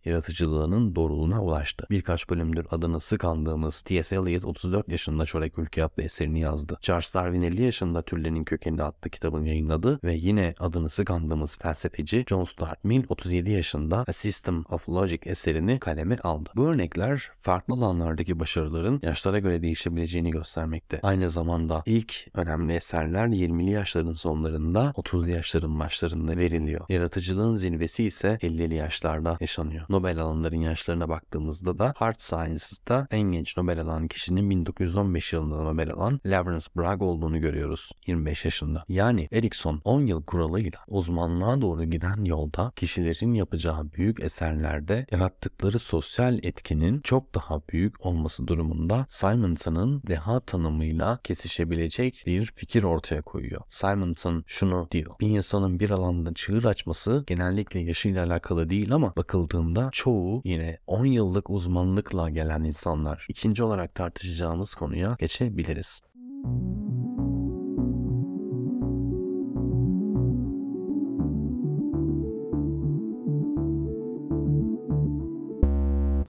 yaratıcılığının 0.68 0.94
doğruluğuna 0.94 1.42
ulaştı. 1.42 1.86
Birkaç 1.90 2.30
bölümdür 2.30 2.66
adını 2.70 3.00
sık 3.00 3.24
andığımız 3.24 3.82
T.S. 3.82 4.16
Eliot 4.16 4.44
34 4.44 4.88
yaşında 4.88 5.26
Çörek 5.26 5.58
Ülke 5.58 5.84
adlı 5.84 6.02
eserini 6.02 6.40
yazdı. 6.40 6.78
Charles 6.80 7.14
Darwin 7.14 7.42
50 7.42 7.62
yaşında 7.62 8.02
Türlerin 8.02 8.44
Kökeni 8.44 8.82
adlı 8.82 9.10
kitabını 9.10 9.48
yayınladı 9.48 10.00
ve 10.04 10.14
yine 10.14 10.54
adını 10.58 10.90
sık 10.90 11.10
andığımız 11.10 11.56
felsefeci 11.56 12.24
John 12.28 12.44
Stuart 12.44 12.84
Mill 12.84 13.04
37 13.08 13.50
yaşında 13.50 14.04
A 14.08 14.12
System 14.12 14.64
of 14.70 14.88
Logic 14.88 15.30
eserini 15.30 15.78
kaleme 15.78 16.16
aldı. 16.16 16.50
Bu 16.56 16.66
örnekler 16.66 17.30
farklı 17.40 17.74
alanlardaki 17.74 18.40
başarıların 18.40 19.00
yaşlara 19.02 19.38
göre 19.38 19.62
değişebileceğini 19.62 20.30
göstermekte. 20.30 21.00
Aynı 21.02 21.30
zamanda 21.30 21.82
ilk 21.86 22.26
önemli 22.34 22.72
eserler 22.72 23.26
20'li 23.28 23.70
yaşların 23.70 24.12
sonlarında 24.12 24.92
30'lu 24.96 25.30
yaşların 25.30 25.80
başlarında 25.80 26.36
veriliyor. 26.36 26.86
Yaratıcılığın 26.88 27.56
zirvesi 27.56 28.04
ise 28.04 28.38
50'li 28.42 28.74
yaşlarda 28.74 29.36
yaşanıyor. 29.40 29.84
Nobel 29.88 30.18
alanların 30.18 30.57
yaşlarına 30.60 31.08
baktığımızda 31.08 31.78
da 31.78 31.94
Hard 31.96 32.16
Sciences'ta 32.18 33.06
en 33.10 33.20
genç 33.20 33.56
Nobel 33.56 33.80
alan 33.80 34.08
kişinin 34.08 34.50
1915 34.50 35.32
yılında 35.32 35.62
Nobel 35.62 35.92
alan 35.92 36.20
Lawrence 36.26 36.66
Bragg 36.76 37.02
olduğunu 37.02 37.40
görüyoruz 37.40 37.92
25 38.06 38.44
yaşında. 38.44 38.84
Yani 38.88 39.28
Erikson 39.32 39.80
10 39.84 40.06
yıl 40.06 40.22
kuralıyla 40.22 40.78
uzmanlığa 40.88 41.60
doğru 41.60 41.84
giden 41.84 42.24
yolda 42.24 42.72
kişilerin 42.76 43.34
yapacağı 43.34 43.92
büyük 43.92 44.20
eserlerde 44.20 45.06
yarattıkları 45.10 45.78
sosyal 45.78 46.38
etkinin 46.42 47.00
çok 47.00 47.34
daha 47.34 47.60
büyük 47.72 48.06
olması 48.06 48.46
durumunda 48.48 49.06
Simonson'ın 49.08 50.02
deha 50.06 50.40
tanımıyla 50.40 51.20
kesişebilecek 51.24 52.22
bir 52.26 52.46
fikir 52.46 52.82
ortaya 52.82 53.22
koyuyor. 53.22 53.62
Simonson 53.68 54.44
şunu 54.46 54.88
diyor. 54.90 55.12
Bir 55.20 55.28
insanın 55.28 55.80
bir 55.80 55.90
alanda 55.90 56.34
çığır 56.34 56.64
açması 56.64 57.24
genellikle 57.26 57.80
yaşıyla 57.80 58.26
alakalı 58.26 58.70
değil 58.70 58.92
ama 58.92 59.16
bakıldığında 59.16 59.88
çoğu 59.92 60.37
yine 60.44 60.78
10 60.86 61.04
yıllık 61.04 61.50
uzmanlıkla 61.50 62.30
gelen 62.30 62.64
insanlar. 62.64 63.26
İkinci 63.28 63.64
olarak 63.64 63.94
tartışacağımız 63.94 64.74
konuya 64.74 65.16
geçebiliriz. 65.20 66.02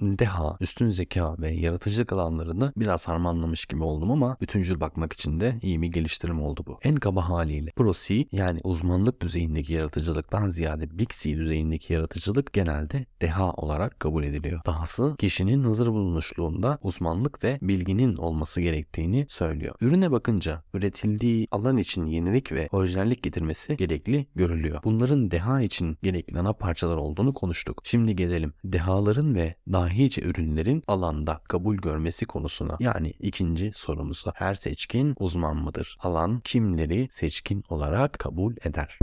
Deha, 0.02 0.58
üstün 0.60 0.90
zeka 0.90 1.36
ve 1.40 1.52
yaratıcılık 1.52 2.14
alanlarını 2.14 2.74
biraz 2.78 3.08
harmanlamış 3.08 3.66
gibi 3.66 3.84
oldum 3.84 4.12
ama 4.12 4.38
bütüncül 4.42 4.80
bakmak 4.80 5.14
için 5.14 5.40
de 5.40 5.60
iyi 5.62 5.82
bir 5.82 5.88
geliştirim 5.88 6.42
oldu 6.42 6.64
bu. 6.68 6.80
En 6.84 6.96
kaba 6.96 7.30
haliyle 7.30 7.72
Pro 7.76 7.94
C 7.94 8.26
yani 8.32 8.60
uzmanlık 8.64 9.22
düzeyindeki 9.22 9.74
yaratıcılıktan 9.74 10.50
ziyade 10.50 11.00
Big 11.00 11.10
C 11.10 11.38
düzeyindeki 11.38 11.94
yaratıcılık 11.94 12.54
genelde 12.54 13.06
deha 13.22 13.52
olarak 13.52 14.00
kabul 14.00 14.24
ediliyor. 14.24 14.62
Dahası 14.66 15.16
kişinin 15.20 15.64
hazır 15.64 15.88
bulunuşluğunda 15.88 16.78
uzmanlık 16.82 17.44
ve 17.44 17.60
bilginin 17.62 18.16
olması 18.16 18.62
gerektiğini 18.62 19.26
söylüyor. 19.30 19.76
Ürüne 19.82 20.12
bakınca 20.12 20.64
üretildiği 20.74 21.48
alan 21.52 21.78
için 21.78 22.06
yenilik 22.06 22.52
ve 22.52 22.68
orijinallik 22.72 23.24
getirmesi 23.24 23.78
gerekli 23.78 24.28
görülüyor. 24.36 24.80
Bunların 24.84 25.32
deha 25.32 25.62
için 25.62 25.98
gerekli 26.04 26.40
ana 26.40 26.54
parçalar 26.54 26.98
olduğunu 26.98 27.34
konuştuk. 27.34 27.82
Şimdi 27.84 28.16
gelelim 28.16 28.54
dehaların 28.64 29.36
ve 29.36 29.56
dahice 29.90 30.22
ürünlerin 30.22 30.84
alanda 30.88 31.42
kabul 31.48 31.76
görmesi 31.78 32.26
konusuna. 32.26 32.78
Yani 32.80 33.14
ikinci 33.20 33.72
sorumuza 33.74 34.32
her 34.36 34.56
seçkin 34.56 35.16
uzman 35.20 35.58
mıdır? 35.58 35.98
Alan 36.00 36.40
kimleri 36.40 37.08
seçkin 37.12 37.64
olarak 37.70 38.20
kabul 38.20 38.54
eder? 38.64 39.00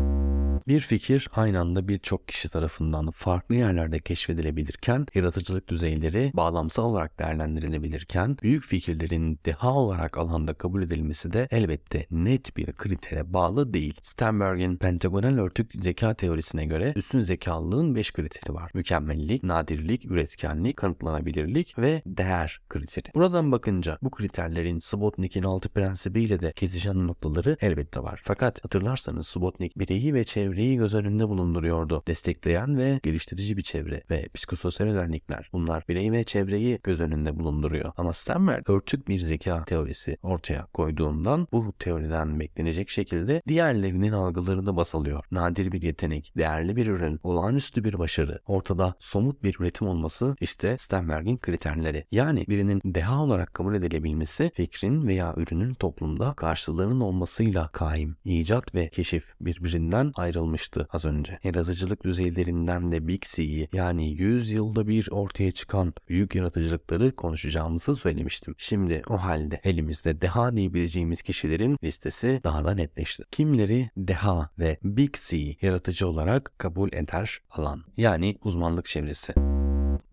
Bir 0.68 0.80
fikir 0.80 1.28
aynı 1.34 1.60
anda 1.60 1.88
birçok 1.88 2.28
kişi 2.28 2.48
tarafından 2.48 3.10
farklı 3.10 3.54
yerlerde 3.54 3.98
keşfedilebilirken, 3.98 5.06
yaratıcılık 5.14 5.68
düzeyleri 5.68 6.30
bağlamsal 6.34 6.84
olarak 6.84 7.18
değerlendirilebilirken, 7.18 8.36
büyük 8.42 8.64
fikirlerin 8.64 9.38
deha 9.44 9.74
olarak 9.74 10.18
alanda 10.18 10.54
kabul 10.54 10.82
edilmesi 10.82 11.32
de 11.32 11.48
elbette 11.50 12.06
net 12.10 12.56
bir 12.56 12.72
kritere 12.72 13.32
bağlı 13.32 13.74
değil. 13.74 14.00
Sternberg'in 14.02 14.76
pentagonal 14.76 15.38
örtük 15.38 15.72
zeka 15.74 16.14
teorisine 16.14 16.64
göre 16.64 16.92
üstün 16.96 17.20
zekalılığın 17.20 17.94
5 17.94 18.12
kriteri 18.12 18.54
var. 18.54 18.70
Mükemmellik, 18.74 19.42
nadirlik, 19.42 20.10
üretkenlik, 20.10 20.76
kanıtlanabilirlik 20.76 21.78
ve 21.78 22.02
değer 22.06 22.60
kriteri. 22.68 23.14
Buradan 23.14 23.52
bakınca 23.52 23.98
bu 24.02 24.10
kriterlerin 24.10 24.78
Subotnik'in 24.78 25.42
altı 25.42 25.68
prensibiyle 25.68 26.40
de 26.40 26.52
kesişen 26.52 27.06
noktaları 27.06 27.56
elbette 27.60 28.02
var. 28.02 28.20
Fakat 28.24 28.64
hatırlarsanız 28.64 29.28
Subotnik 29.28 29.78
bireyi 29.78 30.14
ve 30.14 30.24
çevreyi 30.24 30.45
çevreyi 30.46 30.76
göz 30.76 30.94
önünde 30.94 31.28
bulunduruyordu. 31.28 32.02
Destekleyen 32.06 32.78
ve 32.78 33.00
geliştirici 33.02 33.56
bir 33.56 33.62
çevre 33.62 34.02
ve 34.10 34.28
psikososyal 34.34 34.86
özellikler. 34.86 35.50
Bunlar 35.52 35.84
birey 35.88 36.12
ve 36.12 36.24
çevreyi 36.24 36.78
göz 36.82 37.00
önünde 37.00 37.38
bulunduruyor. 37.38 37.92
Ama 37.96 38.12
Sternberg 38.12 38.70
örtük 38.70 39.08
bir 39.08 39.20
zeka 39.20 39.64
teorisi 39.64 40.18
ortaya 40.22 40.66
koyduğundan 40.66 41.48
bu 41.52 41.72
teoriden 41.78 42.40
beklenecek 42.40 42.90
şekilde 42.90 43.42
diğerlerinin 43.48 44.12
algılarını 44.12 44.76
basalıyor. 44.76 45.24
Nadir 45.30 45.72
bir 45.72 45.82
yetenek, 45.82 46.32
değerli 46.36 46.76
bir 46.76 46.86
ürün, 46.86 47.20
olağanüstü 47.22 47.84
bir 47.84 47.98
başarı, 47.98 48.40
ortada 48.46 48.94
somut 48.98 49.42
bir 49.42 49.56
üretim 49.60 49.88
olması 49.88 50.36
işte 50.40 50.76
Sternberg'in 50.78 51.38
kriterleri. 51.38 52.04
Yani 52.10 52.44
birinin 52.48 52.80
deha 52.84 53.22
olarak 53.22 53.54
kabul 53.54 53.74
edilebilmesi 53.74 54.50
fikrin 54.54 55.06
veya 55.06 55.34
ürünün 55.36 55.74
toplumda 55.74 56.34
karşılığının 56.34 57.00
olmasıyla 57.00 57.68
kaim. 57.68 58.16
İcat 58.24 58.74
ve 58.74 58.88
keşif 58.88 59.34
birbirinden 59.40 60.12
ayrılmıştı 60.36 60.88
az 60.92 61.04
önce. 61.04 61.38
Yaratıcılık 61.44 62.04
düzeylerinden 62.04 62.92
de 62.92 63.08
Big 63.08 63.22
C'yi 63.22 63.68
yani 63.72 64.10
100 64.10 64.50
yılda 64.50 64.88
bir 64.88 65.08
ortaya 65.10 65.52
çıkan 65.52 65.94
büyük 66.08 66.34
yaratıcılıkları 66.34 67.16
konuşacağımızı 67.16 67.96
söylemiştim. 67.96 68.54
Şimdi 68.58 69.02
o 69.08 69.16
halde 69.16 69.60
elimizde 69.64 70.20
deha 70.20 70.56
diyebileceğimiz 70.56 71.22
kişilerin 71.22 71.78
listesi 71.84 72.40
daha 72.44 72.64
da 72.64 72.74
netleşti. 72.74 73.22
Kimleri 73.30 73.90
deha 73.96 74.50
ve 74.58 74.78
Big 74.82 75.14
C 75.14 75.56
yaratıcı 75.62 76.08
olarak 76.08 76.52
kabul 76.58 76.88
eder 76.92 77.40
alan 77.50 77.84
yani 77.96 78.38
uzmanlık 78.44 78.86
çevresi. 78.86 79.34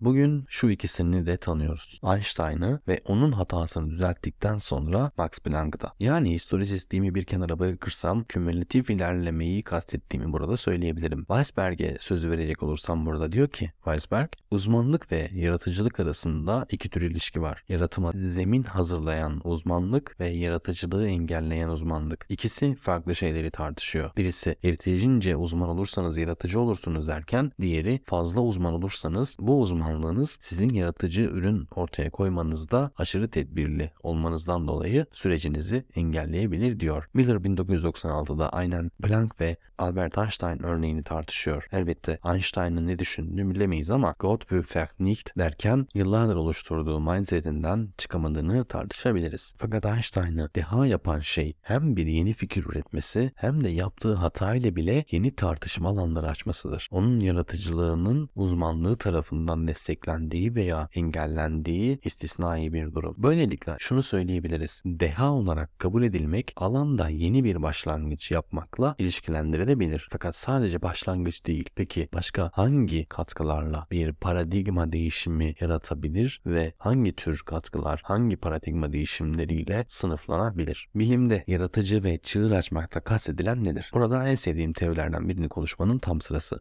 Bugün 0.03 0.45
şu 0.47 0.69
ikisini 0.69 1.25
de 1.25 1.37
tanıyoruz. 1.37 1.99
Einstein'ı 2.03 2.79
ve 2.87 3.01
onun 3.07 3.31
hatasını 3.31 3.89
düzelttikten 3.89 4.57
sonra 4.57 5.11
Max 5.17 5.39
Planck'ı 5.39 5.81
da. 5.81 5.93
Yani 5.99 6.31
historisizliğimi 6.31 7.15
bir 7.15 7.23
kenara 7.23 7.59
bırakırsam 7.59 8.23
kümülatif 8.23 8.89
ilerlemeyi 8.89 9.63
kastettiğimi 9.63 10.33
burada 10.33 10.57
söyleyebilirim. 10.57 11.19
Weisberg'e 11.19 11.97
sözü 11.99 12.31
verecek 12.31 12.63
olursam 12.63 13.05
burada 13.05 13.31
diyor 13.31 13.47
ki 13.47 13.71
Weisberg, 13.83 14.29
uzmanlık 14.51 15.11
ve 15.11 15.29
yaratıcılık 15.33 15.99
arasında 15.99 16.65
iki 16.71 16.89
tür 16.89 17.01
ilişki 17.01 17.41
var. 17.41 17.63
Yaratıma 17.69 18.11
zemin 18.15 18.63
hazırlayan 18.63 19.41
uzmanlık 19.43 20.19
ve 20.19 20.29
yaratıcılığı 20.29 21.07
engelleyen 21.07 21.69
uzmanlık. 21.69 22.25
İkisi 22.29 22.75
farklı 22.75 23.15
şeyleri 23.15 23.51
tartışıyor. 23.51 24.11
Birisi 24.17 24.55
yeterince 24.63 25.35
uzman 25.35 25.69
olursanız 25.69 26.17
yaratıcı 26.17 26.59
olursunuz 26.59 27.07
derken 27.07 27.51
diğeri 27.61 28.01
fazla 28.05 28.41
uzman 28.41 28.73
olursanız 28.73 29.37
bu 29.39 29.61
uzman 29.61 29.92
uzmanlığınız 29.93 30.37
sizin 30.39 30.69
yaratıcı 30.69 31.21
ürün 31.21 31.67
ortaya 31.75 32.09
koymanızda 32.09 32.91
aşırı 32.97 33.29
tedbirli 33.29 33.91
olmanızdan 34.03 34.67
dolayı 34.67 35.05
sürecinizi 35.13 35.85
engelleyebilir 35.95 36.79
diyor. 36.79 37.09
Miller 37.13 37.35
1996'da 37.35 38.49
aynen 38.49 38.91
Planck 39.03 39.41
ve 39.41 39.57
Albert 39.77 40.17
Einstein 40.17 40.63
örneğini 40.63 41.03
tartışıyor. 41.03 41.67
Elbette 41.71 42.19
Einstein'ın 42.25 42.87
ne 42.87 42.99
düşündüğünü 42.99 43.55
bilemeyiz 43.55 43.89
ama 43.89 44.15
Gott 44.19 44.41
will 44.41 44.87
nicht 44.99 45.37
derken 45.37 45.87
yıllardır 45.93 46.35
oluşturduğu 46.35 46.99
mindsetinden 46.99 47.89
çıkamadığını 47.97 48.65
tartışabiliriz. 48.65 49.55
Fakat 49.57 49.85
Einstein'ı 49.85 50.49
deha 50.55 50.85
yapan 50.85 51.19
şey 51.19 51.53
hem 51.61 51.95
bir 51.95 52.07
yeni 52.07 52.33
fikir 52.33 52.65
üretmesi 52.65 53.31
hem 53.35 53.63
de 53.63 53.69
yaptığı 53.69 54.13
hata 54.13 54.55
ile 54.55 54.75
bile 54.75 55.05
yeni 55.11 55.35
tartışma 55.35 55.89
alanları 55.89 56.27
açmasıdır. 56.27 56.87
Onun 56.91 57.19
yaratıcılığının 57.19 58.29
uzmanlığı 58.35 58.97
tarafından 58.97 59.67
desteklendiği 59.83 60.55
veya 60.55 60.89
engellendiği 60.95 61.99
istisnai 62.03 62.73
bir 62.73 62.93
durum. 62.93 63.15
Böylelikle 63.17 63.75
şunu 63.79 64.03
söyleyebiliriz. 64.03 64.81
Deha 64.85 65.31
olarak 65.31 65.79
kabul 65.79 66.03
edilmek 66.03 66.53
alanda 66.55 67.09
yeni 67.09 67.43
bir 67.43 67.63
başlangıç 67.63 68.31
yapmakla 68.31 68.95
ilişkilendirilebilir. 68.97 70.07
Fakat 70.11 70.35
sadece 70.35 70.81
başlangıç 70.81 71.45
değil. 71.45 71.69
Peki 71.75 72.09
başka 72.13 72.51
hangi 72.53 73.05
katkılarla 73.05 73.87
bir 73.91 74.13
paradigma 74.13 74.91
değişimi 74.91 75.55
yaratabilir 75.59 76.41
ve 76.45 76.73
hangi 76.77 77.15
tür 77.15 77.41
katkılar 77.45 78.01
hangi 78.03 78.37
paradigma 78.37 78.93
değişimleriyle 78.93 79.85
sınıflanabilir? 79.87 80.89
Bilimde 80.95 81.43
yaratıcı 81.47 82.03
ve 82.03 82.17
çığır 82.17 82.51
açmakta 82.51 82.99
kastedilen 82.99 83.63
nedir? 83.63 83.91
Burada 83.93 84.27
en 84.27 84.35
sevdiğim 84.35 84.73
teorilerden 84.73 85.29
birini 85.29 85.49
konuşmanın 85.49 85.97
tam 85.97 86.21
sırası. 86.21 86.59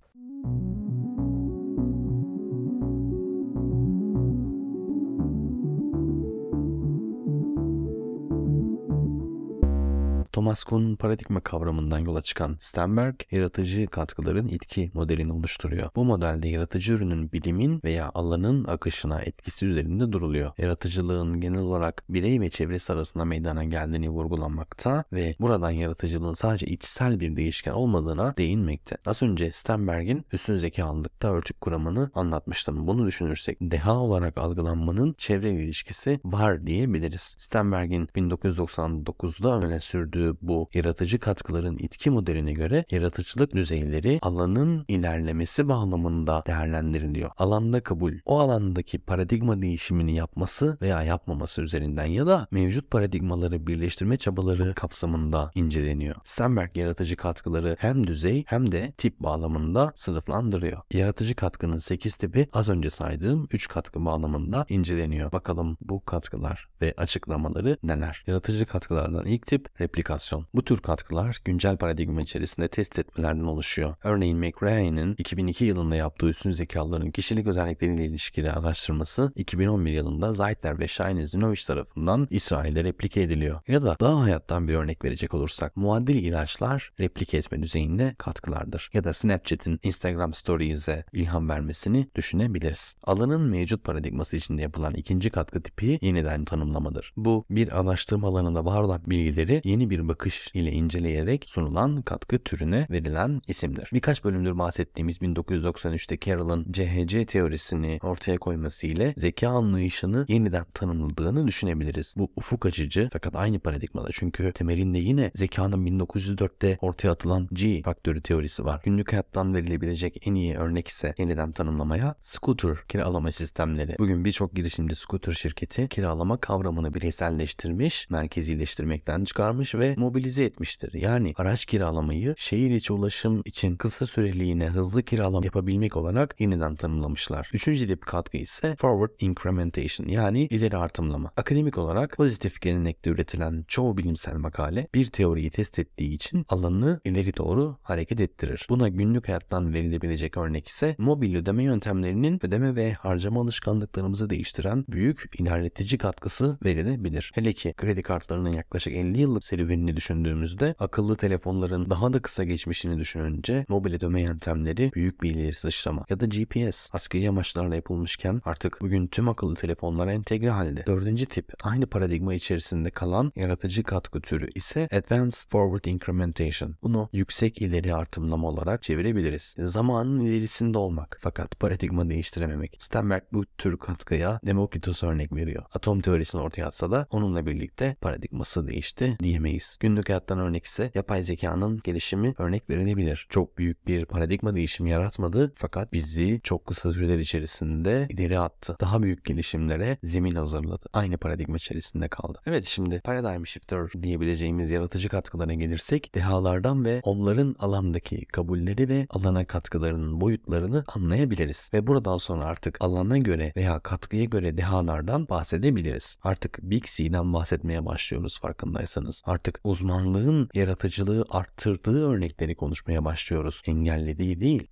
Thomas 10.32 10.64
Kuhn'un 10.64 10.96
paradigma 10.96 11.40
kavramından 11.40 11.98
yola 11.98 12.22
çıkan 12.22 12.56
Sternberg, 12.60 13.14
yaratıcı 13.30 13.86
katkıların 13.86 14.48
itki 14.48 14.90
modelini 14.94 15.32
oluşturuyor. 15.32 15.90
Bu 15.96 16.04
modelde 16.04 16.48
yaratıcı 16.48 16.92
ürünün 16.92 17.32
bilimin 17.32 17.80
veya 17.84 18.10
alanın 18.14 18.64
akışına 18.64 19.20
etkisi 19.22 19.66
üzerinde 19.66 20.12
duruluyor. 20.12 20.52
Yaratıcılığın 20.58 21.40
genel 21.40 21.60
olarak 21.60 22.04
birey 22.08 22.40
ve 22.40 22.50
çevresi 22.50 22.92
arasında 22.92 23.24
meydana 23.24 23.64
geldiğini 23.64 24.10
vurgulanmakta 24.10 25.04
ve 25.12 25.34
buradan 25.40 25.70
yaratıcılığın 25.70 26.32
sadece 26.32 26.66
içsel 26.66 27.20
bir 27.20 27.36
değişken 27.36 27.72
olmadığına 27.72 28.36
değinmekte. 28.36 28.96
Az 29.06 29.22
önce 29.22 29.50
Sternberg'in 29.50 30.24
üstün 30.32 30.56
zekalılıkta 30.56 31.32
örtük 31.32 31.60
kuramını 31.60 32.10
anlatmıştım. 32.14 32.86
Bunu 32.86 33.06
düşünürsek 33.06 33.58
deha 33.60 33.96
olarak 33.96 34.38
algılanmanın 34.38 35.14
çevre 35.18 35.50
ilişkisi 35.50 36.20
var 36.24 36.66
diyebiliriz. 36.66 37.36
Sternberg'in 37.38 38.06
1999'da 38.06 39.66
öne 39.66 39.80
sürdüğü 39.80 40.21
bu 40.42 40.68
yaratıcı 40.74 41.18
katkıların 41.18 41.76
itki 41.78 42.10
modeline 42.10 42.52
göre 42.52 42.84
yaratıcılık 42.90 43.54
düzeyleri 43.54 44.18
alanın 44.22 44.84
ilerlemesi 44.88 45.68
bağlamında 45.68 46.42
değerlendiriliyor. 46.46 47.30
Alanda 47.36 47.82
kabul, 47.82 48.12
o 48.24 48.40
alandaki 48.40 48.98
paradigma 48.98 49.62
değişimini 49.62 50.14
yapması 50.14 50.78
veya 50.82 51.02
yapmaması 51.02 51.62
üzerinden 51.62 52.06
ya 52.06 52.26
da 52.26 52.46
mevcut 52.50 52.90
paradigmaları 52.90 53.66
birleştirme 53.66 54.16
çabaları 54.16 54.74
kapsamında 54.74 55.50
inceleniyor. 55.54 56.16
Sternberg 56.24 56.76
yaratıcı 56.76 57.16
katkıları 57.16 57.76
hem 57.78 58.06
düzey 58.06 58.44
hem 58.46 58.72
de 58.72 58.92
tip 58.98 59.20
bağlamında 59.20 59.92
sınıflandırıyor. 59.94 60.78
Yaratıcı 60.92 61.34
katkının 61.34 61.78
8 61.78 62.16
tipi 62.16 62.48
az 62.52 62.68
önce 62.68 62.90
saydığım 62.90 63.48
3 63.52 63.68
katkı 63.68 64.04
bağlamında 64.04 64.66
inceleniyor. 64.68 65.32
Bakalım 65.32 65.76
bu 65.80 66.04
katkılar 66.04 66.68
ve 66.80 66.94
açıklamaları 66.96 67.76
neler? 67.82 68.24
Yaratıcı 68.26 68.66
katkılardan 68.66 69.26
ilk 69.26 69.46
tip 69.46 69.80
replikasyon 69.80 70.11
replikasyon. 70.12 70.46
Bu 70.54 70.64
tür 70.64 70.78
katkılar 70.78 71.40
güncel 71.44 71.76
paradigma 71.76 72.20
içerisinde 72.20 72.68
test 72.68 72.98
etmelerden 72.98 73.44
oluşuyor. 73.44 73.94
Örneğin 74.04 74.38
McRae'nin 74.38 75.14
2002 75.18 75.64
yılında 75.64 75.96
yaptığı 75.96 76.28
üstün 76.28 76.52
zekaların 76.52 77.10
kişilik 77.10 77.46
özellikleriyle 77.46 78.04
ilişkili 78.06 78.52
araştırması 78.52 79.32
2011 79.36 79.92
yılında 79.92 80.32
Zeitler 80.32 80.78
ve 80.78 80.88
Shine 80.88 81.26
Zinovich 81.26 81.66
tarafından 81.66 82.28
İsrail'de 82.30 82.84
replike 82.84 83.22
ediliyor. 83.22 83.60
Ya 83.68 83.82
da 83.82 83.96
daha 84.00 84.20
hayattan 84.20 84.68
bir 84.68 84.74
örnek 84.74 85.04
verecek 85.04 85.34
olursak 85.34 85.76
muadil 85.76 86.24
ilaçlar 86.24 86.92
replike 87.00 87.36
etme 87.36 87.62
düzeyinde 87.62 88.14
katkılardır. 88.18 88.90
Ya 88.92 89.04
da 89.04 89.12
Snapchat'in 89.12 89.80
Instagram 89.82 90.34
Stories'e 90.34 91.04
ilham 91.12 91.48
vermesini 91.48 92.08
düşünebiliriz. 92.14 92.96
Alanın 93.02 93.40
mevcut 93.40 93.84
paradigması 93.84 94.36
içinde 94.36 94.62
yapılan 94.62 94.94
ikinci 94.94 95.30
katkı 95.30 95.62
tipi 95.62 95.98
yeniden 96.02 96.44
tanımlamadır. 96.44 97.12
Bu 97.16 97.44
bir 97.50 97.80
araştırma 97.80 98.28
alanında 98.28 98.64
var 98.64 98.82
olan 98.82 99.02
bilgileri 99.06 99.60
yeni 99.64 99.90
bir 99.90 100.01
bakış 100.08 100.50
ile 100.54 100.72
inceleyerek 100.72 101.44
sunulan 101.48 102.02
katkı 102.02 102.38
türüne 102.38 102.86
verilen 102.90 103.42
isimdir. 103.48 103.90
Birkaç 103.92 104.24
bölümdür 104.24 104.58
bahsettiğimiz 104.58 105.18
1993'te 105.18 106.18
Carroll'ın 106.18 106.72
CHC 106.72 107.26
teorisini 107.26 107.98
ortaya 108.02 108.38
koyması 108.38 108.86
ile 108.86 109.14
zeka 109.16 109.48
anlayışını 109.48 110.24
yeniden 110.28 110.64
tanımladığını 110.74 111.46
düşünebiliriz. 111.46 112.14
Bu 112.16 112.30
ufuk 112.36 112.66
açıcı 112.66 113.08
fakat 113.12 113.36
aynı 113.36 113.58
paradigmada 113.58 114.08
çünkü 114.12 114.52
temelinde 114.52 114.98
yine 114.98 115.30
zekanın 115.34 115.86
1904'te 115.86 116.78
ortaya 116.80 117.10
atılan 117.10 117.48
G 117.52 117.82
faktörü 117.82 118.22
teorisi 118.22 118.64
var. 118.64 118.80
Günlük 118.84 119.12
hayattan 119.12 119.54
verilebilecek 119.54 120.26
en 120.26 120.34
iyi 120.34 120.56
örnek 120.56 120.88
ise 120.88 121.14
yeniden 121.18 121.52
tanımlamaya 121.52 122.14
scooter 122.20 122.76
kiralama 122.88 123.32
sistemleri. 123.32 123.96
Bugün 123.98 124.24
birçok 124.24 124.54
girişimci 124.54 124.94
scooter 124.94 125.32
şirketi 125.32 125.88
kiralama 125.88 126.36
kavramını 126.36 126.94
bireyselleştirmiş, 126.94 128.10
merkezileştirmekten 128.10 129.24
çıkarmış 129.24 129.74
ve 129.74 129.91
mobilize 129.96 130.44
etmiştir. 130.44 130.92
Yani 130.94 131.32
araç 131.36 131.64
kiralamayı 131.64 132.34
şehir 132.38 132.70
içi 132.70 132.92
ulaşım 132.92 133.42
için 133.44 133.76
kısa 133.76 134.06
süreliğine 134.06 134.68
hızlı 134.68 135.02
kiralama 135.02 135.44
yapabilmek 135.44 135.96
olarak 135.96 136.34
yeniden 136.40 136.76
tanımlamışlar. 136.76 137.50
Üçüncü 137.54 137.86
tip 137.86 138.06
katkı 138.06 138.36
ise 138.36 138.76
forward 138.78 139.10
incrementation 139.20 140.08
yani 140.08 140.46
ileri 140.46 140.76
artımlama. 140.76 141.30
Akademik 141.36 141.78
olarak 141.78 142.16
pozitif 142.16 142.60
gelenekte 142.60 143.10
üretilen 143.10 143.64
çoğu 143.68 143.96
bilimsel 143.96 144.34
makale 144.34 144.88
bir 144.94 145.06
teoriyi 145.06 145.50
test 145.50 145.78
ettiği 145.78 146.14
için 146.14 146.44
alanını 146.48 147.00
ileri 147.04 147.36
doğru 147.36 147.76
hareket 147.82 148.20
ettirir. 148.20 148.66
Buna 148.68 148.88
günlük 148.88 149.28
hayattan 149.28 149.74
verilebilecek 149.74 150.36
örnek 150.36 150.68
ise 150.68 150.96
mobil 150.98 151.36
ödeme 151.36 151.62
yöntemlerinin 151.62 152.46
ödeme 152.46 152.76
ve 152.76 152.92
harcama 152.92 153.40
alışkanlıklarımızı 153.40 154.30
değiştiren 154.30 154.84
büyük 154.88 155.40
ilerletici 155.40 155.98
katkısı 155.98 156.58
verilebilir. 156.64 157.30
Hele 157.34 157.52
ki 157.52 157.74
kredi 157.76 158.02
kartlarının 158.02 158.52
yaklaşık 158.52 158.92
50 158.92 159.20
yıllık 159.20 159.44
serüveni 159.44 159.81
geçmişlerini 159.82 159.96
düşündüğümüzde 159.96 160.74
akıllı 160.78 161.16
telefonların 161.16 161.90
daha 161.90 162.12
da 162.12 162.22
kısa 162.22 162.44
geçmişini 162.44 162.98
düşününce 162.98 163.66
mobil 163.68 163.94
ödeme 163.94 164.20
yöntemleri 164.20 164.92
büyük 164.94 165.22
bir 165.22 165.30
ileri 165.30 165.54
sıçrama 165.54 166.04
ya 166.10 166.20
da 166.20 166.26
GPS 166.26 166.90
askeri 166.92 167.28
amaçlarla 167.28 167.74
yapılmışken 167.74 168.42
artık 168.44 168.80
bugün 168.80 169.06
tüm 169.06 169.28
akıllı 169.28 169.54
telefonlara 169.54 170.12
entegre 170.12 170.50
halde. 170.50 170.86
Dördüncü 170.86 171.26
tip 171.26 171.52
aynı 171.62 171.86
paradigma 171.86 172.34
içerisinde 172.34 172.90
kalan 172.90 173.32
yaratıcı 173.36 173.82
katkı 173.82 174.20
türü 174.20 174.50
ise 174.54 174.88
Advanced 174.92 175.50
Forward 175.50 175.84
Incrementation. 175.84 176.76
Bunu 176.82 177.08
yüksek 177.12 177.62
ileri 177.62 177.94
artımlama 177.94 178.48
olarak 178.48 178.82
çevirebiliriz. 178.82 179.54
Zamanın 179.58 180.20
ilerisinde 180.20 180.78
olmak 180.78 181.18
fakat 181.20 181.60
paradigma 181.60 182.08
değiştirememek. 182.08 182.76
Stenberg 182.78 183.22
bu 183.32 183.44
tür 183.58 183.76
katkıya 183.76 184.40
Demokritos 184.46 185.02
örnek 185.02 185.32
veriyor. 185.32 185.62
Atom 185.74 186.00
teorisini 186.00 186.40
ortaya 186.40 186.66
atsa 186.66 186.90
da 186.90 187.06
onunla 187.10 187.46
birlikte 187.46 187.96
paradigması 188.00 188.66
değişti 188.66 189.16
diyemeyiz. 189.22 189.71
Günlük 189.80 190.08
hayattan 190.08 190.38
örnek 190.38 190.64
ise 190.64 190.90
yapay 190.94 191.22
zekanın 191.22 191.80
gelişimi 191.84 192.34
örnek 192.38 192.70
verilebilir. 192.70 193.26
Çok 193.28 193.58
büyük 193.58 193.86
bir 193.86 194.04
paradigma 194.04 194.56
değişimi 194.56 194.90
yaratmadı 194.90 195.52
fakat 195.56 195.92
bizi 195.92 196.40
çok 196.42 196.66
kısa 196.66 196.92
süreler 196.92 197.18
içerisinde 197.18 198.06
ileri 198.10 198.38
attı. 198.38 198.76
Daha 198.80 199.02
büyük 199.02 199.24
gelişimlere 199.24 199.98
zemin 200.02 200.34
hazırladı. 200.34 200.86
Aynı 200.92 201.18
paradigma 201.18 201.56
içerisinde 201.56 202.08
kaldı. 202.08 202.38
Evet 202.46 202.64
şimdi 202.64 203.00
paradigm 203.04 203.46
shifter 203.46 203.88
diyebileceğimiz 204.02 204.70
yaratıcı 204.70 205.08
katkılara 205.08 205.54
gelirsek 205.54 206.14
dehalardan 206.14 206.84
ve 206.84 207.00
onların 207.04 207.56
alandaki 207.58 208.24
kabulleri 208.24 208.88
ve 208.88 209.06
alana 209.10 209.44
katkılarının 209.44 210.20
boyutlarını 210.20 210.84
anlayabiliriz. 210.86 211.70
Ve 211.74 211.86
buradan 211.86 212.16
sonra 212.16 212.44
artık 212.44 212.76
alana 212.80 213.18
göre 213.18 213.52
veya 213.56 213.80
katkıya 213.80 214.24
göre 214.24 214.56
dehalardan 214.56 215.28
bahsedebiliriz. 215.28 216.18
Artık 216.22 216.58
Big 216.62 216.84
C'den 216.84 217.32
bahsetmeye 217.32 217.86
başlıyoruz 217.86 218.40
farkındaysanız. 218.40 219.22
Artık 219.24 219.60
uzmanlığın 219.64 220.48
yaratıcılığı 220.54 221.24
arttırdığı 221.30 222.10
örnekleri 222.10 222.54
konuşmaya 222.54 223.04
başlıyoruz. 223.04 223.62
Engellediği 223.66 224.40
değil. 224.40 224.68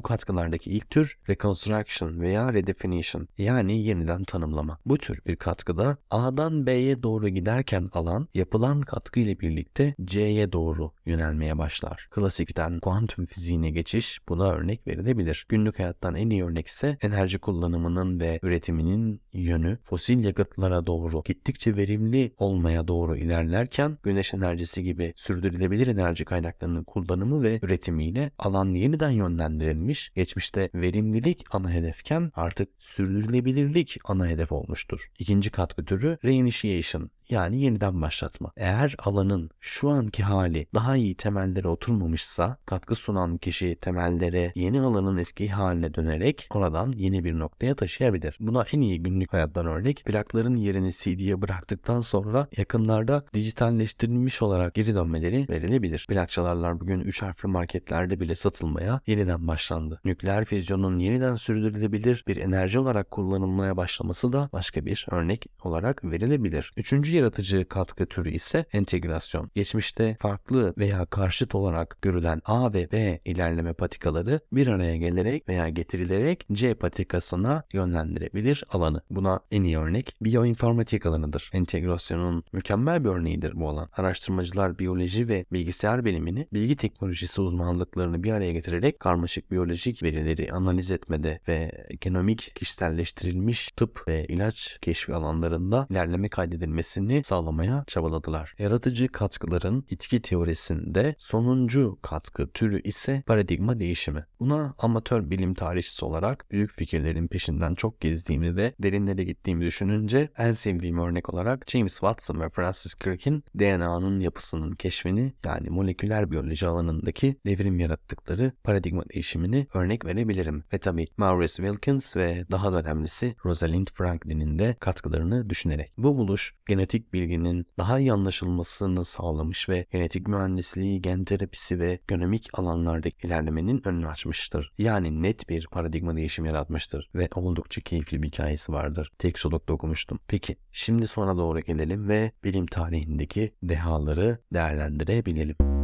Bu 0.00 0.02
katkılardaki 0.02 0.70
ilk 0.70 0.90
tür 0.90 1.18
reconstruction 1.28 2.20
veya 2.20 2.52
redefinition 2.52 3.28
yani 3.38 3.82
yeniden 3.82 4.24
tanımlama. 4.24 4.78
Bu 4.86 4.98
tür 4.98 5.20
bir 5.26 5.36
katkıda 5.36 5.96
A'dan 6.10 6.66
B'ye 6.66 7.02
doğru 7.02 7.28
giderken 7.28 7.86
alan 7.92 8.28
yapılan 8.34 8.80
katkı 8.80 9.20
ile 9.20 9.40
birlikte 9.40 9.94
C'ye 10.04 10.52
doğru 10.52 10.92
yönelmeye 11.06 11.58
başlar. 11.58 12.08
Klasikten 12.10 12.80
kuantum 12.80 13.26
fiziğine 13.26 13.70
geçiş 13.70 14.20
buna 14.28 14.50
örnek 14.50 14.86
verilebilir. 14.86 15.46
Günlük 15.48 15.78
hayattan 15.78 16.14
en 16.14 16.30
iyi 16.30 16.44
örnek 16.44 16.66
ise 16.66 16.98
enerji 17.02 17.38
kullanımının 17.38 18.20
ve 18.20 18.40
üretiminin 18.42 19.20
yönü 19.32 19.78
fosil 19.82 20.24
yakıtlara 20.24 20.86
doğru 20.86 21.22
gittikçe 21.24 21.76
verimli 21.76 22.32
olmaya 22.38 22.88
doğru 22.88 23.16
ilerlerken 23.16 23.98
güneş 24.02 24.34
enerjisi 24.34 24.82
gibi 24.82 25.12
sürdürülebilir 25.16 25.86
enerji 25.86 26.24
kaynaklarının 26.24 26.84
kullanımı 26.84 27.42
ve 27.42 27.58
üretimiyle 27.62 28.30
alan 28.38 28.74
yeniden 28.74 29.10
yönlendirilmiş 29.10 29.89
geçmişte 30.14 30.70
verimlilik 30.74 31.54
ana 31.54 31.70
hedefken 31.70 32.30
artık 32.34 32.68
sürdürülebilirlik 32.78 33.98
ana 34.04 34.26
hedef 34.26 34.52
olmuştur. 34.52 35.10
İkinci 35.18 35.50
katkı 35.50 35.84
türü 35.84 36.18
reinitiation 36.24 37.10
yani 37.30 37.60
yeniden 37.60 38.02
başlatma. 38.02 38.52
Eğer 38.56 38.96
alanın 38.98 39.50
şu 39.60 39.88
anki 39.88 40.22
hali 40.22 40.66
daha 40.74 40.96
iyi 40.96 41.14
temellere 41.14 41.68
oturmamışsa 41.68 42.56
katkı 42.66 42.94
sunan 42.94 43.38
kişi 43.38 43.76
temellere 43.80 44.52
yeni 44.54 44.80
alanın 44.80 45.16
eski 45.16 45.48
haline 45.48 45.94
dönerek 45.94 46.48
oradan 46.50 46.92
yeni 46.92 47.24
bir 47.24 47.38
noktaya 47.38 47.74
taşıyabilir. 47.74 48.36
Buna 48.40 48.64
en 48.72 48.80
iyi 48.80 49.02
günlük 49.02 49.32
hayattan 49.32 49.66
örnek 49.66 50.04
plakların 50.04 50.54
yerini 50.54 50.92
CD'ye 50.92 51.42
bıraktıktan 51.42 52.00
sonra 52.00 52.48
yakınlarda 52.56 53.24
dijitalleştirilmiş 53.34 54.42
olarak 54.42 54.74
geri 54.74 54.94
dönmeleri 54.94 55.46
verilebilir. 55.48 56.06
Plak 56.08 56.28
çalarlar 56.28 56.80
bugün 56.80 57.00
3 57.00 57.22
harfli 57.22 57.48
marketlerde 57.48 58.20
bile 58.20 58.34
satılmaya 58.34 59.00
yeniden 59.06 59.48
başlandı. 59.48 60.00
Nükleer 60.04 60.44
füzyonun 60.44 60.98
yeniden 60.98 61.34
sürdürülebilir 61.34 62.24
bir 62.26 62.36
enerji 62.36 62.78
olarak 62.78 63.10
kullanılmaya 63.10 63.76
başlaması 63.76 64.32
da 64.32 64.48
başka 64.52 64.86
bir 64.86 65.06
örnek 65.10 65.46
olarak 65.64 66.04
verilebilir. 66.04 66.72
Üçüncü 66.76 67.16
yaratıcı 67.20 67.68
katkı 67.68 68.06
türü 68.06 68.30
ise 68.30 68.64
entegrasyon. 68.72 69.50
Geçmişte 69.54 70.16
farklı 70.20 70.74
veya 70.78 71.06
karşıt 71.06 71.54
olarak 71.54 72.02
görülen 72.02 72.42
A 72.44 72.72
ve 72.72 72.92
B 72.92 73.20
ilerleme 73.24 73.72
patikaları 73.72 74.40
bir 74.52 74.66
araya 74.66 74.96
gelerek 74.96 75.48
veya 75.48 75.68
getirilerek 75.68 76.46
C 76.52 76.74
patikasına 76.74 77.64
yönlendirebilir 77.72 78.64
alanı. 78.70 79.02
Buna 79.10 79.40
en 79.50 79.62
iyi 79.62 79.78
örnek 79.78 80.16
biyoinformatik 80.20 81.06
alanıdır. 81.06 81.50
Entegrasyonun 81.52 82.44
mükemmel 82.52 83.04
bir 83.04 83.08
örneğidir 83.08 83.52
bu 83.54 83.68
alan. 83.68 83.88
Araştırmacılar 83.92 84.78
biyoloji 84.78 85.28
ve 85.28 85.44
bilgisayar 85.52 86.04
bilimini, 86.04 86.48
bilgi 86.52 86.76
teknolojisi 86.76 87.40
uzmanlıklarını 87.40 88.22
bir 88.22 88.32
araya 88.32 88.52
getirerek 88.52 89.00
karmaşık 89.00 89.50
biyolojik 89.50 90.02
verileri 90.02 90.52
analiz 90.52 90.90
etmede 90.90 91.40
ve 91.48 91.86
genomik 92.00 92.52
kişiselleştirilmiş 92.54 93.68
tıp 93.76 94.08
ve 94.08 94.26
ilaç 94.26 94.78
keşfi 94.82 95.14
alanlarında 95.14 95.86
ilerleme 95.90 96.28
kaydedilmesini 96.28 97.09
sağlamaya 97.24 97.84
çabaladılar. 97.86 98.54
Yaratıcı 98.58 99.08
katkıların 99.08 99.84
itki 99.90 100.22
teorisinde 100.22 101.14
sonuncu 101.18 101.98
katkı 102.02 102.50
türü 102.50 102.82
ise 102.82 103.22
paradigma 103.26 103.80
değişimi. 103.80 104.24
Buna 104.40 104.74
amatör 104.78 105.30
bilim 105.30 105.54
tarihçisi 105.54 106.04
olarak 106.04 106.46
büyük 106.50 106.70
fikirlerin 106.70 107.28
peşinden 107.28 107.74
çok 107.74 108.00
gezdiğimi 108.00 108.56
ve 108.56 108.74
derinlere 108.78 109.24
gittiğimi 109.24 109.64
düşününce 109.64 110.28
en 110.38 110.52
sevdiğim 110.52 110.98
örnek 110.98 111.34
olarak 111.34 111.70
James 111.70 111.92
Watson 111.92 112.40
ve 112.40 112.48
Francis 112.48 112.94
Crick'in 113.04 113.44
DNA'nın 113.58 114.20
yapısının 114.20 114.72
keşfini 114.72 115.32
yani 115.44 115.70
moleküler 115.70 116.30
biyoloji 116.30 116.66
alanındaki 116.66 117.36
devrim 117.46 117.78
yarattıkları 117.78 118.52
paradigma 118.64 119.04
değişimini 119.14 119.66
örnek 119.74 120.04
verebilirim. 120.04 120.64
Ve 120.72 120.78
tabi 120.78 121.06
Maurice 121.16 121.54
Wilkins 121.54 122.16
ve 122.16 122.44
daha 122.50 122.72
da 122.72 122.80
önemlisi 122.80 123.36
Rosalind 123.44 123.88
Franklin'in 123.94 124.58
de 124.58 124.76
katkılarını 124.80 125.50
düşünerek. 125.50 125.92
Bu 125.98 126.16
buluş 126.16 126.54
genetik 126.68 126.99
bilginin 127.12 127.66
daha 127.78 127.98
iyi 127.98 128.12
anlaşılmasını 128.12 129.04
sağlamış 129.04 129.68
ve 129.68 129.86
genetik 129.92 130.28
mühendisliği, 130.28 131.02
gen 131.02 131.24
terapisi 131.24 131.78
ve 131.78 131.98
genomik 132.08 132.58
alanlardaki 132.58 133.26
ilerlemenin 133.26 133.82
önünü 133.88 134.08
açmıştır. 134.08 134.72
Yani 134.78 135.22
net 135.22 135.48
bir 135.48 135.66
paradigma 135.66 136.16
değişimi 136.16 136.48
yaratmıştır 136.48 137.10
ve 137.14 137.28
oldukça 137.34 137.80
keyifli 137.80 138.22
bir 138.22 138.28
hikayesi 138.28 138.72
vardır. 138.72 139.12
Tek 139.18 139.38
solukta 139.38 139.72
okumuştum. 139.72 140.18
Peki 140.28 140.56
şimdi 140.72 141.08
sona 141.08 141.36
doğru 141.36 141.60
gelelim 141.60 142.08
ve 142.08 142.32
bilim 142.44 142.66
tarihindeki 142.66 143.54
dehaları 143.62 144.38
değerlendirebilelim. 144.52 145.79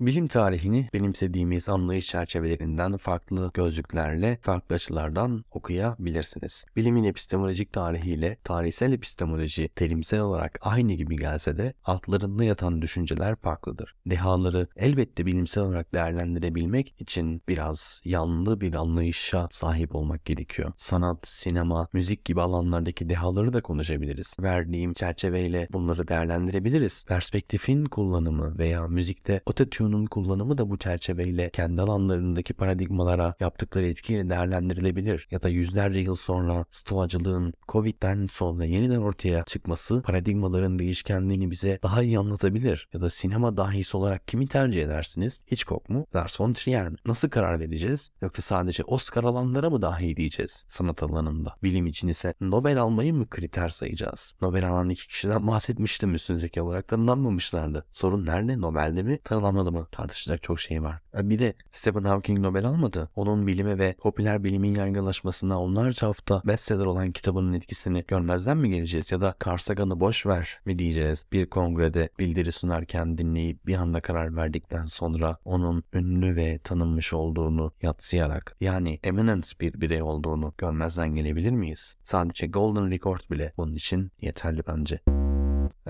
Bilim 0.00 0.26
tarihini 0.26 0.88
benimsediğimiz 0.94 1.68
anlayış 1.68 2.06
çerçevelerinden 2.06 2.96
farklı 2.96 3.50
gözlüklerle, 3.54 4.38
farklı 4.42 4.74
açılardan 4.74 5.44
okuyabilirsiniz. 5.50 6.64
Bilimin 6.76 7.04
epistemolojik 7.04 7.72
tarihiyle 7.72 8.38
tarihsel 8.44 8.92
epistemoloji 8.92 9.68
terimsel 9.68 10.20
olarak 10.20 10.58
aynı 10.62 10.92
gibi 10.92 11.16
gelse 11.16 11.58
de 11.58 11.74
altlarında 11.84 12.44
yatan 12.44 12.82
düşünceler 12.82 13.36
farklıdır. 13.36 13.94
Dehaları 14.06 14.68
elbette 14.76 15.26
bilimsel 15.26 15.64
olarak 15.64 15.94
değerlendirebilmek 15.94 16.94
için 16.98 17.42
biraz 17.48 18.02
yanlı 18.04 18.60
bir 18.60 18.74
anlayışa 18.74 19.48
sahip 19.50 19.94
olmak 19.94 20.24
gerekiyor. 20.24 20.72
Sanat, 20.76 21.28
sinema, 21.28 21.88
müzik 21.92 22.24
gibi 22.24 22.40
alanlardaki 22.40 23.08
dehaları 23.08 23.52
da 23.52 23.60
konuşabiliriz. 23.62 24.36
Verdiğim 24.40 24.92
çerçeveyle 24.92 25.68
bunları 25.72 26.08
değerlendirebiliriz. 26.08 27.04
Perspektifin 27.08 27.84
kullanımı 27.84 28.58
veya 28.58 28.88
müzikte 28.88 29.40
ototune 29.46 29.87
Newton'un 29.88 30.06
kullanımı 30.06 30.58
da 30.58 30.70
bu 30.70 30.78
çerçeveyle 30.78 31.50
kendi 31.50 31.82
alanlarındaki 31.82 32.54
paradigmalara 32.54 33.34
yaptıkları 33.40 33.86
etkiyle 33.86 34.30
değerlendirilebilir. 34.30 35.28
Ya 35.30 35.42
da 35.42 35.48
yüzlerce 35.48 36.00
yıl 36.00 36.14
sonra 36.14 36.64
stoacılığın 36.70 37.52
Covid'den 37.68 38.26
sonra 38.30 38.64
yeniden 38.64 38.98
ortaya 38.98 39.44
çıkması 39.44 40.02
paradigmaların 40.02 40.78
değişkenliğini 40.78 41.50
bize 41.50 41.78
daha 41.82 42.02
iyi 42.02 42.18
anlatabilir. 42.18 42.88
Ya 42.92 43.00
da 43.00 43.10
sinema 43.10 43.56
dahisi 43.56 43.96
olarak 43.96 44.28
kimi 44.28 44.48
tercih 44.48 44.82
edersiniz? 44.82 45.42
Hitchcock 45.52 45.88
mu? 45.88 46.06
Lars 46.14 46.40
von 46.40 46.52
Trier 46.52 46.88
mi? 46.88 46.96
Nasıl 47.06 47.28
karar 47.28 47.60
vereceğiz? 47.60 48.10
Yoksa 48.22 48.42
sadece 48.42 48.84
Oscar 48.84 49.24
alanlara 49.24 49.70
mı 49.70 49.82
dahi 49.82 50.16
diyeceğiz 50.16 50.64
sanat 50.68 51.02
alanında? 51.02 51.54
Bilim 51.62 51.86
için 51.86 52.08
ise 52.08 52.34
Nobel 52.40 52.80
almayı 52.80 53.14
mı 53.14 53.28
kriter 53.30 53.68
sayacağız? 53.68 54.34
Nobel 54.42 54.68
alan 54.68 54.88
iki 54.88 55.08
kişiden 55.08 55.46
bahsetmiştim 55.46 56.14
üstün 56.14 56.34
zeka 56.34 56.62
olarak 56.62 56.88
tanımlanmamışlardı. 56.88 57.84
Sorun 57.90 58.26
nerede? 58.26 58.60
Nobel'de 58.60 59.02
mi? 59.02 59.18
Tanımlanmadı 59.24 59.72
mı? 59.72 59.77
Mı 59.78 59.86
tartışacak 59.92 60.42
çok 60.42 60.60
şey 60.60 60.82
var. 60.82 61.00
E, 61.18 61.30
bir 61.30 61.38
de 61.38 61.54
Stephen 61.72 62.04
Hawking 62.04 62.38
Nobel 62.38 62.64
almadı. 62.64 63.08
Onun 63.16 63.46
bilime 63.46 63.78
ve 63.78 63.94
popüler 63.98 64.44
bilimin 64.44 64.74
yaygınlaşmasına 64.74 65.60
onlarca 65.60 66.08
hafta 66.08 66.42
bestseller 66.44 66.84
olan 66.84 67.12
kitabının 67.12 67.52
etkisini 67.52 68.04
görmezden 68.08 68.56
mi 68.56 68.70
geleceğiz 68.70 69.12
ya 69.12 69.20
da 69.20 69.34
Carl 69.46 70.00
boş 70.00 70.26
ver 70.26 70.60
mi 70.64 70.78
diyeceğiz? 70.78 71.26
Bir 71.32 71.46
kongrede 71.46 72.08
bildiri 72.18 72.52
sunarken 72.52 73.18
dinleyip 73.18 73.66
bir 73.66 73.74
anda 73.74 74.00
karar 74.00 74.36
verdikten 74.36 74.86
sonra 74.86 75.36
onun 75.44 75.84
ünlü 75.92 76.36
ve 76.36 76.58
tanınmış 76.58 77.12
olduğunu 77.12 77.72
yatsıyarak 77.82 78.56
yani 78.60 78.98
eminent 79.04 79.60
bir 79.60 79.80
birey 79.80 80.02
olduğunu 80.02 80.54
görmezden 80.58 81.14
gelebilir 81.14 81.52
miyiz? 81.52 81.96
Sadece 82.02 82.46
Golden 82.46 82.90
Record 82.90 83.30
bile 83.30 83.52
bunun 83.56 83.74
için 83.74 84.12
yeterli 84.20 84.62
bence. 84.68 85.27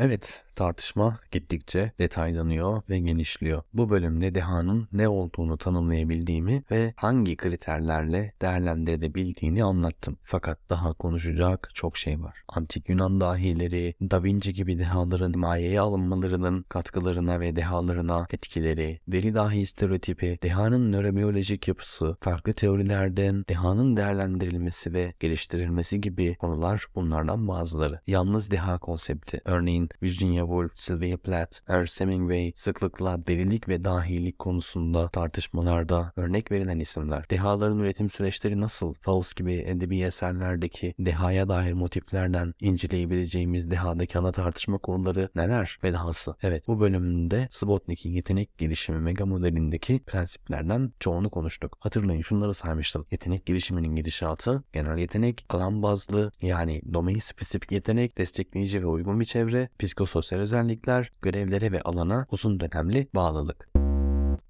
Evet, 0.00 0.42
tartışma 0.54 1.18
gittikçe 1.32 1.92
detaylanıyor 1.98 2.82
ve 2.90 2.98
genişliyor. 2.98 3.62
Bu 3.72 3.90
bölümde 3.90 4.34
dehanın 4.34 4.88
ne 4.92 5.08
olduğunu 5.08 5.58
tanımlayabildiğimi 5.58 6.62
ve 6.70 6.94
hangi 6.96 7.36
kriterlerle 7.36 8.32
değerlendirebildiğini 8.42 9.64
anlattım. 9.64 10.16
Fakat 10.22 10.58
daha 10.70 10.92
konuşacak 10.92 11.70
çok 11.74 11.96
şey 11.96 12.20
var. 12.20 12.42
Antik 12.48 12.88
Yunan 12.88 13.20
dahileri, 13.20 13.94
Da 14.00 14.24
Vinci 14.24 14.54
gibi 14.54 14.78
dehaların 14.78 15.38
mayeye 15.38 15.80
alınmalarının 15.80 16.62
katkılarına 16.62 17.40
ve 17.40 17.56
dehalarına 17.56 18.26
etkileri, 18.30 19.00
deli 19.08 19.34
dahi 19.34 19.66
stereotipi, 19.66 20.38
dehanın 20.42 20.92
nörobiyolojik 20.92 21.68
yapısı, 21.68 22.16
farklı 22.20 22.52
teorilerden 22.52 23.44
dehanın 23.48 23.96
değerlendirilmesi 23.96 24.92
ve 24.92 25.14
geliştirilmesi 25.20 26.00
gibi 26.00 26.34
konular 26.34 26.86
bunlardan 26.94 27.48
bazıları. 27.48 28.00
Yalnız 28.06 28.50
deha 28.50 28.78
konsepti, 28.78 29.40
örneğin 29.44 29.87
Virginia 30.02 30.42
Woolf, 30.42 30.72
Sylvia 30.74 31.16
Plath, 31.16 31.58
Ernest 31.68 32.00
Hemingway 32.00 32.52
sıklıkla 32.54 33.26
delilik 33.26 33.68
ve 33.68 33.84
dahilik 33.84 34.38
konusunda 34.38 35.08
tartışmalarda 35.08 36.12
örnek 36.16 36.52
verilen 36.52 36.78
isimler. 36.78 37.30
Dehaların 37.30 37.78
üretim 37.78 38.10
süreçleri 38.10 38.60
nasıl? 38.60 38.94
Faust 38.94 39.36
gibi 39.36 39.54
edebi 39.54 40.02
eserlerdeki 40.02 40.94
dehaya 40.98 41.48
dair 41.48 41.72
motiflerden 41.72 42.54
inceleyebileceğimiz 42.60 43.70
dehadaki 43.70 44.18
ana 44.18 44.32
tartışma 44.32 44.78
konuları 44.78 45.28
neler 45.34 45.78
ve 45.84 45.92
dahası. 45.92 46.34
Evet 46.42 46.68
bu 46.68 46.80
bölümde 46.80 47.48
Spotnik'in 47.50 48.10
yetenek 48.10 48.58
gelişimi 48.58 48.98
mega 48.98 49.26
modelindeki 49.26 49.98
prensiplerden 50.06 50.92
çoğunu 51.00 51.30
konuştuk. 51.30 51.76
Hatırlayın 51.80 52.22
şunları 52.22 52.54
saymıştım. 52.54 53.06
Yetenek 53.10 53.46
gelişiminin 53.46 53.96
gidişatı, 53.96 54.64
genel 54.72 54.98
yetenek, 54.98 55.46
alan 55.48 55.82
bazlı 55.82 56.32
yani 56.42 56.82
domain 56.92 57.18
spesifik 57.18 57.72
yetenek, 57.72 58.18
destekleyici 58.18 58.82
ve 58.82 58.86
uygun 58.86 59.20
bir 59.20 59.24
çevre, 59.24 59.67
psikososyal 59.78 60.40
özellikler, 60.40 61.12
görevlere 61.22 61.72
ve 61.72 61.82
alana 61.82 62.26
uzun 62.30 62.60
dönemli 62.60 63.08
bağlılık. 63.14 63.87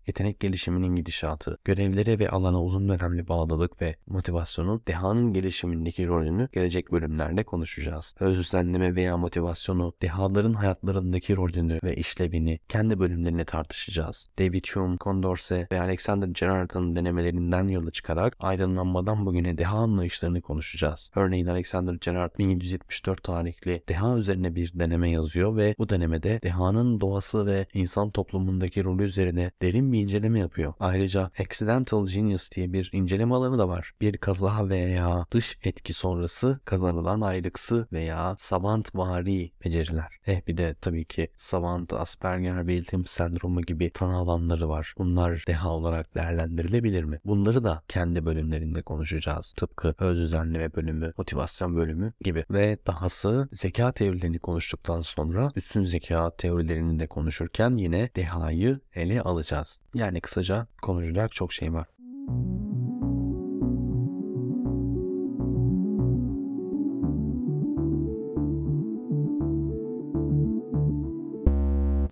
Yetenek 0.09 0.41
gelişiminin 0.41 0.97
gidişatı, 0.97 1.59
görevlere 1.65 2.19
ve 2.19 2.31
alana 2.31 2.63
uzun 2.63 2.89
dönemli 2.89 3.29
bağlılık 3.29 3.83
ve 3.83 3.97
motivasyonun 4.07 4.83
dehanın 4.89 5.33
gelişimindeki 5.33 6.07
rolünü 6.07 6.49
gelecek 6.53 6.93
bölümlerde 6.93 7.45
konuşacağız. 7.45 8.15
Özüzlenme 8.21 8.95
veya 8.95 9.17
motivasyonu, 9.17 9.93
dehaların 10.03 10.53
hayatlarındaki 10.53 11.37
rolünü 11.37 11.79
ve 11.85 11.97
işlevini 11.97 12.59
kendi 12.69 12.99
bölümlerine 13.01 13.45
tartışacağız. 13.45 14.29
David 14.39 14.65
Hume, 14.75 14.97
Condorcet 15.01 15.73
ve 15.73 15.81
Alexander 15.81 16.29
Gerard'ın 16.29 16.97
denemelerinden 16.97 17.69
yola 17.69 17.91
çıkarak 17.91 18.37
aydınlanmadan 18.41 19.27
bugüne 19.27 19.59
deha 19.59 19.79
anlayışlarını 19.79 20.41
konuşacağız. 20.41 21.11
Örneğin 21.17 21.47
Alexander 21.47 21.95
Gerard 22.01 22.39
1774 22.39 23.23
tarihli 23.23 23.83
deha 23.89 24.17
üzerine 24.17 24.55
bir 24.55 24.73
deneme 24.75 25.11
yazıyor 25.11 25.57
ve 25.57 25.75
bu 25.79 25.89
denemede 25.89 26.43
dehanın 26.43 27.01
doğası 27.01 27.47
ve 27.47 27.67
insan 27.75 28.11
toplumundaki 28.11 28.85
rolü 28.85 29.05
üzerine 29.05 29.51
derin 29.63 29.93
bir 29.93 29.98
inceleme 30.01 30.39
yapıyor. 30.39 30.75
Ayrıca 30.81 31.31
Accidental 31.39 32.07
Genius 32.07 32.51
diye 32.51 32.73
bir 32.73 32.91
inceleme 32.93 33.35
alanı 33.35 33.59
da 33.59 33.69
var. 33.69 33.93
Bir 34.01 34.17
kaza 34.17 34.69
veya 34.69 35.27
dış 35.31 35.59
etki 35.65 35.93
sonrası 35.93 36.61
kazanılan 36.65 37.21
ayrıksı 37.21 37.89
veya 37.93 38.35
savantvari 38.39 39.53
beceriler. 39.65 40.19
Eh 40.27 40.47
bir 40.47 40.57
de 40.57 40.75
tabii 40.81 41.05
ki 41.05 41.29
savant, 41.37 41.93
Asperger, 41.93 42.67
Williams 42.67 43.11
sendromu 43.11 43.63
gibi 43.63 43.91
tanı 43.91 44.17
alanları 44.17 44.69
var. 44.69 44.95
Bunlar 44.99 45.45
deha 45.47 45.71
olarak 45.71 46.15
değerlendirilebilir 46.15 47.05
mi? 47.05 47.21
Bunları 47.25 47.65
da 47.65 47.83
kendi 47.89 48.27
bölümlerinde 48.27 48.83
konuşacağız. 48.83 49.53
Tıpkı 49.57 49.95
öz 49.99 50.19
düzenleme 50.19 50.75
bölümü, 50.75 51.13
motivasyon 51.19 51.77
bölümü 51.77 52.13
gibi. 52.21 52.45
Ve 52.51 52.79
dahası 52.87 53.49
zeka 53.53 53.93
teorilerini 53.93 54.39
konuştuktan 54.39 55.01
sonra 55.01 55.51
üstün 55.57 55.83
zeka 55.83 56.31
teorilerini 56.37 56.99
de 56.99 57.07
konuşurken 57.07 57.77
yine 57.77 58.11
dehayı 58.17 58.81
ele 58.95 59.23
alacağız. 59.23 59.81
Yani 59.95 60.20
kısaca 60.20 60.66
konuşacak 60.82 61.32
çok 61.32 61.53
şey 61.53 61.72
var. 61.72 61.86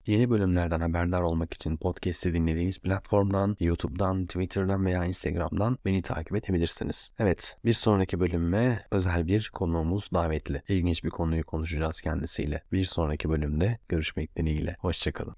Yeni 0.07 0.31
bölümlerden 0.31 0.81
haberdar 0.81 1.23
olmak 1.23 1.55
için 1.55 1.77
podcast'i 1.77 2.35
dinlediğiniz 2.35 2.79
platformdan, 2.79 3.57
YouTube'dan, 3.61 4.27
Twitter'dan 4.27 4.85
veya 4.87 5.05
Instagram'dan 5.05 5.79
beni 5.85 6.03
takip 6.03 6.37
edebilirsiniz. 6.37 7.13
Evet, 7.19 7.57
bir 7.65 7.75
sonraki 7.75 8.21
bölümme 8.21 8.87
özel 8.91 9.27
bir 9.27 9.51
konuğumuz 9.55 10.11
davetli. 10.15 10.63
İlginç 10.69 11.05
bir 11.05 11.11
konuyu 11.11 11.45
konuşacağız 11.45 12.01
kendisiyle. 12.01 12.63
Bir 12.73 12.85
sonraki 12.85 13.29
bölümde 13.31 13.79
görüşmek 13.89 14.37
dileğiyle. 14.37 14.77
Hoşçakalın. 14.81 15.37